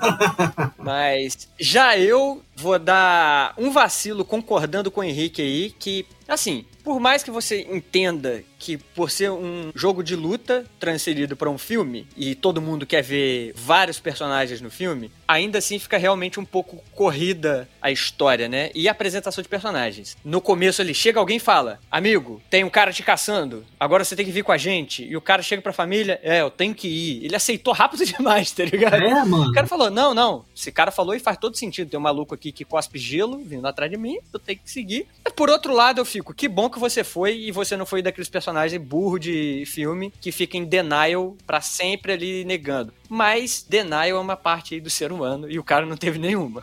Mas 0.78 1.48
já 1.60 1.96
eu 1.98 2.42
vou 2.56 2.78
dar 2.78 3.54
um 3.56 3.70
vacilo 3.70 4.24
concordando 4.24 4.90
com 4.90 5.00
o 5.00 5.04
Henrique 5.04 5.42
aí, 5.42 5.70
que, 5.70 6.06
assim, 6.28 6.64
por 6.82 6.98
mais 7.00 7.22
que 7.22 7.30
você 7.30 7.66
entenda 7.70 8.42
que 8.58 8.76
por 8.76 9.10
ser 9.10 9.30
um 9.30 9.72
jogo 9.74 10.02
de 10.04 10.14
luta 10.14 10.64
transferido 10.78 11.36
para 11.36 11.50
um 11.50 11.58
filme 11.58 12.06
e 12.16 12.34
todo 12.34 12.62
mundo 12.62 12.86
quer 12.86 13.02
ver 13.02 13.52
vários 13.56 13.98
personagens 13.98 14.60
no 14.60 14.70
filme, 14.70 15.10
ainda 15.26 15.58
assim 15.58 15.78
fica 15.78 15.96
realmente 15.96 16.38
um 16.38 16.44
pouco 16.44 16.82
corrida 16.94 17.68
a 17.80 17.90
história, 17.90 18.48
né? 18.48 18.70
E 18.74 18.88
a 18.88 18.92
apresentação 18.92 19.42
de 19.42 19.48
personagens. 19.48 20.16
No 20.24 20.40
começo 20.40 20.80
ali 20.80 20.94
chega 20.94 21.18
alguém 21.18 21.38
e 21.38 21.40
fala: 21.40 21.80
"Amigo, 21.90 22.40
tem 22.48 22.62
um 22.62 22.70
cara 22.70 22.92
te 22.92 23.02
caçando. 23.02 23.64
Agora 23.78 24.04
você 24.04 24.14
tem 24.14 24.24
que 24.24 24.32
vir 24.32 24.44
com 24.44 24.52
a 24.52 24.56
gente". 24.56 25.04
E 25.04 25.16
o 25.16 25.20
cara 25.20 25.42
chega 25.42 25.60
pra 25.60 25.72
família: 25.72 26.20
"É, 26.22 26.40
eu 26.40 26.50
tenho 26.50 26.74
que 26.74 26.86
ir". 26.88 27.24
Ele 27.24 27.34
aceitou 27.34 27.74
rápido 27.74 28.04
demais, 28.06 28.52
tá 28.52 28.64
ligado? 28.64 29.02
É, 29.02 29.24
mano. 29.24 29.50
O 29.50 29.52
cara 29.52 29.66
falou: 29.66 29.90
não, 29.90 30.14
não. 30.14 30.44
Esse 30.56 30.70
cara 30.70 30.90
falou 30.92 31.14
e 31.14 31.18
faz 31.18 31.36
todo 31.36 31.56
sentido. 31.56 31.90
Tem 31.90 31.98
um 31.98 32.02
maluco 32.02 32.34
aqui 32.34 32.52
que 32.52 32.64
cospe 32.64 32.98
gelo 32.98 33.38
vindo 33.38 33.66
atrás 33.66 33.90
de 33.90 33.96
mim, 33.96 34.18
eu 34.32 34.38
tenho 34.38 34.58
que 34.58 34.70
seguir. 34.70 35.06
Por 35.34 35.50
outro 35.50 35.74
lado, 35.74 36.00
eu 36.00 36.04
fico: 36.12 36.34
que 36.34 36.48
bom 36.48 36.68
que 36.68 36.78
você 36.78 37.02
foi 37.02 37.36
e 37.38 37.50
você 37.50 37.76
não 37.76 37.86
foi 37.86 38.02
daqueles 38.02 38.28
personagens 38.28 38.80
burro 38.80 39.18
de 39.18 39.64
filme 39.66 40.12
que 40.20 40.30
fica 40.30 40.56
em 40.56 40.64
denial 40.64 41.36
pra 41.46 41.60
sempre 41.60 42.12
ali 42.12 42.44
negando. 42.44 42.92
Mas 43.08 43.64
denial 43.68 44.18
é 44.18 44.20
uma 44.20 44.36
parte 44.36 44.74
aí 44.74 44.80
do 44.80 44.90
ser 44.90 45.12
humano 45.12 45.50
e 45.50 45.58
o 45.58 45.64
cara 45.64 45.86
não 45.86 45.96
teve 45.96 46.18
nenhuma. 46.18 46.62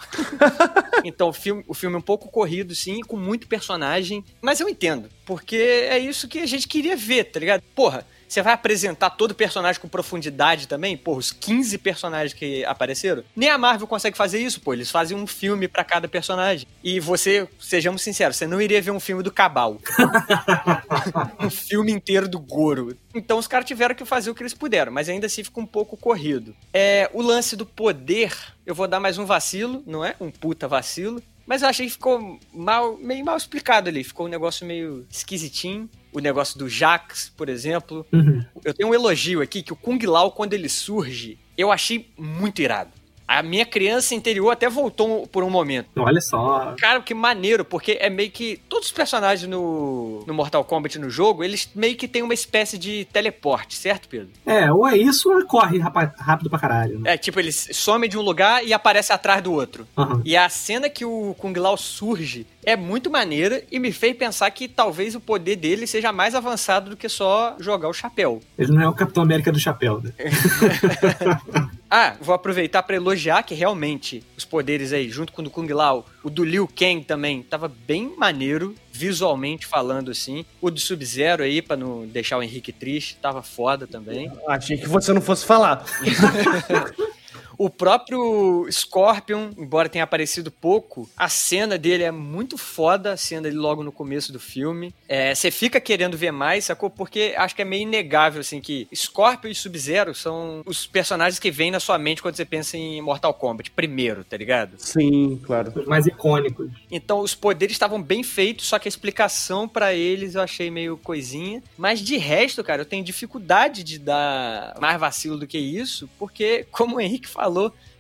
então 1.03 1.29
o 1.29 1.33
filme, 1.33 1.63
o 1.67 1.73
filme 1.73 1.95
é 1.95 1.99
um 1.99 2.03
pouco 2.03 2.29
corrido, 2.29 2.73
sim, 2.75 3.01
com 3.01 3.17
muito 3.17 3.47
personagem. 3.47 4.23
Mas 4.41 4.59
eu 4.59 4.69
entendo, 4.69 5.09
porque 5.25 5.55
é 5.55 5.97
isso 5.97 6.27
que 6.27 6.39
a 6.39 6.45
gente 6.45 6.67
queria 6.67 6.95
ver, 6.95 7.25
tá 7.25 7.39
ligado? 7.39 7.61
Porra. 7.75 8.05
Você 8.29 8.43
vai 8.43 8.53
apresentar 8.53 9.09
todo 9.09 9.33
personagem 9.33 9.81
com 9.81 9.87
profundidade 9.87 10.67
também? 10.67 10.95
Pô, 10.95 11.15
os 11.15 11.31
15 11.31 11.79
personagens 11.79 12.31
que 12.31 12.63
apareceram? 12.63 13.23
Nem 13.35 13.49
a 13.49 13.57
Marvel 13.57 13.87
consegue 13.87 14.15
fazer 14.15 14.39
isso, 14.39 14.61
pô. 14.61 14.71
Eles 14.71 14.91
fazem 14.91 15.17
um 15.17 15.25
filme 15.25 15.67
pra 15.67 15.83
cada 15.83 16.07
personagem. 16.07 16.67
E 16.83 16.99
você, 16.99 17.49
sejamos 17.59 18.03
sinceros, 18.03 18.37
você 18.37 18.45
não 18.45 18.61
iria 18.61 18.79
ver 18.83 18.91
um 18.91 18.99
filme 18.99 19.23
do 19.23 19.31
Cabal. 19.31 19.79
um 21.41 21.49
filme 21.49 21.91
inteiro 21.91 22.29
do 22.29 22.37
Goro. 22.39 22.95
Então 23.15 23.39
os 23.39 23.47
caras 23.47 23.65
tiveram 23.65 23.95
que 23.95 24.05
fazer 24.05 24.29
o 24.29 24.35
que 24.35 24.43
eles 24.43 24.53
puderam, 24.53 24.91
mas 24.91 25.09
ainda 25.09 25.25
assim 25.25 25.43
fica 25.43 25.59
um 25.59 25.65
pouco 25.65 25.97
corrido. 25.97 26.55
É, 26.71 27.09
o 27.11 27.23
lance 27.23 27.55
do 27.55 27.65
poder, 27.65 28.31
eu 28.63 28.75
vou 28.75 28.87
dar 28.87 28.99
mais 28.99 29.17
um 29.17 29.25
vacilo, 29.25 29.83
não 29.87 30.05
é? 30.05 30.15
Um 30.21 30.29
puta 30.29 30.67
vacilo. 30.67 31.23
Mas 31.49 31.63
eu 31.63 31.67
achei 31.67 31.87
que 31.87 31.93
ficou 31.93 32.39
mal, 32.53 32.95
meio 32.97 33.25
mal 33.25 33.35
explicado 33.35 33.89
ali. 33.89 34.03
Ficou 34.03 34.27
um 34.27 34.29
negócio 34.29 34.67
meio 34.67 35.07
esquisitinho. 35.09 35.89
O 36.13 36.19
negócio 36.19 36.59
do 36.59 36.69
Jax, 36.69 37.33
por 37.35 37.49
exemplo. 37.49 38.05
Uhum. 38.13 38.45
Eu 38.63 38.71
tenho 38.71 38.89
um 38.89 38.93
elogio 38.93 39.41
aqui 39.41 39.63
que 39.63 39.73
o 39.73 39.75
Kung 39.75 39.97
Lao, 40.05 40.31
quando 40.31 40.53
ele 40.53 40.69
surge, 40.69 41.39
eu 41.57 41.71
achei 41.71 42.11
muito 42.15 42.61
irado. 42.61 42.91
A 43.31 43.43
minha 43.43 43.63
criança 43.63 44.15
interior 44.15 44.49
até 44.49 44.67
voltou 44.67 45.27
por 45.27 45.43
um 45.43 45.51
momento. 45.51 45.87
Olha 45.95 46.19
só. 46.19 46.73
Cara, 46.79 46.99
que 46.99 47.13
maneiro, 47.13 47.63
porque 47.63 47.95
é 48.01 48.09
meio 48.09 48.31
que. 48.31 48.59
Todos 48.67 48.87
os 48.87 48.91
personagens 48.91 49.47
no, 49.47 50.23
no 50.25 50.33
Mortal 50.33 50.63
Kombat 50.63 50.97
no 50.97 51.11
jogo, 51.11 51.43
eles 51.43 51.69
meio 51.75 51.95
que 51.95 52.07
têm 52.07 52.23
uma 52.23 52.33
espécie 52.33 52.75
de 52.75 53.05
teleporte, 53.13 53.75
certo, 53.75 54.09
Pedro? 54.09 54.29
É, 54.47 54.71
ou 54.73 54.87
é 54.87 54.97
isso 54.97 55.31
ou 55.31 55.45
corre 55.45 55.77
rapa- 55.77 56.11
rápido 56.17 56.49
pra 56.49 56.57
caralho. 56.57 56.97
né? 56.99 57.13
É, 57.13 57.17
tipo, 57.17 57.39
eles 57.39 57.69
somem 57.73 58.09
de 58.09 58.17
um 58.17 58.21
lugar 58.21 58.65
e 58.65 58.73
aparecem 58.73 59.13
atrás 59.15 59.43
do 59.43 59.53
outro. 59.53 59.87
Aham. 59.95 60.23
E 60.25 60.35
a 60.35 60.49
cena 60.49 60.89
que 60.89 61.05
o 61.05 61.35
Kung 61.37 61.53
Lao 61.55 61.77
surge 61.77 62.47
é 62.65 62.75
muito 62.75 63.11
maneira 63.11 63.63
e 63.71 63.77
me 63.77 63.91
fez 63.91 64.17
pensar 64.17 64.49
que 64.49 64.67
talvez 64.67 65.13
o 65.13 65.19
poder 65.19 65.55
dele 65.55 65.85
seja 65.85 66.11
mais 66.11 66.33
avançado 66.33 66.89
do 66.89 66.97
que 66.97 67.07
só 67.07 67.55
jogar 67.59 67.89
o 67.89 67.93
chapéu. 67.93 68.41
Ele 68.57 68.71
não 68.71 68.81
é 68.81 68.89
o 68.89 68.93
Capitão 68.93 69.21
América 69.21 69.51
do 69.51 69.59
chapéu, 69.59 70.01
né? 70.01 70.11
Ah, 71.89 72.15
vou 72.21 72.35
aproveitar 72.35 72.83
pra 72.83 72.95
elogiar 72.95 73.41
que 73.43 73.55
realmente 73.55 74.23
os 74.37 74.45
poderes 74.45 74.93
aí, 74.93 75.09
junto 75.09 75.33
com 75.33 75.41
o 75.41 75.45
do 75.45 75.49
Kung 75.49 75.67
Lao, 75.67 76.05
o 76.23 76.29
do 76.29 76.43
Liu 76.45 76.67
Kang 76.67 77.03
também, 77.03 77.41
tava 77.41 77.67
bem 77.67 78.13
maneiro, 78.15 78.75
visualmente 78.91 79.65
falando 79.65 80.11
assim. 80.11 80.45
O 80.61 80.69
do 80.69 80.79
Sub-Zero 80.79 81.43
aí, 81.43 81.61
pra 81.61 81.75
não 81.75 82.05
deixar 82.05 82.37
o 82.37 82.43
Henrique 82.43 82.71
triste, 82.71 83.17
tava 83.19 83.41
foda 83.41 83.87
também. 83.87 84.31
Achei 84.47 84.77
que 84.77 84.87
você 84.87 85.11
não 85.13 85.21
fosse 85.21 85.45
falar. 85.45 85.83
O 87.59 87.69
próprio 87.69 88.65
Scorpion, 88.71 89.49
embora 89.57 89.89
tenha 89.89 90.05
aparecido 90.05 90.49
pouco, 90.49 91.09
a 91.17 91.27
cena 91.27 91.77
dele 91.77 92.03
é 92.03 92.09
muito 92.11 92.57
foda, 92.57 93.11
a 93.11 93.17
cena 93.17 93.41
dele 93.41 93.57
logo 93.57 93.83
no 93.83 93.91
começo 93.91 94.31
do 94.31 94.39
filme. 94.39 94.95
É, 95.09 95.35
Você 95.35 95.51
fica 95.51 95.81
querendo 95.81 96.15
ver 96.15 96.31
mais, 96.31 96.63
sacou? 96.63 96.89
Porque 96.89 97.33
acho 97.35 97.53
que 97.53 97.61
é 97.61 97.65
meio 97.65 97.81
inegável, 97.81 98.39
assim, 98.39 98.61
que 98.61 98.87
Scorpion 98.95 99.51
e 99.51 99.55
Sub-Zero 99.55 100.15
são 100.15 100.63
os 100.65 100.87
personagens 100.87 101.37
que 101.37 101.51
vêm 101.51 101.69
na 101.69 101.81
sua 101.81 101.97
mente 101.97 102.21
quando 102.21 102.37
você 102.37 102.45
pensa 102.45 102.77
em 102.77 103.01
Mortal 103.01 103.33
Kombat, 103.33 103.71
primeiro, 103.71 104.23
tá 104.23 104.37
ligado? 104.37 104.75
Sim, 104.77 105.37
claro. 105.43 105.73
Os 105.75 105.85
mais 105.85 106.07
icônicos. 106.07 106.71
Então 106.89 107.19
os 107.19 107.35
poderes 107.35 107.75
estavam 107.75 108.01
bem 108.01 108.23
feitos, 108.23 108.67
só 108.67 108.79
que 108.79 108.87
a 108.87 108.89
explicação 108.89 109.67
pra 109.67 109.93
eles 109.93 110.35
eu 110.35 110.41
achei 110.41 110.71
meio 110.71 110.95
coisinha. 110.95 111.61
Mas 111.77 111.99
de 111.99 112.15
resto, 112.15 112.63
cara, 112.63 112.83
eu 112.83 112.85
tenho 112.85 113.03
dificuldade 113.03 113.83
de 113.83 113.99
dar 113.99 114.77
mais 114.79 114.97
vacilo 114.97 115.37
do 115.37 115.45
que 115.45 115.57
isso, 115.57 116.09
porque, 116.17 116.65
como 116.71 116.95
o 116.95 117.01
Henrique 117.01 117.27
falou, 117.27 117.48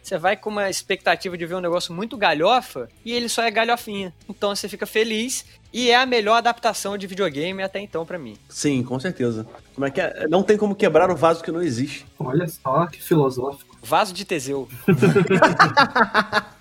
você 0.01 0.17
vai 0.17 0.35
com 0.35 0.49
uma 0.49 0.69
expectativa 0.69 1.37
de 1.37 1.45
ver 1.45 1.55
um 1.55 1.59
negócio 1.59 1.93
muito 1.93 2.17
galhofa 2.17 2.89
e 3.05 3.13
ele 3.13 3.29
só 3.29 3.43
é 3.43 3.51
galhofinha. 3.51 4.13
Então 4.27 4.55
você 4.55 4.67
fica 4.67 4.85
feliz 4.85 5.45
e 5.71 5.91
é 5.91 5.95
a 5.95 6.05
melhor 6.05 6.37
adaptação 6.37 6.97
de 6.97 7.05
videogame 7.05 7.61
até 7.61 7.79
então 7.79 8.05
pra 8.05 8.17
mim. 8.17 8.35
Sim, 8.49 8.81
com 8.83 8.99
certeza. 8.99 9.45
Como 9.75 9.85
é 9.85 9.91
que 9.91 10.01
é? 10.01 10.27
Não 10.27 10.41
tem 10.41 10.57
como 10.57 10.73
quebrar 10.73 11.11
o 11.11 11.15
vaso 11.15 11.43
que 11.43 11.51
não 11.51 11.61
existe. 11.61 12.05
Olha 12.17 12.47
só 12.47 12.87
que 12.87 13.01
filosófico. 13.01 13.77
Vaso 13.81 14.13
de 14.13 14.25
Teseu. 14.25 14.67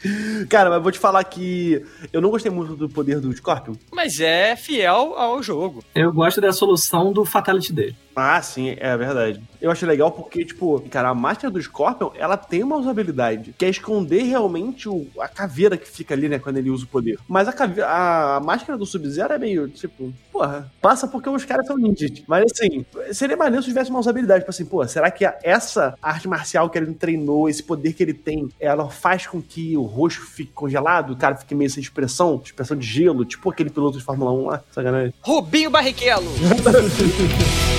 Cara, 0.49 0.71
mas 0.71 0.83
vou 0.83 0.93
te 0.93 0.99
falar 0.99 1.23
que 1.25 1.85
eu 2.13 2.21
não 2.21 2.31
gostei 2.31 2.51
muito 2.51 2.77
do 2.77 2.89
poder 2.89 3.21
do 3.21 3.33
Scorpion. 3.37 3.75
Mas 3.93 4.21
é 4.21 4.55
fiel 4.57 5.15
ao 5.17 5.43
jogo. 5.43 5.83
Eu 5.95 6.13
gosto 6.13 6.41
da 6.41 6.53
solução 6.53 7.13
do 7.13 7.25
Fatality 7.25 7.73
dele. 7.73 7.97
Ah, 8.15 8.43
sim, 8.43 8.75
é 8.79 8.97
verdade. 8.97 9.41
Eu 9.63 9.71
acho 9.71 9.87
legal 9.87 10.11
porque, 10.11 10.45
tipo, 10.45 10.81
cara, 10.91 11.11
a 11.11 11.15
máscara 11.15 11.53
do 11.53 11.63
Scorpion, 11.63 12.11
ela 12.17 12.37
tem 12.37 12.65
uma 12.65 12.77
usabilidade, 12.77 13.55
que 13.57 13.65
é 13.65 13.69
esconder 13.69 14.23
realmente 14.25 14.89
o- 14.89 15.07
a 15.21 15.29
caveira 15.29 15.77
que 15.77 15.89
fica 15.89 16.15
ali, 16.15 16.29
né, 16.29 16.37
quando 16.41 16.57
ele 16.57 16.69
usa 16.69 16.85
o 16.85 16.89
poder. 16.89 17.17
Mas 17.29 17.47
a, 17.47 17.53
cave- 17.53 17.81
a 17.81 18.41
máscara 18.45 18.77
do 18.77 18.85
Sub-Zero 18.85 19.33
é 19.35 19.39
meio, 19.39 19.69
tipo, 19.69 20.13
porra, 20.33 20.69
passa 20.83 21.07
porque 21.07 21.29
os 21.29 21.45
caras 21.45 21.65
são 21.69 21.77
ninjas. 21.77 22.11
Mas, 22.27 22.45
assim, 22.51 22.85
seria 23.13 23.37
maneiro 23.37 23.63
se 23.63 23.69
tivesse 23.69 23.89
uma 23.91 24.01
usabilidade, 24.01 24.41
tipo 24.41 24.51
assim, 24.51 24.65
pô, 24.65 24.85
será 24.89 25.13
que 25.13 25.25
a- 25.25 25.39
essa 25.45 25.95
arte 26.03 26.27
marcial 26.27 26.69
que 26.69 26.77
ele 26.77 26.93
treinou, 26.95 27.49
esse 27.49 27.63
poder 27.63 27.93
que 27.93 28.03
ele 28.03 28.15
tem, 28.15 28.49
ela 28.59 28.91
faz 28.91 29.29
com 29.29 29.41
que 29.41 29.77
o 29.77 29.85
rosto 29.89 30.21
fique 30.21 30.53
congelado, 30.53 31.13
o 31.13 31.17
cara 31.17 31.37
fique 31.37 31.55
meio 31.55 31.71
sem 31.71 31.83
expressão, 31.83 32.41
expressão 32.45 32.77
de 32.77 32.87
gelo, 32.87 33.25
tipo 33.25 33.51
aquele 33.51 33.71
piloto 33.71 33.99
de 33.99 34.05
Fórmula 34.05 34.33
1 34.33 34.47
lá, 34.47 34.63
sacanagem. 34.71 35.15
Rubinho 35.23 35.71
Barrichello. 35.71 36.31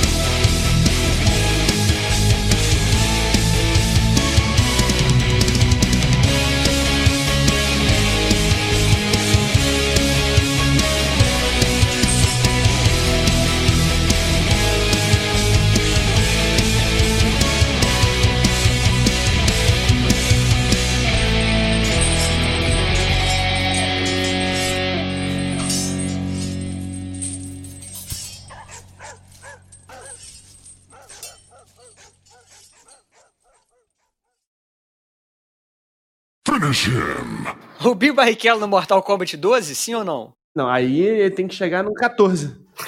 Finish 36.70 36.88
him. 36.88 37.48
Rubinho 37.80 38.14
Barrichello 38.14 38.60
no 38.60 38.68
Mortal 38.68 39.02
Kombat 39.02 39.36
12, 39.36 39.74
sim 39.74 39.96
ou 39.96 40.04
não? 40.04 40.34
Não, 40.56 40.70
aí 40.70 41.02
ele 41.02 41.32
tem 41.32 41.48
que 41.48 41.56
chegar 41.56 41.84
no 41.84 41.94
14. 41.94 42.56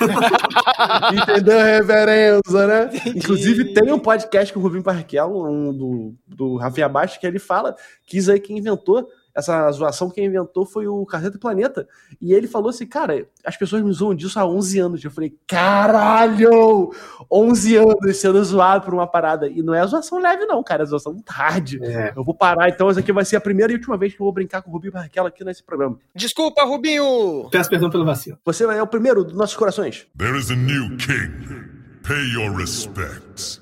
Entendeu 1.13 1.59
a 1.59 1.63
referência, 1.63 2.67
né? 2.67 2.89
Inclusive, 3.15 3.73
tem 3.73 3.91
um 3.91 3.99
podcast 3.99 4.53
com 4.53 4.59
o 4.59 4.63
Rubinho 4.63 4.83
Barrichello, 4.83 5.49
um 5.49 5.73
do, 5.73 6.15
do 6.27 6.55
Rafinha 6.57 6.87
Baixo, 6.87 7.19
que 7.19 7.25
ele 7.25 7.39
fala 7.39 7.75
que 8.05 8.17
isso 8.17 8.31
aí 8.31 8.39
quem 8.39 8.57
inventou, 8.57 9.07
essa 9.35 9.71
zoação 9.71 10.09
quem 10.09 10.25
inventou 10.25 10.65
foi 10.65 10.87
o 10.87 11.05
Caceta 11.05 11.37
Planeta. 11.37 11.87
E 12.19 12.33
ele 12.33 12.47
falou 12.47 12.69
assim, 12.69 12.85
cara, 12.85 13.25
as 13.45 13.57
pessoas 13.57 13.81
me 13.81 13.91
zoam 13.91 14.15
disso 14.15 14.39
há 14.39 14.45
11 14.45 14.79
anos. 14.79 15.03
Eu 15.03 15.11
falei, 15.11 15.35
caralho! 15.47 16.93
11 17.31 17.75
anos 17.77 18.17
sendo 18.17 18.43
zoado 18.43 18.85
por 18.85 18.93
uma 18.93 19.07
parada. 19.07 19.47
E 19.47 19.61
não 19.61 19.73
é 19.73 19.85
zoação 19.85 20.19
leve 20.19 20.45
não, 20.45 20.63
cara, 20.63 20.83
é 20.83 20.85
zoação 20.85 21.21
hard. 21.27 21.81
É. 21.81 22.13
Eu 22.15 22.23
vou 22.23 22.33
parar, 22.33 22.69
então 22.69 22.89
essa 22.89 22.99
aqui 22.99 23.11
vai 23.11 23.25
ser 23.25 23.35
a 23.35 23.41
primeira 23.41 23.71
e 23.71 23.75
última 23.75 23.97
vez 23.97 24.13
que 24.13 24.21
eu 24.21 24.25
vou 24.25 24.33
brincar 24.33 24.61
com 24.61 24.69
o 24.69 24.73
Rubinho 24.73 24.93
Barrichello 24.93 25.27
aqui 25.27 25.43
nesse 25.43 25.63
programa. 25.63 25.97
Desculpa, 26.15 26.63
Rubinho! 26.63 27.49
Peço 27.51 27.69
perdão 27.69 27.89
pelo 27.89 28.05
vacilo. 28.05 28.37
Você 28.45 28.63
é 28.63 28.83
o 28.83 28.87
primeiro 28.87 29.23
dos 29.23 29.33
nossos 29.33 29.55
corações. 29.55 30.07
There 30.17 30.37
is 30.37 30.51
a 30.51 30.55
new 30.55 30.97
king. 30.97 31.81
Pay 32.03 32.33
your 32.33 32.55
respects. 32.55 33.61